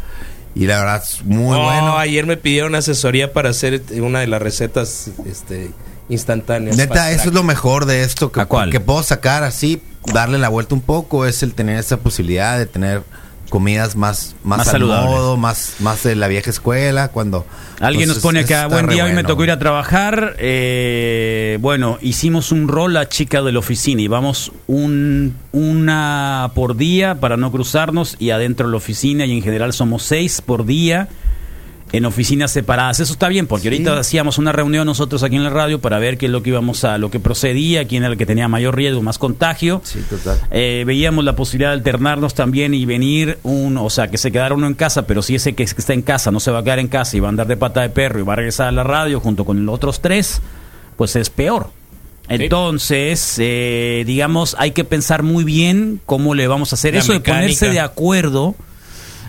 Y 0.56 0.66
la 0.66 0.78
verdad 0.78 1.02
es 1.04 1.22
muy 1.22 1.54
bueno. 1.54 1.98
Ayer 1.98 2.24
me 2.24 2.38
pidieron 2.38 2.74
asesoría 2.74 3.34
para 3.34 3.50
hacer 3.50 3.82
una 4.00 4.20
de 4.20 4.26
las 4.26 4.40
recetas 4.40 5.10
este, 5.26 5.70
instantáneas. 6.08 6.78
Neta, 6.78 7.10
eso 7.10 7.28
es 7.28 7.34
lo 7.34 7.42
mejor 7.42 7.84
de 7.84 8.02
esto 8.02 8.32
que, 8.32 8.40
que 8.72 8.80
puedo 8.80 9.02
sacar 9.02 9.44
así, 9.44 9.82
darle 10.14 10.38
la 10.38 10.48
vuelta 10.48 10.74
un 10.74 10.80
poco, 10.80 11.26
es 11.26 11.42
el 11.42 11.52
tener 11.52 11.78
esa 11.78 11.98
posibilidad 11.98 12.58
de 12.58 12.64
tener 12.64 13.02
comidas 13.48 13.96
más 13.96 14.34
más, 14.44 14.66
más 14.66 14.80
modo, 14.80 15.36
más 15.36 15.76
más 15.80 16.02
de 16.02 16.16
la 16.16 16.28
vieja 16.28 16.50
escuela 16.50 17.08
cuando 17.08 17.46
alguien 17.80 18.08
nos 18.08 18.18
pone 18.18 18.40
acá 18.40 18.66
buen 18.66 18.88
día 18.88 19.04
hoy 19.04 19.12
me 19.12 19.24
tocó 19.24 19.44
ir 19.44 19.50
a 19.50 19.58
trabajar 19.58 20.36
eh, 20.38 21.58
bueno 21.60 21.98
hicimos 22.00 22.52
un 22.52 22.68
rol 22.68 22.96
a 22.96 23.08
chica 23.08 23.42
de 23.42 23.52
la 23.52 23.58
oficina 23.58 24.02
y 24.02 24.08
vamos 24.08 24.52
un 24.66 25.36
una 25.52 26.50
por 26.54 26.76
día 26.76 27.16
para 27.16 27.36
no 27.36 27.50
cruzarnos 27.52 28.16
y 28.18 28.30
adentro 28.30 28.66
de 28.66 28.72
la 28.72 28.78
oficina 28.78 29.26
y 29.26 29.32
en 29.32 29.42
general 29.42 29.72
somos 29.72 30.02
seis 30.02 30.40
por 30.40 30.66
día 30.66 31.08
en 31.92 32.04
oficinas 32.04 32.50
separadas. 32.50 33.00
Eso 33.00 33.12
está 33.12 33.28
bien, 33.28 33.46
porque 33.46 33.68
ahorita 33.68 33.98
hacíamos 33.98 34.38
una 34.38 34.52
reunión 34.52 34.86
nosotros 34.86 35.22
aquí 35.22 35.36
en 35.36 35.44
la 35.44 35.50
radio 35.50 35.80
para 35.80 35.98
ver 35.98 36.18
qué 36.18 36.26
es 36.26 36.32
lo 36.32 36.42
que 36.42 36.50
íbamos 36.50 36.84
a, 36.84 36.98
lo 36.98 37.10
que 37.10 37.20
procedía, 37.20 37.86
quién 37.86 38.02
era 38.02 38.12
el 38.12 38.18
que 38.18 38.26
tenía 38.26 38.48
mayor 38.48 38.76
riesgo, 38.76 39.02
más 39.02 39.18
contagio. 39.18 39.80
Sí, 39.84 40.00
total. 40.08 40.40
Eh, 40.50 40.84
veíamos 40.86 41.24
la 41.24 41.36
posibilidad 41.36 41.70
de 41.70 41.74
alternarnos 41.74 42.34
también 42.34 42.74
y 42.74 42.84
venir 42.84 43.38
un, 43.42 43.76
o 43.78 43.90
sea, 43.90 44.08
que 44.08 44.18
se 44.18 44.32
quedara 44.32 44.54
uno 44.54 44.66
en 44.66 44.74
casa, 44.74 45.06
pero 45.06 45.22
si 45.22 45.36
ese 45.36 45.54
que 45.54 45.62
está 45.62 45.92
en 45.92 46.02
casa 46.02 46.30
no 46.30 46.40
se 46.40 46.50
va 46.50 46.60
a 46.60 46.64
quedar 46.64 46.78
en 46.78 46.88
casa 46.88 47.16
y 47.16 47.20
va 47.20 47.28
a 47.28 47.30
andar 47.30 47.46
de 47.46 47.56
pata 47.56 47.82
de 47.82 47.90
perro 47.90 48.20
y 48.20 48.22
va 48.22 48.32
a 48.32 48.36
regresar 48.36 48.68
a 48.68 48.72
la 48.72 48.84
radio 48.84 49.20
junto 49.20 49.44
con 49.44 49.64
los 49.64 49.74
otros 49.74 50.00
tres, 50.00 50.40
pues 50.96 51.14
es 51.16 51.30
peor. 51.30 51.70
Entonces, 52.28 53.36
eh, 53.38 54.02
digamos, 54.04 54.56
hay 54.58 54.72
que 54.72 54.82
pensar 54.84 55.22
muy 55.22 55.44
bien 55.44 56.00
cómo 56.06 56.34
le 56.34 56.48
vamos 56.48 56.72
a 56.72 56.74
hacer 56.74 56.96
eso 56.96 57.12
de 57.12 57.20
ponerse 57.20 57.70
de 57.70 57.78
acuerdo 57.78 58.56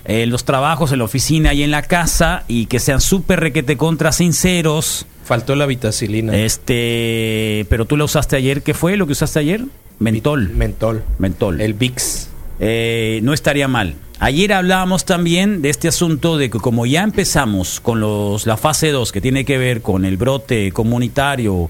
eh, 0.08 0.26
los 0.26 0.46
trabajos 0.46 0.94
en 0.94 1.00
la 1.00 1.04
oficina 1.04 1.54
y 1.54 1.64
en 1.64 1.72
la 1.72 1.82
casa 1.82 2.46
y 2.48 2.68
que 2.68 2.80
sean 2.80 3.02
súper 3.02 3.42
requete 3.42 3.76
contra 3.76 4.14
sinceros. 4.14 5.06
Faltó 5.26 5.54
la 5.56 5.66
vitacilina. 5.66 6.34
Este, 6.34 7.66
pero 7.70 7.84
tú 7.84 7.98
la 7.98 8.06
usaste 8.06 8.38
ayer. 8.38 8.64
¿Qué 8.64 8.74
fue 8.74 8.96
lo 8.96 9.06
que 9.06 9.12
usaste 9.12 9.40
ayer? 9.40 9.66
Mentol. 10.00 10.50
Mentol. 10.52 11.04
Mentol. 11.20 11.60
El 11.60 11.74
VIX. 11.74 12.30
Eh, 12.62 13.20
no 13.24 13.34
estaría 13.34 13.68
mal. 13.68 13.96
Ayer 14.20 14.54
hablábamos 14.54 15.04
también 15.04 15.62
de 15.62 15.70
este 15.70 15.90
asunto 15.90 16.38
de 16.38 16.50
que 16.50 16.58
como 16.58 16.86
ya 16.86 17.04
empezamos 17.04 17.82
con 17.82 18.00
los, 18.00 18.48
la 18.48 18.56
fase 18.56 18.92
2 18.92 19.12
que 19.12 19.20
tiene 19.20 19.44
que 19.44 19.58
ver 19.58 19.82
con 19.82 20.06
el 20.06 20.16
brote 20.16 20.72
comunitario 20.72 21.70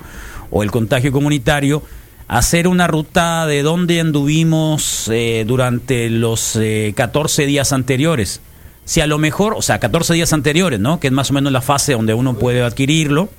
o 0.51 0.63
el 0.63 0.69
contagio 0.69 1.11
comunitario, 1.11 1.81
hacer 2.27 2.67
una 2.67 2.87
ruta 2.87 3.45
de 3.45 3.63
dónde 3.63 3.99
anduvimos 3.99 5.09
eh, 5.11 5.45
durante 5.47 6.09
los 6.09 6.59
14 6.95 7.43
eh, 7.43 7.45
días 7.45 7.71
anteriores. 7.71 8.41
Si 8.85 9.01
a 9.01 9.07
lo 9.07 9.17
mejor, 9.17 9.53
o 9.57 9.61
sea, 9.61 9.79
14 9.79 10.13
días 10.13 10.33
anteriores, 10.33 10.79
¿no? 10.79 10.99
Que 10.99 11.07
es 11.07 11.13
más 11.13 11.31
o 11.31 11.33
menos 11.33 11.51
la 11.51 11.61
fase 11.61 11.93
donde 11.93 12.13
uno 12.13 12.37
puede 12.37 12.61
adquirirlo. 12.61 13.29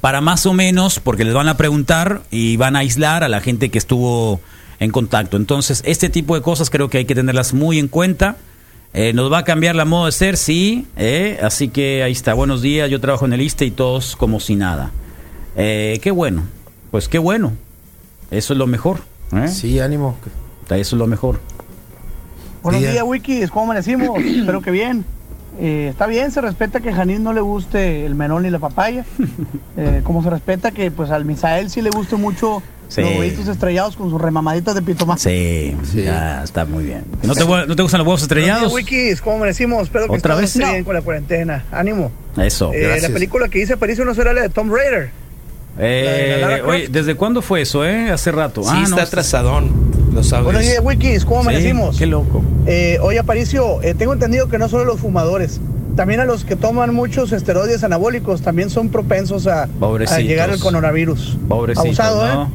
Para 0.00 0.20
más 0.20 0.46
o 0.46 0.52
menos, 0.52 1.00
porque 1.00 1.24
les 1.24 1.34
van 1.34 1.48
a 1.48 1.56
preguntar 1.56 2.22
y 2.30 2.56
van 2.56 2.76
a 2.76 2.80
aislar 2.80 3.24
a 3.24 3.28
la 3.28 3.40
gente 3.40 3.68
que 3.68 3.78
estuvo 3.78 4.40
en 4.78 4.90
contacto. 4.92 5.36
Entonces, 5.36 5.82
este 5.84 6.08
tipo 6.08 6.36
de 6.36 6.42
cosas 6.42 6.70
creo 6.70 6.88
que 6.88 6.98
hay 6.98 7.04
que 7.04 7.16
tenerlas 7.16 7.52
muy 7.52 7.78
en 7.78 7.88
cuenta. 7.88 8.36
Eh, 8.94 9.12
nos 9.12 9.30
va 9.32 9.38
a 9.38 9.44
cambiar 9.44 9.74
la 9.74 9.84
modo 9.84 10.06
de 10.06 10.12
ser, 10.12 10.36
sí. 10.36 10.86
así 11.42 11.68
que 11.68 12.02
ahí 12.04 12.12
está. 12.12 12.34
Buenos 12.34 12.62
días, 12.62 12.88
yo 12.90 13.00
trabajo 13.00 13.26
en 13.26 13.32
el 13.32 13.40
ISTE 13.40 13.66
y 13.66 13.70
todos 13.72 14.14
como 14.16 14.38
si 14.38 14.54
nada. 14.54 14.92
qué 15.56 16.10
bueno. 16.12 16.57
Pues 16.90 17.08
qué 17.08 17.18
bueno. 17.18 17.52
Eso 18.30 18.52
es 18.52 18.58
lo 18.58 18.66
mejor. 18.66 19.00
¿eh? 19.32 19.48
Sí, 19.48 19.80
ánimo. 19.80 20.16
Eso 20.70 20.96
es 20.96 20.98
lo 20.98 21.06
mejor. 21.06 21.40
Buenos 22.62 22.82
días, 22.82 23.02
Wikis. 23.04 23.50
¿Cómo 23.50 23.66
amanecimos? 23.66 24.18
Espero 24.24 24.60
que 24.62 24.70
bien. 24.70 25.04
Eh, 25.60 25.88
está 25.90 26.06
bien, 26.06 26.30
se 26.30 26.40
respeta 26.40 26.80
que 26.80 26.90
a 26.90 26.94
Janine 26.94 27.18
no 27.18 27.32
le 27.32 27.40
guste 27.40 28.06
el 28.06 28.14
menón 28.14 28.44
ni 28.44 28.50
la 28.50 28.58
papaya. 28.58 29.04
Eh, 29.76 30.00
como 30.02 30.24
se 30.24 30.30
respeta 30.30 30.72
que 30.72 30.90
pues 30.90 31.10
al 31.10 31.24
Misael 31.24 31.70
sí 31.70 31.82
le 31.82 31.90
guste 31.90 32.16
mucho 32.16 32.64
los 32.96 33.16
huevitos 33.16 33.46
estrellados 33.46 33.94
con 33.94 34.10
sus 34.10 34.20
remamaditas 34.20 34.74
de 34.74 34.82
pitomate. 34.82 35.20
Sí, 35.20 35.76
sí. 35.88 36.02
Ya, 36.02 36.42
está 36.42 36.64
muy 36.64 36.82
bien. 36.82 37.04
¿No 37.22 37.34
te, 37.34 37.44
¿No 37.44 37.76
te, 37.76 37.82
gustan 37.82 37.98
los 37.98 38.06
huevos 38.08 38.22
estrellados? 38.22 38.72
Buenos 38.72 38.90
días, 38.90 39.02
Wikis. 39.02 39.20
¿Cómo 39.20 39.36
amanecimos? 39.36 39.84
Espero 39.84 40.08
que 40.08 40.16
¿Otra 40.16 40.34
vez? 40.34 40.58
bien 40.58 40.82
con 40.82 40.94
la 40.94 41.02
cuarentena. 41.02 41.64
Ánimo. 41.70 42.10
Eso. 42.36 42.72
la 42.72 43.08
película 43.10 43.48
que 43.48 43.60
hice 43.60 43.76
parece 43.76 44.02
una 44.02 44.14
será 44.14 44.32
la 44.32 44.42
de 44.42 44.48
Tom 44.48 44.68
Raider. 44.72 45.12
Eh, 45.78 46.62
oye, 46.66 46.88
¿desde 46.88 47.14
cuándo 47.14 47.40
fue 47.42 47.62
eso, 47.62 47.84
eh? 47.84 48.10
Hace 48.10 48.32
rato. 48.32 48.62
Sí, 48.62 48.70
ah, 48.72 48.82
está 48.84 49.02
atrasadón. 49.02 49.70
Los 50.12 50.30
Buenos 50.42 50.62
días, 50.62 50.80
Wikis. 50.82 51.24
¿Cómo 51.24 51.40
amanecimos? 51.40 51.96
qué 51.96 52.06
loco. 52.06 52.42
Eh, 52.66 52.98
oye, 53.00 53.18
Aparicio, 53.18 53.80
eh, 53.82 53.94
tengo 53.94 54.12
entendido 54.12 54.48
que 54.48 54.58
no 54.58 54.68
solo 54.68 54.84
los 54.84 55.00
fumadores, 55.00 55.60
también 55.94 56.20
a 56.20 56.24
los 56.24 56.44
que 56.44 56.56
toman 56.56 56.94
muchos 56.94 57.32
esteroides 57.32 57.84
anabólicos 57.84 58.42
también 58.42 58.70
son 58.70 58.88
propensos 58.88 59.46
a, 59.46 59.64
a 59.64 60.18
llegar 60.20 60.50
al 60.50 60.58
coronavirus. 60.58 61.38
Pobrecitos, 61.48 62.00
Abusado, 62.00 62.34
¿no? 62.34 62.42
¿eh? 62.44 62.48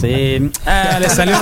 Sí, 0.00 0.50
ah, 0.66 0.98
le 1.00 1.08
salió 1.10 1.36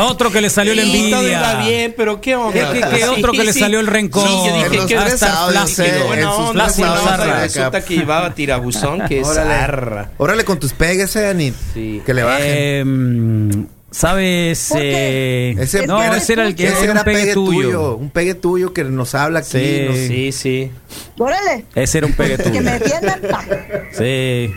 otro 0.00 0.30
que 0.30 0.40
le 0.40 0.50
salió 0.50 0.74
la 0.74 0.82
envidia. 0.82 1.16
Todo 1.16 1.28
iba 1.28 1.54
bien, 1.64 1.94
pero 1.96 2.20
qué 2.20 2.36
onda. 2.36 2.72
¿Qué, 2.72 3.04
otro 3.04 3.32
que 3.32 3.44
le 3.44 3.52
salió 3.52 3.80
el 3.80 3.86
rencor? 3.86 4.28
Sí, 4.28 4.34
yo 4.46 4.70
dije 4.70 4.86
que 4.86 4.96
hasta 4.96 5.48
plástico. 5.48 5.88
Bueno, 6.06 6.52
resulta 6.52 7.84
que 7.84 7.96
llevaba 7.96 8.34
tirabuzón, 8.34 9.06
que 9.08 9.20
es 9.20 9.28
zarra. 9.28 10.10
Órale 10.18 10.44
con 10.44 10.58
tus 10.58 10.72
pegues, 10.72 11.14
eh, 11.16 11.28
Anit. 11.28 11.54
Sí. 11.74 12.02
Que 12.04 12.14
le 12.14 12.22
bajen. 12.22 12.46
Eh, 12.46 13.66
¿Sabes? 13.90 14.72
Eh, 14.76 15.56
ese, 15.58 15.86
no, 15.86 16.02
ese 16.02 16.34
era 16.34 16.46
el 16.46 16.54
que 16.54 16.66
ese 16.66 16.84
era 16.84 16.92
un 16.94 17.04
pegue, 17.04 17.32
tuyo. 17.32 17.96
Un 17.96 18.10
pegue 18.10 18.34
tuyo 18.34 18.74
que 18.74 18.84
nos 18.84 19.14
habla 19.14 19.38
aquí. 19.38 19.48
Sí, 19.58 20.08
sí, 20.08 20.32
sí. 20.32 20.70
Órale. 21.18 21.64
Ese 21.74 21.98
era 21.98 22.06
un 22.06 22.12
pegue 22.12 22.36
tuyo. 22.36 22.52
que 22.52 22.60
me 22.60 22.78
defiendan. 22.78 23.22
sí. 23.92 24.52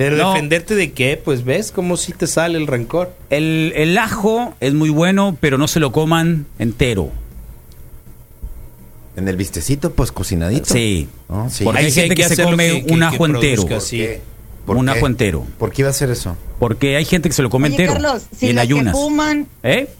¿Pero 0.00 0.30
defenderte 0.30 0.74
de 0.74 0.92
qué? 0.92 1.20
Pues 1.22 1.44
ves 1.44 1.72
cómo 1.72 1.98
si 1.98 2.12
te 2.12 2.26
sale 2.26 2.56
el 2.56 2.66
rencor. 2.66 3.14
El, 3.28 3.72
el 3.76 3.98
ajo 3.98 4.54
es 4.60 4.72
muy 4.72 4.88
bueno, 4.88 5.36
pero 5.40 5.58
no 5.58 5.68
se 5.68 5.78
lo 5.78 5.92
coman 5.92 6.46
entero. 6.58 7.10
En 9.16 9.28
el 9.28 9.36
vistecito, 9.36 9.92
pues 9.92 10.10
cocinadito. 10.10 10.72
Sí. 10.72 11.06
Porque 11.62 11.80
hay, 11.80 11.92
gente 11.92 12.14
que, 12.14 12.24
se 12.24 12.42
come 12.42 12.84
un 12.88 13.02
ajo 13.02 13.26
entero. 13.26 13.66
un 14.66 14.88
ajo 14.88 15.06
entero. 15.06 15.44
¿Por 15.58 15.70
qué 15.70 15.82
iba 15.82 15.88
a 15.88 15.90
hacer 15.90 16.08
eso? 16.10 16.34
Porque 16.58 16.96
hay 16.96 17.04
gente 17.04 17.28
que 17.28 17.34
se 17.34 17.42
lo 17.42 17.50
come 17.50 17.68
entero. 17.68 17.92
Carlos, 17.92 18.22
si 18.34 18.48
en 18.48 18.58
ayunas. 18.58 18.94
Que 18.94 19.00
fuman, 19.00 19.46
¿Eh? 19.62 19.90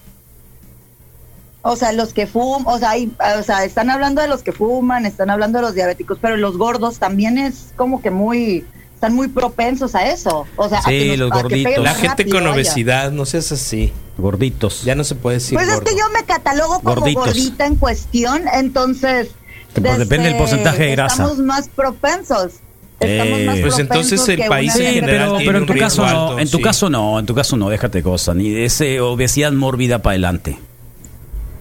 O 1.61 1.77
sea, 1.77 1.93
los 1.93 2.15
que 2.15 2.27
fuman, 2.27 2.73
o 2.75 2.79
sea, 2.79 2.93
o 3.39 3.43
sea, 3.43 3.67
están 3.67 3.91
hablando 3.91 4.23
de 4.23 4.29
los 4.29 4.43
que 4.43 4.53
fuman, 4.53 5.05
están 5.05 5.29
hablando 5.29 5.59
de 5.59 5.63
los 5.63 5.75
diabéticos, 5.75 6.17
pero 6.19 6.39
los 6.39 6.57
gordos 6.57 6.99
también 6.99 7.37
es 7.37 7.75
como 7.77 8.01
que 8.01 8.11
muy 8.11 8.65
están 9.01 9.15
muy 9.15 9.29
propensos 9.29 9.95
a 9.95 10.11
eso. 10.11 10.47
O 10.57 10.69
sea, 10.69 10.83
sí, 10.83 11.17
los 11.17 11.31
gorditos. 11.31 11.83
La 11.83 11.95
gente 11.95 12.29
con 12.29 12.47
obesidad, 12.47 13.11
no 13.11 13.25
seas 13.25 13.51
así. 13.51 13.95
Gorditos. 14.19 14.83
Ya 14.85 14.95
no 14.95 15.05
se 15.05 15.15
puede 15.15 15.39
decir. 15.39 15.57
Pues 15.57 15.71
es 15.71 15.81
que 15.81 15.93
yo 15.93 16.05
me 16.13 16.23
catalogo 16.27 16.81
como 16.81 17.11
gordita 17.11 17.65
en 17.65 17.77
cuestión, 17.77 18.43
entonces. 18.53 19.31
Pues 19.73 19.97
depende 19.97 20.29
del 20.29 20.37
porcentaje 20.37 20.83
de 20.83 20.91
grasa. 20.91 21.15
Estamos 21.15 21.39
más 21.39 21.71
propensos. 21.71 22.53
Estamos 22.99 23.41
más 23.41 23.59
pues 23.61 23.79
entonces 23.79 24.29
el 24.29 24.47
país 24.47 24.77
en 24.77 24.93
general 24.93 25.29
pero, 25.39 25.47
pero 25.47 25.59
en 25.61 25.67
tu 25.67 25.75
caso 25.75 26.07
no, 26.07 26.39
en 26.39 26.51
tu 26.51 26.61
caso 26.61 26.91
no, 26.91 27.19
en 27.19 27.25
tu 27.25 27.35
caso 27.35 27.57
no, 27.57 27.71
déjate 27.71 28.03
cosas, 28.03 28.37
ni 28.37 28.51
de 28.51 28.67
ese 28.67 29.01
obesidad 29.01 29.53
mórbida 29.53 30.03
para 30.03 30.13
adelante. 30.13 30.59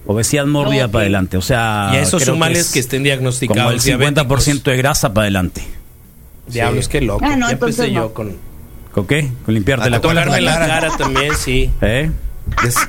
Obesidad 0.06 0.44
mórbida 0.44 0.88
para 0.88 1.04
adelante, 1.04 1.38
o 1.38 1.42
sea, 1.42 1.88
y 1.94 1.96
a 1.96 2.00
esos 2.02 2.36
males 2.36 2.66
que, 2.66 2.74
que, 2.74 2.80
estén 2.80 3.02
diagnosticados 3.02 3.62
como 3.62 3.70
el 3.70 3.80
50% 3.80 4.62
de 4.64 4.76
grasa 4.76 5.14
para 5.14 5.22
adelante. 5.22 5.79
Diablos, 6.52 6.88
qué 6.88 7.00
loco. 7.00 7.24
Ah, 7.24 7.36
no, 7.36 7.46
ya 7.46 7.52
empecé 7.52 7.92
yo 7.92 8.12
con. 8.12 8.36
¿Con 8.92 9.06
qué? 9.06 9.30
Con 9.44 9.54
limpiarte 9.54 9.88
la 9.88 10.00
cola. 10.00 10.24
la, 10.24 10.40
la 10.40 10.66
cara 10.66 10.88
también, 10.96 11.34
sí. 11.36 11.70
¿Eh? 11.80 12.10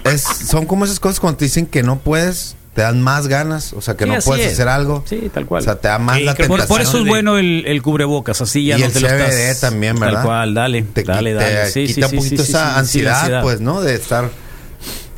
Es, 0.06 0.22
son 0.22 0.66
como 0.66 0.86
esas 0.86 1.00
cosas 1.00 1.20
cuando 1.20 1.38
te 1.38 1.46
dicen 1.46 1.66
que 1.68 1.84
no 1.84 2.00
puedes, 2.00 2.56
te 2.74 2.82
dan 2.82 3.02
más 3.02 3.28
ganas, 3.28 3.74
o 3.74 3.82
sea, 3.82 3.96
que 3.96 4.06
no 4.06 4.18
puedes 4.20 4.54
hacer 4.54 4.68
algo. 4.68 5.04
Sí, 5.06 5.30
tal 5.34 5.46
cual. 5.46 5.62
O 5.62 5.64
sea, 5.64 5.76
te 5.76 5.88
da 5.88 6.00
más 6.00 6.22
la 6.22 6.34
tentación. 6.34 6.68
Por, 6.68 6.82
eso 6.82 6.98
es 7.00 7.06
bueno 7.06 7.38
el, 7.38 7.64
el, 7.68 7.82
cubrebocas, 7.82 8.42
así 8.42 8.66
ya 8.66 8.78
y 8.78 8.82
no 8.82 8.88
el 8.88 8.94
te 8.94 9.00
lo 9.02 9.08
estás... 9.08 9.60
también, 9.60 10.00
¿verdad? 10.00 10.16
Tal 10.16 10.26
cual, 10.26 10.54
dale, 10.54 10.82
te, 10.84 11.04
dale, 11.04 11.34
dale. 11.34 11.70
sí, 11.70 11.86
quita 11.86 12.08
un 12.08 12.16
poquito 12.16 12.42
esa 12.42 12.80
ansiedad, 12.80 13.42
pues, 13.44 13.62
¿no? 13.62 13.82
De 13.82 13.94
estar 13.96 14.30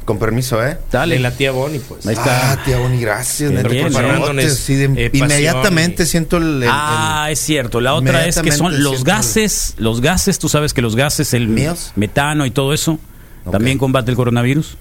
con 0.05 0.19
permiso, 0.19 0.65
¿eh? 0.65 0.77
Dale. 0.91 1.19
la 1.19 1.31
tía 1.31 1.51
Bonnie, 1.51 1.79
pues. 1.79 2.05
Ahí 2.05 2.13
está. 2.13 2.53
Ah, 2.53 2.63
tía 2.63 2.77
Bonnie, 2.77 2.99
gracias. 2.99 3.51
Eh, 3.51 5.09
inmediatamente 5.13 6.05
siento 6.05 6.37
el, 6.37 6.63
Ah, 6.67 7.27
es 7.29 7.39
cierto. 7.39 7.81
La 7.81 7.93
otra 7.93 8.25
es 8.25 8.39
que 8.39 8.51
son 8.51 8.83
los 8.83 9.03
gases, 9.03 9.75
los 9.77 10.01
gases, 10.01 10.39
tú 10.39 10.49
sabes 10.49 10.73
que 10.73 10.81
los 10.81 10.95
gases, 10.95 11.33
el 11.33 11.49
metano 11.95 12.45
y 12.45 12.51
todo 12.51 12.73
eso, 12.73 12.99
también 13.49 13.77
combate 13.77 14.11
el 14.11 14.17
coronavirus. 14.17 14.77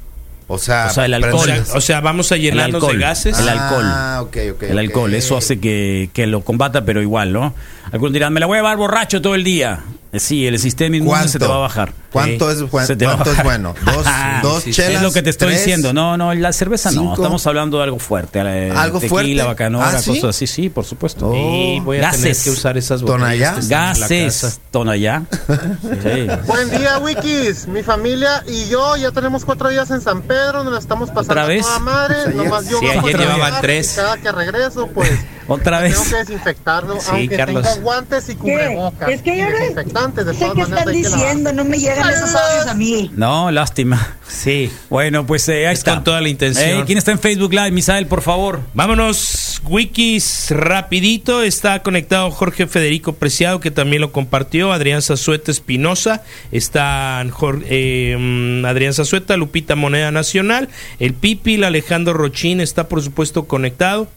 O 0.49 0.59
sea, 0.59 0.89
o 0.91 0.93
sea, 0.93 1.07
el 1.07 1.15
alcohol. 1.15 1.51
O 1.75 1.81
sea, 1.81 2.01
vamos 2.01 2.31
a 2.33 2.37
llenarnos 2.37 2.87
de 2.87 2.99
gases. 2.99 3.39
El 3.39 3.49
alcohol. 3.49 3.85
Ah, 3.87 4.21
ok, 4.23 4.37
ok. 4.55 4.63
El 4.65 4.79
alcohol. 4.79 5.15
Eso 5.15 5.37
hace 5.37 5.59
que, 5.59 6.11
que, 6.13 6.27
lo 6.27 6.43
combata, 6.43 6.85
pero 6.85 7.01
igual, 7.01 7.33
¿no? 7.33 7.55
Algunos 7.91 8.13
dirán, 8.13 8.33
me 8.33 8.41
la 8.41 8.47
voy 8.47 8.59
a 8.59 8.61
llevar 8.61 8.77
borracho 8.77 9.23
todo 9.23 9.35
el 9.35 9.45
día. 9.45 9.81
Eh, 10.13 10.21
sí, 10.21 10.47
el 10.47 10.59
sistema 10.59 10.95
inmune 10.95 11.27
se 11.27 11.39
te 11.39 11.47
va 11.47 11.55
a 11.55 11.59
bajar. 11.59 11.95
¿Cuánto, 12.13 12.51
es, 12.51 12.63
¿cuánto 12.71 12.93
es 13.33 13.43
bueno? 13.43 13.75
Dos, 13.87 14.05
dos 14.43 14.65
chelas. 14.65 14.97
Es 14.97 15.03
lo 15.03 15.11
que 15.11 15.23
te 15.23 15.31
estoy 15.31 15.55
diciendo. 15.55 15.95
No, 15.95 16.19
no, 16.19 16.35
la 16.35 16.53
cerveza 16.53 16.91
no. 16.91 17.15
Estamos 17.15 17.47
hablando 17.47 17.79
de 17.79 17.85
algo 17.85 17.99
fuerte. 17.99 18.41
Eh, 18.41 18.71
¿Algo 18.71 19.01
tequila, 19.01 19.09
fuerte? 19.09 19.43
bacanora, 19.43 19.89
¿Ah, 19.89 20.03
cosas 20.05 20.25
así. 20.25 20.47
Sí, 20.47 20.69
por 20.69 20.85
supuesto. 20.85 21.31
Oh. 21.33 21.81
voy 21.83 21.97
a 21.97 22.03
gases. 22.03 22.21
tener 22.21 22.37
que 22.37 22.51
usar 22.51 22.77
esas 22.77 23.01
botellas. 23.01 23.59
Este 23.59 23.75
gases. 23.75 24.61
Tonayá. 24.71 25.23
sí. 25.49 26.27
Buen 26.47 26.71
día, 26.71 26.99
Wikis. 26.99 27.67
Mi 27.69 27.83
familia 27.83 28.45
y 28.47 28.69
yo 28.69 28.97
ya 28.97 29.13
tenemos 29.13 29.47
cuatro 29.47 29.71
días 29.71 29.91
en 29.91 30.03
San 30.03 30.21
Pedro. 30.21 30.63
Nos 30.63 30.75
la 30.75 30.79
estamos 30.79 31.09
pasando 31.09 31.33
¿Otra 31.33 31.47
vez? 31.47 31.65
toda 31.65 31.79
madre. 31.79 32.17
Nomás 32.35 32.69
yo 32.69 32.79
sí, 32.81 32.87
ayer 32.87 33.19
llevaban 33.19 33.63
tres. 33.63 33.95
Cada 33.97 34.19
que 34.19 34.31
regreso, 34.31 34.89
pues 34.89 35.11
Otra 35.49 35.81
vez. 35.81 35.95
Tengo 35.95 36.05
que 36.05 36.17
desinfectarlo, 36.17 36.99
aunque 37.09 37.37
tenga 37.37 37.75
guantes 37.77 38.29
y 38.29 38.35
cubrebocas. 38.37 39.09
Es 39.09 39.23
que 39.23 39.37
yo 39.37 39.45
no 39.51 39.59
sé 39.59 40.51
qué 40.55 40.61
están 40.61 40.93
diciendo, 40.93 41.53
no 41.53 41.65
me 41.65 41.79
llegan 41.79 42.09
esos 42.11 42.35
audios 42.35 42.67
a 42.67 42.75
mí. 42.75 43.11
No, 43.15 43.51
lástima. 43.51 44.17
Sí. 44.29 44.73
Bueno, 44.89 45.27
pues 45.27 45.49
eh, 45.49 45.67
ahí 45.67 45.75
está. 45.75 45.95
Con 45.95 46.05
toda 46.05 46.21
la 46.21 46.29
intención. 46.29 46.85
¿Quién 46.87 46.99
está 46.99 47.13
en 47.13 47.19
Facebook 47.19 47.53
Live? 47.53 47.71
Misael, 47.71 48.07
por 48.07 48.23
favor. 48.23 48.61
Vámonos, 48.75 49.61
wikis, 49.65 50.51
rapidito. 50.51 51.43
Está 51.43 51.83
conectado 51.83 52.31
Jorge 52.31 52.67
Federico 52.67 53.15
Preciado, 53.15 53.61
que 53.61 53.71
también 53.71 54.01
lo 54.01 54.13
compartió. 54.13 54.73
Adrián 54.73 55.03
Zazueta 55.03 55.51
Espinosa. 55.51 56.23
Está 56.51 57.25
eh, 57.69 58.17
mm, 58.19 58.65
Adrián 58.65 58.95
Zazueta, 58.95 59.37
Lupita 59.37 59.77
Moneda 59.77 60.11
Nacional. 60.11 60.69
El 60.99 61.15
Pipil, 61.15 61.65
Alejandro 61.65 62.15
Rochín 62.15 62.61
está, 62.61 62.89
por 62.89 63.03
supuesto, 63.03 63.45
conectado. 63.45 64.09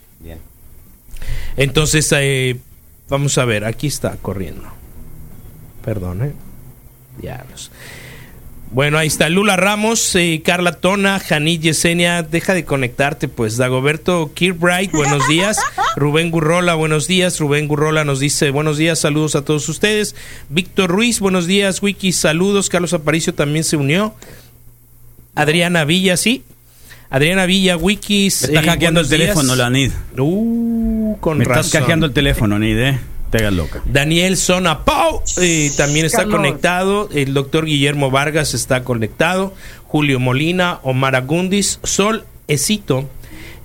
Entonces, 1.57 2.11
eh, 2.17 2.57
vamos 3.09 3.37
a 3.37 3.45
ver, 3.45 3.65
aquí 3.65 3.87
está 3.87 4.17
corriendo. 4.21 4.63
Perdón, 5.83 6.23
¿eh? 6.23 6.33
Diablos. 7.21 7.71
Bueno, 8.71 8.97
ahí 8.97 9.07
está 9.07 9.29
Lula 9.29 9.55
Ramos, 9.55 10.15
eh, 10.15 10.41
Carla 10.43 10.73
Tona, 10.73 11.19
Janit 11.19 11.61
Yesenia, 11.61 12.23
deja 12.23 12.53
de 12.53 12.65
conectarte, 12.65 13.29
pues. 13.29 13.55
Dagoberto 13.55 14.31
Kirbright, 14.33 14.91
buenos 14.91 15.25
días. 15.29 15.57
Rubén 15.95 16.29
Gurrola, 16.29 16.73
buenos 16.73 17.07
días. 17.07 17.39
Rubén 17.39 17.67
Gurrola 17.67 18.03
nos 18.03 18.19
dice 18.19 18.49
buenos 18.49 18.77
días, 18.77 18.99
saludos 18.99 19.35
a 19.35 19.43
todos 19.45 19.69
ustedes. 19.69 20.15
Víctor 20.49 20.89
Ruiz, 20.89 21.21
buenos 21.21 21.47
días. 21.47 21.81
Wiki, 21.81 22.11
saludos. 22.11 22.69
Carlos 22.69 22.93
Aparicio 22.93 23.33
también 23.33 23.63
se 23.63 23.77
unió. 23.77 24.13
Adriana 25.35 25.85
Villa, 25.85 26.17
sí. 26.17 26.43
Adriana 27.09 27.45
Villa, 27.45 27.77
Wikis. 27.77 28.43
está 28.43 28.61
eh, 28.61 28.65
hackeando 28.65 28.99
el 28.99 29.07
teléfono, 29.07 29.55
la 29.55 29.69
NID. 29.69 29.91
Uh, 30.17 30.94
con 31.19 31.37
Me 31.37 31.43
estás 31.43 31.71
hackeando 31.71 32.05
el 32.05 32.13
teléfono, 32.13 32.59
NID, 32.59 32.79
eh. 32.79 32.99
Te 33.29 33.49
loca. 33.51 33.81
Daniel 33.85 34.37
Zona 34.37 34.85
Pau 34.85 35.21
eh, 35.41 35.71
también 35.75 36.05
está 36.05 36.25
conectado. 36.25 37.09
El 37.13 37.33
doctor 37.33 37.65
Guillermo 37.65 38.11
Vargas 38.11 38.53
está 38.53 38.83
conectado. 38.83 39.53
Julio 39.87 40.19
Molina, 40.19 40.79
Omar 40.83 41.15
Agundis, 41.15 41.79
Sol 41.83 42.23
Esito 42.47 43.09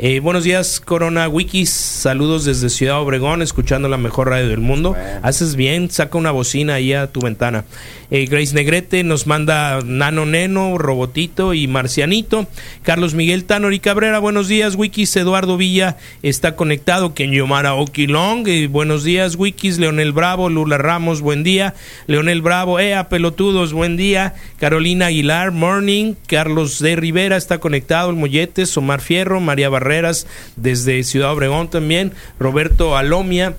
eh, 0.03 0.21
buenos 0.21 0.45
días, 0.45 0.81
Corona 0.81 1.29
Wikis. 1.29 1.69
Saludos 1.69 2.47
desde 2.47 2.71
Ciudad 2.71 2.99
Obregón, 3.03 3.43
escuchando 3.43 3.87
la 3.87 3.99
mejor 3.99 4.31
radio 4.31 4.49
del 4.49 4.61
mundo. 4.61 4.97
Haces 5.23 5.57
bien, 5.57 5.91
saca 5.91 6.17
una 6.17 6.31
bocina 6.31 6.73
ahí 6.73 6.95
a 6.95 7.09
tu 7.09 7.21
ventana. 7.21 7.67
Eh, 8.11 8.27
Grace 8.27 8.55
Negrete 8.55 9.05
nos 9.05 9.27
manda 9.27 9.81
Nano 9.85 10.27
Neno, 10.27 10.77
Robotito 10.79 11.55
y 11.55 11.69
Marcianito. 11.69 12.47
Carlos 12.83 13.15
Miguel 13.15 13.45
Tanor 13.45 13.73
y 13.73 13.79
Cabrera, 13.79 14.19
buenos 14.19 14.49
días, 14.49 14.75
Wikis. 14.75 15.15
Eduardo 15.17 15.57
Villa 15.57 15.97
está 16.23 16.57
conectado. 16.57 17.15
Kenyomara 17.15 17.75
Okilong, 17.75 18.49
eh, 18.49 18.67
buenos 18.67 19.05
días, 19.05 19.37
Wikis. 19.37 19.79
Leonel 19.79 20.13
Bravo, 20.13 20.49
Lula 20.49 20.79
Ramos, 20.79 21.21
buen 21.21 21.45
día. 21.45 21.75
Leonel 22.09 22.43
Bravo, 22.43 22.81
Ea 22.81 23.09
Pelotudos, 23.09 23.73
buen 23.73 23.97
día. 23.97 24.35
Carolina 24.59 25.07
Aguilar, 25.07 25.53
morning. 25.53 26.15
Carlos 26.27 26.81
de 26.81 26.97
Rivera 26.97 27.37
está 27.37 27.59
conectado. 27.59 28.11
El 28.11 28.17
Molletes, 28.17 28.77
Omar 28.77 29.01
Fierro, 29.01 29.41
María 29.41 29.69
Barrera 29.69 30.11
desde 30.57 31.03
Ciudad 31.05 31.33
Obregón 31.33 31.69
también, 31.69 32.13
Roberto 32.39 32.97
Alomia, 32.97 33.55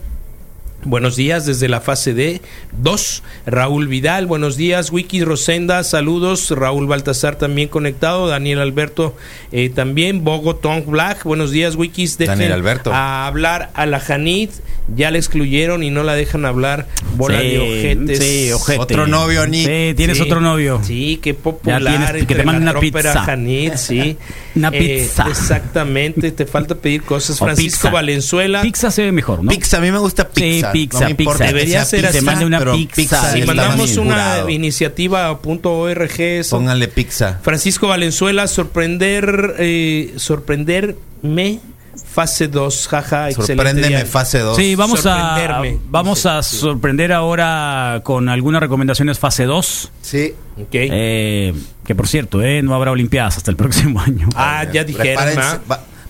Buenos 0.83 1.15
días 1.15 1.45
desde 1.45 1.69
la 1.69 1.79
fase 1.79 2.15
D. 2.15 2.41
2. 2.81 3.23
Raúl 3.45 3.87
Vidal, 3.87 4.25
buenos 4.25 4.57
días. 4.57 4.91
Wiki 4.91 5.23
Rosenda, 5.23 5.83
saludos. 5.83 6.49
Raúl 6.49 6.87
Baltasar 6.87 7.35
también 7.35 7.67
conectado. 7.67 8.27
Daniel 8.27 8.59
Alberto 8.59 9.15
eh, 9.51 9.69
también. 9.69 10.23
Bogotón 10.23 10.85
Black, 10.87 11.23
buenos 11.23 11.51
días. 11.51 11.75
Wikis, 11.75 12.17
dejen 12.17 12.39
Daniel 12.39 12.53
Alberto. 12.53 12.91
a 12.91 13.27
hablar 13.27 13.69
a 13.75 13.85
la 13.85 13.99
Janit. 13.99 14.51
Ya 14.95 15.11
la 15.11 15.19
excluyeron 15.19 15.83
y 15.83 15.91
no 15.91 16.01
la 16.01 16.15
dejan 16.15 16.45
hablar. 16.45 16.87
Bola 17.15 17.39
de 17.39 17.59
ojetes. 17.59 18.17
Sí, 18.17 18.51
ojete. 18.51 18.79
Otro 18.79 19.05
novio, 19.05 19.45
Nick. 19.45 19.67
Sí, 19.67 19.93
tienes 19.95 20.19
otro 20.19 20.41
novio. 20.41 20.81
Sí, 20.83 21.19
qué 21.21 21.35
popular. 21.35 22.25
que 22.25 22.35
te 22.35 22.43
manden 22.43 22.63
una 22.63 22.79
pizza. 22.79 23.21
Janit, 23.21 23.75
sí. 23.75 24.17
una 24.55 24.69
eh, 24.69 25.01
pizza. 25.01 25.27
exactamente, 25.27 26.31
te 26.31 26.45
falta 26.45 26.75
pedir 26.75 27.03
cosas. 27.03 27.39
Francisco 27.39 27.91
Valenzuela. 27.91 28.61
Pizza 28.61 28.91
se 28.91 29.03
ve 29.03 29.11
mejor, 29.11 29.43
¿no? 29.43 29.51
Pizza, 29.51 29.77
a 29.77 29.81
mí 29.81 29.91
me 29.91 29.99
gusta 29.99 30.27
pizza 30.29 30.71
pizza, 30.71 31.07
pizza. 31.15 31.45
Debería 31.45 31.85
ser 31.85 32.05
así. 32.05 32.21
mande 32.21 32.45
una 32.45 32.59
pizza. 32.93 33.31
Si 33.31 33.41
mandamos 33.43 33.97
una 33.97 34.45
iniciativa 34.49 35.31
.org. 35.31 36.47
Pónganle 36.49 36.87
pizza. 36.87 37.39
Francisco 37.41 37.87
Valenzuela, 37.87 38.47
sorprender, 38.47 39.55
eh, 39.59 40.13
sorprenderme 40.17 41.59
fase 41.95 42.47
2, 42.47 42.87
jaja, 42.87 43.31
Sorpréndeme 43.31 44.05
fase 44.05 44.39
2. 44.39 44.55
Sí, 44.55 44.75
vamos 44.75 45.05
a 45.05 45.61
vamos 45.89 46.25
a 46.25 46.43
sorprender 46.43 47.11
ahora 47.13 48.01
con 48.03 48.29
algunas 48.29 48.61
recomendaciones 48.61 49.19
fase 49.19 49.45
2. 49.45 49.91
Sí. 50.01 50.33
Okay. 50.67 50.89
Eh, 50.91 51.53
que 51.85 51.95
por 51.95 52.07
cierto, 52.07 52.41
eh, 52.41 52.61
no 52.61 52.75
habrá 52.75 52.91
olimpiadas 52.91 53.37
hasta 53.37 53.51
el 53.51 53.57
próximo 53.61 53.99
año. 53.99 54.29
Ah, 54.35 54.65
ya 54.71 54.83
dijeron. 54.83 55.61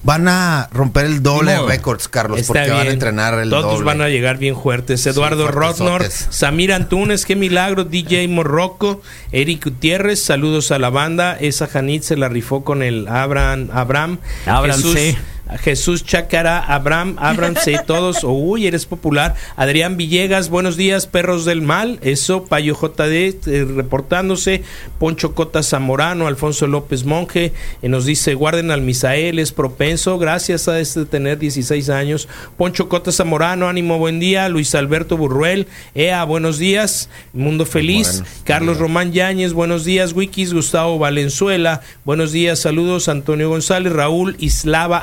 Van 0.04 0.28
a 0.28 0.68
romper 0.74 1.06
el 1.06 1.22
doble 1.22 1.52
de 1.52 1.62
récords, 1.62 2.08
Carlos, 2.08 2.42
porque 2.48 2.70
van 2.72 2.88
a 2.88 2.90
entrenar 2.90 3.36
el 3.36 3.52
Todos 3.52 3.74
doble. 3.74 3.86
van 3.86 4.02
a 4.02 4.10
llegar 4.10 4.40
bien 4.40 4.56
fuertes. 4.60 5.06
Eduardo 5.06 5.48
sí, 5.76 6.26
Samir 6.32 6.74
Antunes, 6.74 7.24
qué 7.24 7.36
milagro. 7.36 7.84
DJ 7.84 8.28
Morroco, 8.28 9.04
Eric 9.32 9.66
Gutiérrez, 9.66 10.20
saludos 10.20 10.72
a 10.72 10.80
la 10.80 10.90
banda. 10.90 11.38
Esa 11.40 11.68
Janit 11.68 12.02
se 12.02 12.18
la 12.18 12.30
rifó 12.30 12.64
con 12.64 12.82
el 12.82 13.08
Abraham. 13.08 13.70
Abraham. 13.72 14.18
Abraham 14.48 14.82
Jesús 14.82 15.18
Chacara, 16.06 16.60
Abraham, 16.60 17.16
ábranse 17.20 17.80
todos. 17.88 18.24
Uy, 18.24 18.68
eres 18.68 18.86
popular. 18.86 19.36
Adrián 19.56 19.98
Villegas, 19.98 20.50
buenos 20.50 20.78
días, 20.78 21.08
perros 21.08 21.46
del 21.46 21.62
mal. 21.62 22.00
Eso, 22.02 22.46
Payo 22.46 22.76
JD 22.76 23.48
eh, 23.48 23.66
reportándose. 23.66 24.64
Poncho 24.98 25.36
Cota 25.36 25.64
Zamorano, 25.64 26.28
Alfonso 26.28 26.68
López 26.68 27.06
Monje, 27.06 27.54
eh, 27.82 27.90
nos 27.90 28.06
dice, 28.06 28.34
guarden 28.34 28.72
al 28.72 28.82
Misael, 28.82 29.40
es 29.40 29.52
propenso, 29.52 30.18
gracias 30.18 30.68
a 30.68 30.80
este 30.80 31.06
tener 31.06 31.40
16 31.40 31.90
años. 31.90 32.28
Poncho 32.58 32.88
Cota 32.88 33.12
Zamorano, 33.12 33.68
ánimo, 33.68 33.98
buen 33.98 34.20
día. 34.20 34.48
Luis 34.50 34.74
Alberto 34.76 35.18
Burruel, 35.18 35.68
Ea, 35.96 36.24
buenos 36.24 36.58
días. 36.58 37.10
Mundo 37.34 37.66
Feliz. 37.66 38.24
Carlos 38.44 38.78
Román 38.78 39.12
Yáñez, 39.12 39.54
buenos 39.54 39.84
días. 39.84 40.14
Wikis, 40.14 40.54
Gustavo 40.54 40.98
Valenzuela, 40.98 41.82
buenos 42.06 42.32
días, 42.32 42.60
saludos. 42.60 43.10
Antonio 43.10 43.50
González, 43.50 43.92
Raúl 43.92 44.36
Islava 44.40 44.98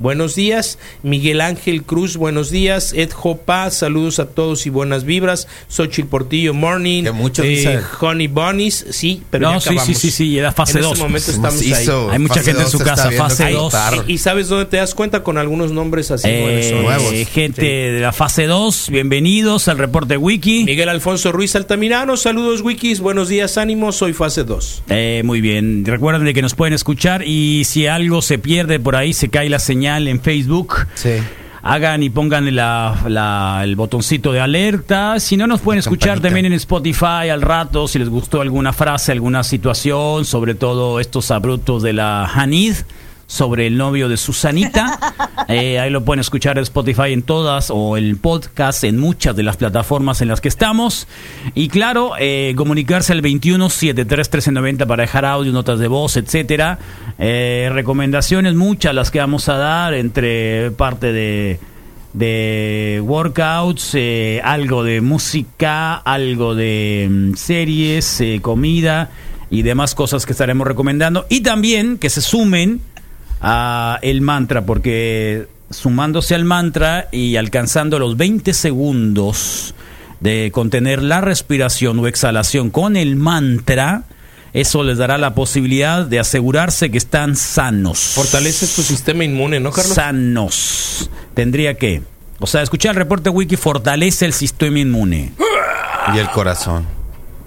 Buenos 0.00 0.34
días. 0.34 0.78
Miguel 1.04 1.40
Ángel 1.40 1.84
Cruz, 1.84 2.16
buenos 2.16 2.50
días. 2.50 2.92
Ed 2.92 3.10
Jopa, 3.12 3.70
saludos 3.70 4.18
a 4.18 4.26
todos 4.26 4.66
y 4.66 4.70
buenas 4.70 5.04
vibras. 5.04 5.46
Xochitl 5.68 6.08
Portillo, 6.08 6.54
morning. 6.54 7.04
eh, 7.44 7.80
Honey 8.00 8.26
Bunnies, 8.26 8.86
sí, 8.90 9.22
pero 9.30 9.52
no, 9.52 9.60
sí, 9.60 9.76
sí, 9.84 9.94
sí, 9.94 10.10
sí, 10.10 10.38
era 10.38 10.50
fase 10.50 10.80
2. 10.80 10.86
En 10.86 10.92
este 10.92 11.02
momento 11.04 11.30
estamos 11.30 11.60
ahí. 11.60 11.86
Hay 12.10 12.18
mucha 12.18 12.42
gente 12.42 12.62
en 12.62 12.68
su 12.68 12.80
casa, 12.80 13.12
fase 13.12 13.50
2. 13.52 13.74
Y, 14.08 14.18
sabes 14.18 14.48
dónde 14.48 14.66
te 14.66 14.78
das 14.78 14.94
cuenta 14.94 15.22
con 15.22 15.38
algunos 15.38 15.70
nombres 15.70 16.10
así 16.10 16.26
eh, 16.28 16.80
nuevos. 16.82 17.14
Gente 17.28 17.62
de 17.62 18.00
la 18.00 18.12
fase 18.12 18.46
2, 18.46 18.90
bienvenidos 18.90 19.68
al 19.68 19.78
reporte 19.78 20.16
Wiki. 20.16 20.64
Miguel 20.64 20.88
Alfonso 20.88 21.30
Ruiz 21.30 21.54
Altamirano, 21.54 22.16
saludos 22.16 22.62
Wikis, 22.62 22.98
buenos 22.98 23.28
días, 23.28 23.56
ánimo, 23.56 23.92
soy 23.92 24.14
fase 24.14 24.42
2. 24.42 24.82
Eh, 24.88 25.22
muy 25.24 25.40
bien, 25.40 25.84
recuerden 25.84 26.34
que 26.34 26.42
nos 26.42 26.56
pueden 26.56 26.74
escuchar 26.74 27.22
y 27.24 27.62
si 27.64 27.86
algo 27.86 28.20
se 28.22 28.38
pierde 28.38 28.80
por 28.80 28.96
ahí, 28.96 29.12
se 29.12 29.27
cae 29.28 29.48
la 29.48 29.58
señal 29.58 30.08
en 30.08 30.20
Facebook. 30.20 30.74
Hagan 31.62 32.02
y 32.02 32.10
pongan 32.10 32.46
el 32.46 33.76
botoncito 33.76 34.32
de 34.32 34.40
alerta. 34.40 35.20
Si 35.20 35.36
no, 35.36 35.46
nos 35.46 35.60
pueden 35.60 35.80
escuchar 35.80 36.20
también 36.20 36.46
en 36.46 36.52
Spotify 36.54 37.28
al 37.30 37.42
rato. 37.42 37.88
Si 37.88 37.98
les 37.98 38.08
gustó 38.08 38.40
alguna 38.40 38.72
frase, 38.72 39.12
alguna 39.12 39.42
situación, 39.42 40.24
sobre 40.24 40.54
todo 40.54 41.00
estos 41.00 41.30
abruptos 41.30 41.82
de 41.82 41.92
la 41.92 42.24
Hanid 42.26 42.74
sobre 43.28 43.68
el 43.68 43.76
novio 43.76 44.08
de 44.08 44.16
Susanita. 44.16 44.98
Eh, 45.50 45.78
ahí 45.80 45.88
lo 45.88 46.04
pueden 46.04 46.20
escuchar 46.20 46.58
en 46.58 46.64
Spotify 46.64 47.14
en 47.14 47.22
todas 47.22 47.70
o 47.70 47.96
el 47.96 48.18
podcast 48.18 48.84
en 48.84 48.98
muchas 48.98 49.34
de 49.34 49.42
las 49.42 49.56
plataformas 49.56 50.20
en 50.20 50.28
las 50.28 50.42
que 50.42 50.48
estamos. 50.48 51.08
Y 51.54 51.68
claro, 51.68 52.12
eh, 52.18 52.52
comunicarse 52.54 53.14
al 53.14 53.22
21 53.22 53.70
73 53.70 54.26
1390 54.26 54.84
para 54.84 55.04
dejar 55.04 55.24
audio, 55.24 55.50
notas 55.50 55.78
de 55.78 55.88
voz, 55.88 56.18
etcétera. 56.18 56.78
Eh, 57.18 57.70
recomendaciones 57.72 58.56
muchas 58.56 58.94
las 58.94 59.10
que 59.10 59.20
vamos 59.20 59.48
a 59.48 59.56
dar 59.56 59.94
entre 59.94 60.70
parte 60.72 61.14
de 61.14 61.58
de 62.12 63.00
workouts, 63.02 63.96
algo 64.42 64.84
de 64.84 65.00
música, 65.00 65.94
algo 65.94 66.54
de 66.54 67.08
mm, 67.10 67.34
series, 67.36 68.22
comida 68.42 69.10
y 69.48 69.62
demás 69.62 69.94
cosas 69.94 70.26
que 70.26 70.32
estaremos 70.32 70.66
recomendando. 70.66 71.24
Y 71.30 71.40
también 71.40 71.96
que 71.96 72.10
se 72.10 72.20
sumen 72.20 72.82
a 73.40 73.98
el 74.02 74.20
mantra, 74.20 74.64
porque 74.64 75.46
sumándose 75.70 76.34
al 76.34 76.44
mantra 76.44 77.08
y 77.12 77.36
alcanzando 77.36 77.98
los 77.98 78.16
20 78.16 78.52
segundos 78.52 79.74
de 80.20 80.50
contener 80.52 81.02
la 81.02 81.20
respiración 81.20 81.98
o 82.00 82.06
exhalación 82.06 82.70
con 82.70 82.96
el 82.96 83.16
mantra, 83.16 84.04
Eso 84.54 84.82
les 84.82 84.96
dará 84.96 85.18
la 85.18 85.34
posibilidad 85.34 86.06
de 86.06 86.18
asegurarse 86.18 86.90
que 86.90 86.96
están 86.96 87.36
sanos. 87.36 87.98
Fortalece 88.14 88.66
tu 88.66 88.82
sistema 88.82 89.22
inmune, 89.22 89.60
¿no, 89.60 89.70
Carlos? 89.70 89.94
Sanos. 89.94 91.10
Tendría 91.34 91.74
que. 91.74 92.02
O 92.40 92.46
sea, 92.46 92.62
escuchar 92.62 92.92
el 92.92 92.96
reporte 92.96 93.28
wiki 93.28 93.56
fortalece 93.56 94.24
el 94.24 94.32
sistema 94.32 94.78
inmune. 94.78 95.32
Y 96.14 96.18
el 96.18 96.30
corazón. 96.30 96.86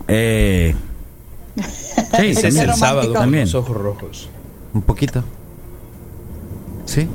Eh. 0.08 0.76
Sí, 2.18 2.28
es 2.28 2.44
el 2.44 2.74
sábado 2.74 3.12
también. 3.14 3.44
Los 3.44 3.56
ojos 3.56 3.78
rojos. 3.78 4.30
Un 4.74 4.82
poquito. 4.82 5.24
Sí. 6.92 7.08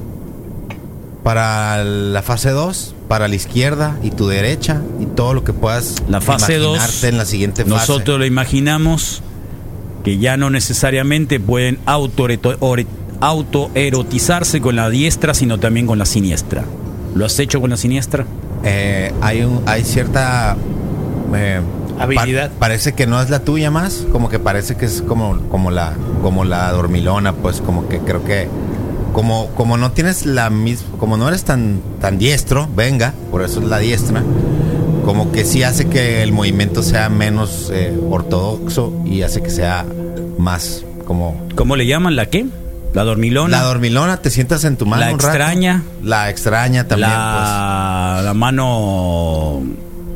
Para 1.23 1.85
la 1.85 2.23
fase 2.23 2.49
2, 2.51 2.95
para 3.09 3.29
la 3.29 3.35
izquierda 3.35 3.99
y 4.03 4.11
tu 4.11 4.27
derecha 4.29 4.81
y 5.01 5.07
todo 5.07 5.33
lo 5.35 5.45
que 5.45 5.53
puedas 5.53 5.97
la 6.09 6.23
fase 6.23 6.57
2 6.59 7.05
en 7.05 7.19
la 7.19 7.27
siguiente 7.27 7.65
fase. 7.65 7.75
Nosotros 7.75 8.19
lo 8.19 8.25
imaginamos 8.25 9.23
que 10.03 10.17
ya 10.19 10.37
no 10.37 10.51
necesariamente 10.51 11.41
pueden 11.41 11.79
autoerotizarse 11.85 14.61
con 14.61 14.77
la 14.77 14.89
diestra, 14.89 15.35
sino 15.35 15.59
también 15.59 15.87
con 15.87 15.99
la 15.99 16.07
siniestra. 16.07 16.65
¿Lo 17.15 17.27
has 17.27 17.39
hecho 17.39 17.61
con 17.61 17.69
la 17.71 17.77
siniestra? 17.77 18.25
Eh, 18.65 19.13
hay, 19.21 19.43
un, 19.43 19.63
hay 19.67 19.85
cierta 19.85 20.57
eh, 21.35 21.61
habilidad. 21.99 22.51
parece 22.59 22.95
que 22.95 23.07
no 23.07 23.21
es 23.21 23.29
la 23.31 23.41
tuya 23.41 23.71
más, 23.71 24.07
como 24.13 24.29
que 24.29 24.39
parece 24.39 24.77
que 24.77 24.87
es 24.87 25.03
como, 25.03 25.41
como, 25.49 25.71
la, 25.71 25.95
como 26.23 26.45
la 26.45 26.71
dormilona, 26.73 27.33
pues 27.33 27.61
como 27.61 27.89
que 27.89 27.99
creo 27.99 28.25
que 28.25 28.49
como, 29.17 29.47
como 29.55 29.79
no 29.79 29.93
tienes 29.93 30.27
la 30.27 30.51
misma, 30.51 30.99
como 30.99 31.17
no 31.17 31.27
eres 31.27 31.43
tan, 31.43 31.81
tan 32.03 32.19
diestro, 32.19 32.69
venga, 32.77 33.15
por 33.31 33.43
eso 33.43 33.61
es 33.61 33.67
la 33.67 33.79
diestra, 33.79 34.23
como 35.07 35.33
que 35.33 35.47
sí 35.47 35.63
hace 35.63 35.89
que 35.89 36.23
el 36.23 36.33
movimiento 36.33 36.83
sea 36.83 37.09
menos 37.09 37.73
eh, 37.73 37.99
ortodoxo 38.11 38.93
y 39.07 39.23
hace 39.23 39.43
que 39.43 39.49
sea 39.49 39.87
más 40.37 40.85
como... 41.07 41.49
¿Cómo 41.55 41.77
le 41.77 41.87
llaman? 41.87 42.15
¿La 42.15 42.27
qué? 42.27 42.45
La 42.93 43.05
dormilona. 43.05 43.57
La 43.57 43.63
dormilona, 43.65 44.19
te 44.19 44.29
sientas 44.29 44.65
en 44.65 44.77
tu 44.77 44.85
mano. 44.85 45.01
La 45.01 45.11
extraña. 45.13 45.83
La 46.03 46.29
extraña 46.29 46.87
también. 46.87 47.09
La, 47.09 48.13
pues. 48.17 48.25
la 48.27 48.35
mano. 48.35 49.63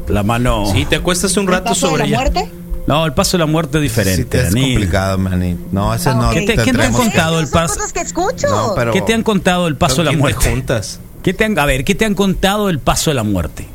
La 0.09 0.23
mano. 0.25 0.67
Sí, 0.75 0.85
te 0.85 0.97
acuestas 0.97 1.39
un 1.39 1.47
rato 1.47 1.75
sobre 1.75 2.07
la 2.07 2.19
muerte? 2.19 2.51
No, 2.91 3.07
el 3.07 3.13
paso 3.13 3.37
de 3.37 3.39
la 3.39 3.47
muerte 3.47 3.79
es 3.79 3.83
diferente. 3.83 4.41
es 4.41 4.53
complicado, 4.53 5.17
Manny. 5.17 5.57
No, 5.71 5.95
ese 5.95 6.13
no. 6.13 6.31
¿Qué 6.31 6.41
te, 6.43 6.57
¿qué 6.57 6.73
te 6.73 6.83
han 6.83 6.93
contado 6.93 7.39
el 7.39 7.47
paso? 7.47 7.81
que 7.95 8.01
escucho. 8.01 8.75
¿Qué 8.93 9.01
te 9.03 9.15
han 9.15 9.23
contado 9.23 9.69
el 9.69 9.77
paso 9.77 9.99
de 9.99 10.11
la 10.11 10.13
muerte? 10.13 10.51
juntas? 10.51 10.99
¿Qué 11.23 11.33
te 11.33 11.45
han, 11.45 11.57
a 11.57 11.67
ver, 11.67 11.85
¿qué 11.85 11.95
te 11.95 12.05
han 12.05 12.15
contado 12.15 12.69
el 12.69 12.81
paso 12.81 13.11
de 13.11 13.15
la 13.15 13.23
muerte? 13.23 13.69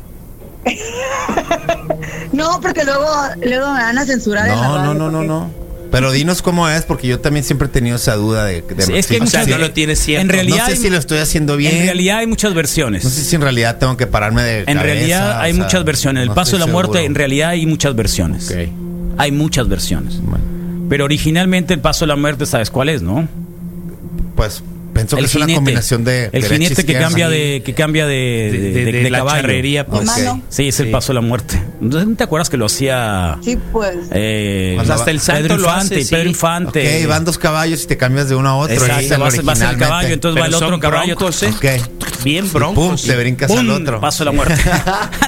no, 2.32 2.60
porque 2.60 2.84
luego, 2.84 3.08
luego 3.42 3.72
me 3.72 3.80
van 3.80 3.96
a 3.96 4.04
censurar. 4.04 4.48
No, 4.48 4.84
no, 4.84 4.92
no, 4.92 5.10
no, 5.10 5.22
no. 5.22 5.50
Pero 5.90 6.12
dinos 6.12 6.42
cómo 6.42 6.68
es, 6.68 6.82
porque 6.82 7.06
yo 7.06 7.20
también 7.20 7.42
siempre 7.42 7.68
he 7.68 7.70
tenido 7.70 7.96
esa 7.96 8.16
duda 8.16 8.44
de... 8.44 8.64
es 8.92 9.06
que 9.06 9.18
no 9.18 9.58
lo 9.58 9.70
tienes 9.70 9.98
siempre. 9.98 10.40
En 10.40 10.46
realidad, 10.46 10.68
no 10.68 10.74
sé 10.74 10.76
si 10.76 10.90
lo 10.90 10.98
estoy 10.98 11.18
haciendo 11.18 11.56
bien. 11.56 11.74
En 11.74 11.84
realidad 11.84 12.18
hay 12.18 12.26
muchas 12.26 12.52
versiones. 12.52 13.02
No 13.02 13.08
sé 13.08 13.22
si 13.22 13.34
en 13.34 13.40
realidad 13.40 13.78
tengo 13.78 13.96
que 13.96 14.06
pararme 14.06 14.42
de 14.42 14.64
En 14.66 14.78
realidad 14.78 15.40
hay 15.40 15.54
muchas 15.54 15.84
versiones. 15.84 16.24
El 16.24 16.34
paso 16.34 16.58
de 16.58 16.58
la 16.58 16.66
muerte, 16.66 17.04
en 17.04 17.14
realidad 17.14 17.50
hay 17.50 17.64
muchas 17.64 17.94
versiones. 17.94 18.52
Hay 19.18 19.32
muchas 19.32 19.68
versiones. 19.68 20.20
Pero 20.88 21.04
originalmente 21.04 21.74
el 21.74 21.80
paso 21.80 22.04
de 22.04 22.08
la 22.08 22.16
muerte, 22.16 22.46
¿sabes 22.46 22.70
cuál 22.70 22.88
es, 22.88 23.02
no? 23.02 23.28
Pues 24.36 24.62
Pensó 24.96 25.16
que 25.16 25.24
es 25.24 25.34
una 25.34 25.46
combinación 25.54 26.04
de. 26.04 26.30
El 26.32 26.44
jinete 26.44 26.84
que 26.84 26.94
cambia 26.94 27.28
de, 27.28 27.62
que 27.64 27.74
cambia 27.74 28.06
de, 28.06 28.72
de, 28.74 28.92
de, 28.92 29.10
la 29.10 29.18
caballo. 29.18 29.86
Pues. 29.88 30.10
Sí, 30.48 30.68
es 30.68 30.80
el 30.80 30.90
paso 30.90 31.12
de 31.12 31.14
la 31.14 31.20
muerte. 31.20 31.62
¿No 31.80 32.16
te 32.16 32.24
acuerdas 32.24 32.50
que 32.50 32.56
lo 32.56 32.66
hacía? 32.66 33.38
Sí, 33.42 33.58
pues. 33.72 33.96
Eh, 34.12 34.78
hasta 34.78 35.10
el 35.10 35.20
santo 35.20 35.42
Pedro 35.42 35.56
Infante, 35.56 36.00
hace, 36.00 36.16
Pedro 36.16 36.28
Infante. 36.28 37.02
Ok, 37.02 37.08
van 37.08 37.24
dos 37.24 37.38
caballos 37.38 37.82
y 37.84 37.86
te 37.86 37.96
cambias 37.96 38.28
de 38.28 38.34
uno 38.34 38.48
a 38.48 38.56
otro. 38.56 38.74
Exacto, 38.74 39.20
vas, 39.20 39.44
vas 39.44 39.60
el 39.60 39.76
caballo, 39.76 40.14
entonces 40.14 40.42
va 40.42 40.46
el 40.46 40.54
otro 40.54 40.80
caballo. 40.80 41.12
Entonces, 41.12 41.54
okay. 41.54 41.80
Bien 42.24 42.50
broncos. 42.52 43.02
Pum, 43.02 43.10
te 43.10 43.16
brincas 43.16 43.50
al 43.50 43.70
otro. 43.70 44.00
Paso 44.00 44.24
de 44.24 44.30
la 44.30 44.36
muerte. 44.36 44.56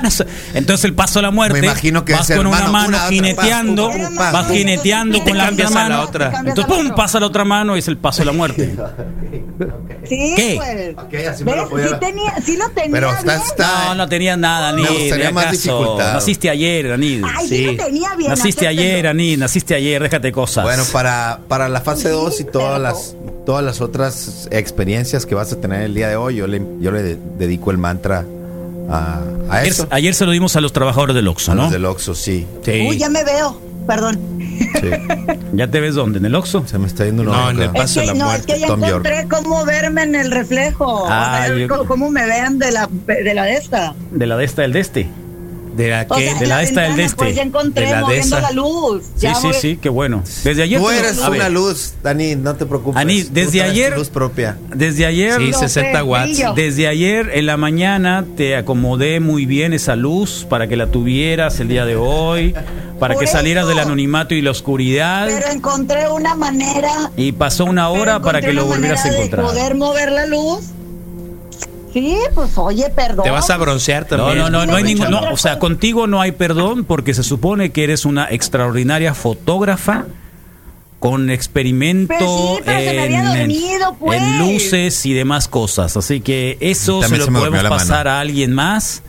entonces 0.54 0.84
el 0.84 0.94
paso 0.94 1.18
de 1.18 1.22
la 1.22 1.30
muerte. 1.30 1.60
Me 1.60 1.66
imagino 1.66 2.04
que 2.04 2.12
vas 2.12 2.28
con 2.28 2.46
una 2.46 2.68
mano 2.68 2.98
jineteando, 3.08 3.90
vas 4.16 4.50
jineteando 4.50 5.22
con 5.22 5.38
la 5.38 5.50
mano. 5.70 6.10
Entonces, 6.44 6.64
pum, 6.66 6.94
pasa 6.94 7.20
la 7.20 7.26
otra 7.26 7.44
mano 7.44 7.76
y 7.76 7.80
es 7.80 7.88
el 7.88 7.98
paso 7.98 8.22
de 8.22 8.26
la 8.26 8.32
muerte. 8.32 8.74
Sí, 10.08 10.34
¿Qué? 10.36 10.54
pues. 10.56 11.06
Okay, 11.06 11.26
así 11.26 11.44
me 11.44 11.56
lo 11.56 11.68
podía... 11.68 11.88
sí, 11.88 11.94
tenía, 12.00 12.36
sí 12.44 12.56
lo 12.56 12.68
tenía. 12.70 12.92
Pero 12.92 13.10
está, 13.10 13.36
está, 13.36 13.84
No, 13.88 13.94
no 13.96 14.08
tenía 14.08 14.36
nada, 14.36 14.72
ni. 14.72 14.82
Me 14.82 15.32
más 15.32 15.50
dificultad. 15.50 16.14
Naciste 16.14 16.48
ayer, 16.48 16.92
Anid. 16.92 17.24
Ay, 17.24 17.48
sí, 17.48 17.64
lo 17.64 17.84
tenía 17.84 18.14
bien. 18.14 18.30
Naciste 18.30 18.68
ayer, 18.68 19.06
Anid. 19.06 19.38
Naciste 19.38 19.74
ayer, 19.74 20.02
déjate 20.02 20.32
cosas. 20.32 20.64
Bueno, 20.64 20.84
para, 20.92 21.40
para 21.48 21.68
la 21.68 21.80
fase 21.80 22.08
2 22.08 22.40
y 22.40 22.44
todas 22.44 22.80
las, 22.80 23.16
todas 23.44 23.64
las 23.64 23.80
otras 23.80 24.48
experiencias 24.50 25.26
que 25.26 25.34
vas 25.34 25.52
a 25.52 25.60
tener 25.60 25.82
el 25.82 25.94
día 25.94 26.08
de 26.08 26.16
hoy, 26.16 26.36
yo 26.36 26.46
le, 26.46 26.62
yo 26.80 26.90
le 26.92 27.16
dedico 27.38 27.70
el 27.70 27.78
mantra 27.78 28.24
a, 28.88 29.20
a 29.50 29.56
ayer, 29.58 29.72
eso. 29.72 29.86
Ayer 29.90 30.14
se 30.14 30.24
lo 30.24 30.32
dimos 30.32 30.54
a 30.56 30.60
los 30.60 30.72
trabajadores 30.72 31.14
del 31.16 31.28
Oxxo, 31.28 31.54
¿no? 31.54 31.62
A 31.62 31.64
los 31.64 31.72
del 31.72 31.84
Oxxo, 31.84 32.14
sí. 32.14 32.46
sí. 32.64 32.86
Uy, 32.88 32.96
ya 32.96 33.08
me 33.08 33.24
veo. 33.24 33.67
Perdón. 33.88 34.20
Sí. 34.80 34.90
¿Ya 35.54 35.66
te 35.68 35.80
ves 35.80 35.94
dónde? 35.96 36.18
¿En 36.18 36.26
el 36.26 36.34
Oxxo? 36.36 36.64
Se 36.66 36.78
me 36.78 36.86
está 36.86 37.04
yendo 37.06 37.22
una 37.22 37.32
No, 37.32 37.50
en 37.50 37.62
el 37.62 37.70
paso 37.70 37.84
es 37.84 37.94
que, 37.94 38.00
de 38.00 38.06
la 38.06 38.14
no, 38.14 38.24
muerte. 38.26 38.52
Es 38.52 38.54
que 38.54 38.60
ya 38.60 38.66
Tom 38.68 38.84
encontré 38.84 39.16
York. 39.22 39.28
cómo 39.42 39.64
verme 39.64 40.02
en 40.02 40.14
el 40.14 40.30
reflejo. 40.30 41.06
Ah, 41.08 41.40
o 41.42 41.46
sea, 41.46 41.56
yo- 41.56 41.84
cómo 41.86 42.10
me 42.10 42.24
vean 42.26 42.58
de 42.58 42.70
la 42.70 42.88
de 43.06 43.34
la 43.34 43.44
de 43.44 43.54
esta. 43.54 43.94
De 44.12 44.26
la 44.26 44.36
de 44.36 44.44
esta 44.44 44.62
del 44.62 44.72
de 44.74 44.80
este. 44.80 45.08
¿De 45.78 45.88
la 45.90 46.06
O 46.08 46.16
qué? 46.16 46.24
sea, 46.24 46.34
de 46.38 46.42
en 46.44 46.48
la 46.48 46.62
esta 46.62 46.80
del 46.82 46.96
de 46.96 47.04
este. 47.04 47.16
Pues 47.16 47.36
ya 47.36 47.42
encontré 47.42 47.84
De 47.86 47.90
la 47.92 47.96
de 47.98 48.02
moviendo 48.02 48.36
esa. 48.36 48.40
la 48.40 48.50
luz. 48.52 49.04
Sí, 49.04 49.10
Ya 49.22 49.34
sí, 49.36 49.46
voy- 49.46 49.54
sí, 49.54 49.78
qué 49.80 49.88
bueno. 49.88 50.22
Desde 50.44 50.62
ayer. 50.64 50.80
Tú 50.80 50.90
eres 50.90 51.16
ver, 51.20 51.30
una 51.30 51.48
luz, 51.48 51.94
Dani, 52.02 52.34
no 52.36 52.54
te 52.56 52.66
preocupes. 52.66 53.00
Ani, 53.00 53.22
Tú 53.22 53.30
desde 53.32 53.62
ayer- 53.62 53.96
luz 53.96 54.08
propia. 54.10 54.58
Desde 54.74 55.06
ayer. 55.06 55.40
Sí, 55.40 55.50
No, 55.52 55.58
60 55.58 56.00
pues, 56.00 56.10
watts. 56.10 56.24
brillo. 56.32 56.52
Desde 56.54 56.88
ayer 56.88 57.30
en 57.32 57.46
la 57.46 57.56
mañana 57.56 58.24
te 58.36 58.56
acomodé 58.56 59.20
muy 59.20 59.46
bien 59.46 59.72
esa 59.72 59.94
luz 59.96 60.44
para 60.50 60.66
que 60.66 60.76
la 60.76 60.88
tuvieras 60.88 61.60
el 61.60 61.68
día 61.68 61.84
de 61.86 61.94
hoy, 61.96 62.54
para 62.98 63.14
Por 63.14 63.22
que 63.22 63.26
salieras 63.30 63.62
eso. 63.62 63.68
del 63.70 63.78
anonimato 63.78 64.34
y 64.34 64.42
la 64.42 64.50
oscuridad. 64.50 65.28
Pero 65.28 65.46
encontré 65.52 66.08
una 66.10 66.34
manera. 66.34 67.12
Y 67.16 67.30
pasó 67.32 67.64
una 67.66 67.88
hora 67.90 68.20
para 68.20 68.40
que 68.40 68.52
lo 68.52 68.66
volvieras 68.66 69.04
a 69.04 69.08
encontrar. 69.14 69.42
De 69.46 69.48
poder 69.52 69.74
mover 69.76 70.10
la 70.10 70.26
luz. 70.26 70.64
Sí, 71.92 72.16
pues 72.34 72.56
oye, 72.58 72.90
perdón. 72.90 73.24
Te 73.24 73.30
vas 73.30 73.48
a 73.50 73.56
broncear 73.56 74.02
No, 74.10 74.16
también. 74.16 74.38
no, 74.38 74.50
no, 74.50 74.66
no 74.66 74.76
hay 74.76 74.84
ningún, 74.84 75.10
no, 75.10 75.20
o 75.32 75.36
sea, 75.36 75.58
contigo 75.58 76.06
no 76.06 76.20
hay 76.20 76.32
perdón 76.32 76.84
porque 76.84 77.14
se 77.14 77.22
supone 77.22 77.70
que 77.70 77.84
eres 77.84 78.04
una 78.04 78.28
extraordinaria 78.30 79.14
fotógrafa 79.14 80.06
con 80.98 81.30
experimento 81.30 82.14
Pero 82.18 82.56
sí, 82.56 82.62
pero 82.64 82.78
se 82.80 82.92
me 82.94 83.02
había 83.02 83.18
en, 83.20 83.38
dormido, 83.38 83.96
pues. 84.00 84.20
en 84.20 84.38
luces 84.40 85.06
y 85.06 85.12
demás 85.12 85.46
cosas. 85.48 85.96
Así 85.96 86.20
que 86.20 86.56
eso 86.60 87.02
se 87.02 87.16
lo 87.18 87.24
se 87.24 87.30
podemos 87.30 87.62
pasar 87.64 88.06
mano. 88.06 88.16
a 88.16 88.20
alguien 88.20 88.52
más, 88.52 89.02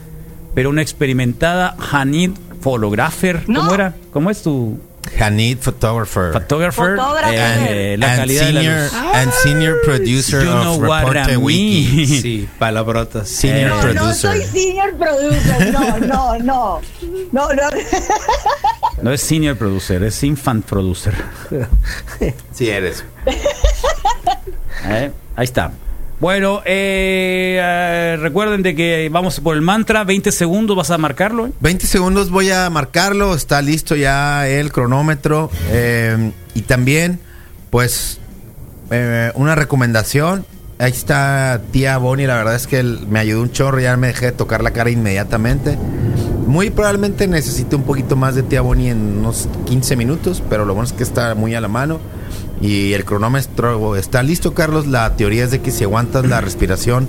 pero 0.53 0.69
una 0.69 0.82
experimentada 0.84 1.75
Hanid 1.91 2.32
Photographer. 2.61 3.43
No. 3.47 3.61
¿Cómo 3.61 3.73
era? 3.73 3.95
¿Cómo 4.11 4.30
es 4.30 4.43
tu 4.43 4.80
Hanid 5.17 5.59
Photographer. 5.59 6.31
photographer? 6.33 6.95
Photographer. 6.95 7.33
Eh, 7.33 7.95
la 7.97 8.07
and 8.13 8.19
calidad 8.21 8.45
de 8.47 8.53
la 8.53 8.59
senior, 8.61 8.81
luz. 8.83 8.93
and 9.15 9.31
senior 9.43 9.75
producer 9.83 10.39
You 10.43 10.49
know 10.51 10.75
of 10.75 10.81
what 10.81 11.05
Reporte 11.13 11.37
Wiki. 11.37 12.05
Sí, 12.21 12.49
palabrotas. 12.59 13.27
Senior 13.27 13.69
Eh, 13.69 13.69
No, 13.69 13.81
producer. 13.81 14.03
no 14.05 14.13
soy 14.13 14.43
senior 14.43 14.95
producer. 14.97 15.71
No, 15.73 15.97
no, 15.99 16.37
no. 16.39 16.81
No, 17.31 17.49
no. 17.53 17.69
No 19.01 19.11
es 19.11 19.21
senior 19.21 19.55
producer, 19.57 20.03
es 20.03 20.21
infant 20.23 20.65
producer. 20.65 21.13
Sí 22.53 22.69
eres. 22.69 23.03
Eh, 24.85 25.11
Ahí 25.35 25.43
está. 25.43 25.71
Bueno, 26.20 26.61
eh, 26.65 27.57
eh, 27.61 28.17
recuerden 28.20 28.61
de 28.61 28.76
que 28.76 29.09
vamos 29.09 29.39
por 29.39 29.55
el 29.55 29.61
mantra, 29.61 30.03
20 30.03 30.34
segundos, 30.34 30.76
vas 30.76 30.91
a 30.91 30.97
marcarlo. 30.97 31.47
¿eh? 31.47 31.51
20 31.61 31.88
segundos 31.88 32.30
voy 32.30 32.49
a 32.51 32.70
marcarlo, 32.70 33.34
está 33.36 33.61
listo 33.61 33.95
ya 33.95 34.45
el 34.47 34.72
cronómetro. 34.74 35.49
eh, 35.70 36.32
y 36.53 36.63
también, 36.63 37.22
pues, 37.70 38.20
eh, 38.91 39.32
una 39.36 39.55
recomendación. 39.55 40.45
Ahí 40.78 40.91
está 40.91 41.61
tía 41.72 41.97
Bonnie, 41.97 42.28
la 42.28 42.36
verdad 42.36 42.55
es 42.55 42.67
que 42.67 42.84
me 42.84 43.20
ayudó 43.20 43.41
un 43.41 43.51
chorro, 43.51 43.80
ya 43.80 43.95
me 43.95 44.07
dejé 44.07 44.28
de 44.28 44.32
tocar 44.34 44.61
la 44.61 44.72
cara 44.72 44.89
inmediatamente. 44.89 45.78
Muy 46.47 46.70
probablemente 46.70 47.28
necesite 47.28 47.76
un 47.76 47.84
poquito 47.84 48.15
más 48.15 48.36
de 48.36 48.43
tía 48.43 48.61
Bonnie 48.61 48.89
en 48.89 49.20
unos 49.20 49.47
15 49.67 49.95
minutos, 49.95 50.43
pero 50.49 50.65
lo 50.65 50.74
bueno 50.74 50.88
es 50.88 50.93
que 50.93 51.03
está 51.03 51.34
muy 51.36 51.53
a 51.55 51.61
la 51.61 51.67
mano. 51.70 51.99
Y 52.62 52.93
el 52.93 53.05
cronómetro 53.05 53.95
está 53.95 54.22
listo, 54.24 54.53
Carlos. 54.53 54.86
La 54.88 55.16
teoría 55.16 55.45
es 55.45 55.51
de 55.51 55.62
que 55.62 55.72
si 55.72 55.84
aguantas 55.86 56.26
la 56.26 56.41
respiración 56.41 57.07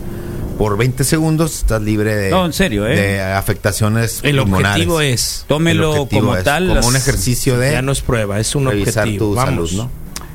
por 0.59 0.77
20 0.77 1.03
segundos, 1.05 1.57
estás 1.59 1.83
libre 1.83 2.15
de, 2.15 2.31
No, 2.31 2.47
en 2.47 2.53
serio, 2.53 2.87
¿eh? 2.87 2.95
de 2.95 3.21
afectaciones 3.23 4.21
El 4.23 4.37
pulmonares. 4.39 4.71
objetivo 4.77 5.01
es. 5.01 5.45
Tómelo 5.49 5.93
El 5.95 5.99
objetivo 6.01 6.21
como 6.23 6.37
es 6.37 6.45
tal. 6.45 6.65
Como 6.65 6.75
las- 6.77 6.87
un 6.87 6.97
ejercicio 6.97 7.59
de 7.59 7.73
Ya 7.73 7.83
no 7.83 7.93
es 7.93 8.01
prueba, 8.03 8.39
es 8.39 8.55
un 8.55 8.67
revisar 8.67 9.05
objetivo. 9.05 9.31
tu 9.31 9.35
Vamos. 9.35 9.71
salud, 9.71 9.85
¿no? 9.85 9.91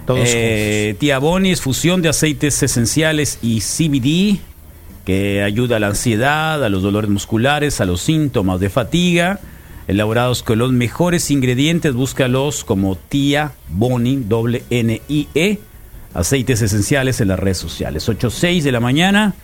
Todos 0.05 0.19
Eh, 0.23 0.95
tía 0.99 1.17
Bonnie 1.19 1.51
es 1.51 1.61
fusión 1.61 2.01
de 2.01 2.09
aceites 2.09 2.61
esenciales 2.61 3.39
y 3.41 3.61
CBD 3.61 4.39
que 5.05 5.43
ayuda 5.43 5.77
a 5.77 5.79
la 5.79 5.87
ansiedad, 5.87 6.63
a 6.63 6.69
los 6.69 6.81
dolores 6.83 7.09
musculares, 7.09 7.79
a 7.79 7.85
los 7.85 8.01
síntomas 8.01 8.59
de 8.59 8.69
fatiga. 8.69 9.39
Elaborados 9.87 10.43
con 10.43 10.59
los 10.59 10.71
mejores 10.71 11.31
ingredientes. 11.31 11.93
Búscalos 11.93 12.63
como 12.63 12.95
Tía 12.95 13.53
Boni, 13.69 14.17
doble 14.17 14.63
N-I-E, 14.69 15.59
aceites 16.13 16.61
esenciales 16.61 17.21
en 17.21 17.29
las 17.29 17.39
redes 17.39 17.57
sociales. 17.57 18.07
8.6 18.07 18.61
de 18.61 18.71
la 18.71 18.79
mañana. 18.79 19.35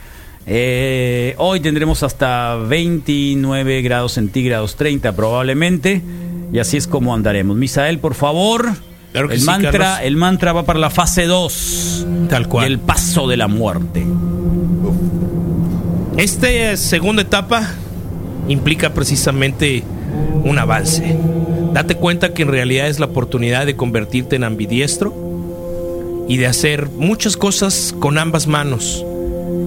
Eh, 0.48 1.36
hoy 1.38 1.60
tendremos 1.60 2.04
hasta 2.04 2.56
29 2.56 3.82
grados 3.82 4.14
centígrados, 4.14 4.76
30 4.76 5.16
probablemente. 5.16 6.02
Y 6.52 6.60
así 6.60 6.78
es 6.78 6.88
como 6.88 7.14
andaremos. 7.14 7.56
Misael, 7.56 8.00
por 8.00 8.16
favor. 8.16 8.74
el, 9.14 9.42
mantra, 9.44 10.04
el 10.04 10.18
mantra 10.18 10.54
va 10.54 10.64
para 10.64 10.80
la 10.80 10.90
fase 10.90 11.26
2. 11.26 12.08
Tal 12.30 12.48
cual. 12.48 12.68
El 12.68 12.80
paso 12.80 13.28
de 13.28 13.38
la 13.38 13.48
muerte. 13.48 14.06
Esta 16.18 16.76
segunda 16.76 17.22
etapa 17.22 17.68
implica 18.48 18.94
precisamente 18.94 19.84
un 20.44 20.58
avance. 20.58 21.18
Date 21.74 21.96
cuenta 21.96 22.34
que 22.34 22.42
en 22.42 22.50
realidad 22.50 22.88
es 22.88 23.00
la 23.00 23.06
oportunidad 23.08 23.66
de 23.66 23.76
convertirte 23.76 24.36
en 24.36 24.44
ambidiestro 24.44 25.14
y 26.28 26.38
de 26.38 26.48
hacer 26.48 26.90
muchas 26.90 27.38
cosas 27.38 27.96
con 28.00 28.18
ambas 28.18 28.48
manos. 28.48 29.06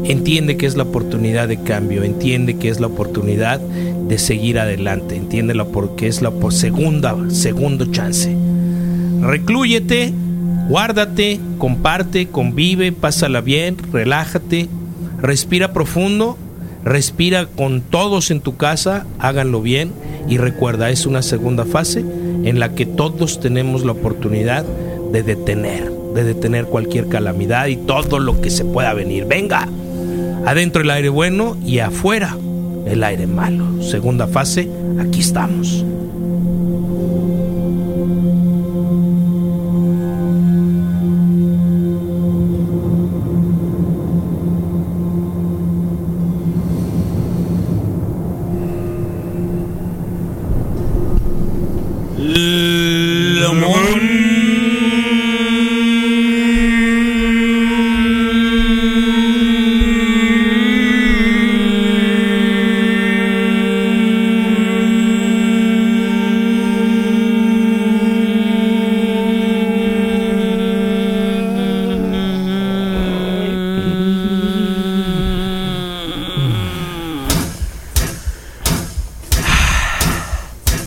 Entiende 0.05 0.57
que 0.57 0.67
es 0.67 0.77
la 0.77 0.83
oportunidad 0.83 1.49
de 1.49 1.63
cambio, 1.63 2.03
entiende 2.03 2.57
que 2.57 2.69
es 2.69 2.81
la 2.81 2.89
oportunidad 2.89 3.59
de 3.61 4.19
seguir 4.19 4.59
adelante, 4.59 5.17
entiéndelo 5.17 5.69
porque 5.69 6.09
es 6.09 6.21
la 6.21 6.33
segunda, 6.51 7.17
segundo 7.31 7.87
chance. 7.87 8.37
Reclúyete, 9.23 10.13
guárdate, 10.69 11.41
comparte, 11.59 12.29
convive, 12.29 12.93
pásala 12.93 13.41
bien, 13.41 13.77
relájate, 13.93 14.69
respira 15.21 15.73
profundo, 15.73 16.37
respira 16.85 17.47
con 17.47 17.81
todos 17.81 18.31
en 18.31 18.41
tu 18.41 18.57
casa, 18.57 19.07
háganlo 19.19 19.63
bien 19.63 19.93
y 20.29 20.39
recuerda, 20.39 20.91
es 20.91 21.07
una 21.07 21.23
segunda 21.23 21.65
fase 21.65 22.01
en 22.01 22.61
la 22.61 22.75
que 22.75 22.87
todos 22.87 23.41
tenemos 23.41 23.85
la 23.85 23.93
oportunidad 23.93 24.65
de 25.11 25.23
detener, 25.23 25.91
de 26.15 26.25
detener 26.25 26.67
cualquier 26.67 27.09
calamidad 27.09 27.67
y 27.67 27.77
todo 27.77 28.19
lo 28.19 28.41
que 28.41 28.51
se 28.51 28.65
pueda 28.65 28.93
venir. 28.95 29.25
Venga, 29.25 29.69
adentro 30.45 30.83
el 30.83 30.91
aire 30.91 31.09
bueno 31.09 31.57
y 31.65 31.79
afuera 31.79 32.37
el 32.87 33.03
aire 33.03 33.27
malo. 33.27 33.83
Segunda 33.83 34.27
fase, 34.27 34.69
aquí 35.01 35.21
estamos. 35.21 35.85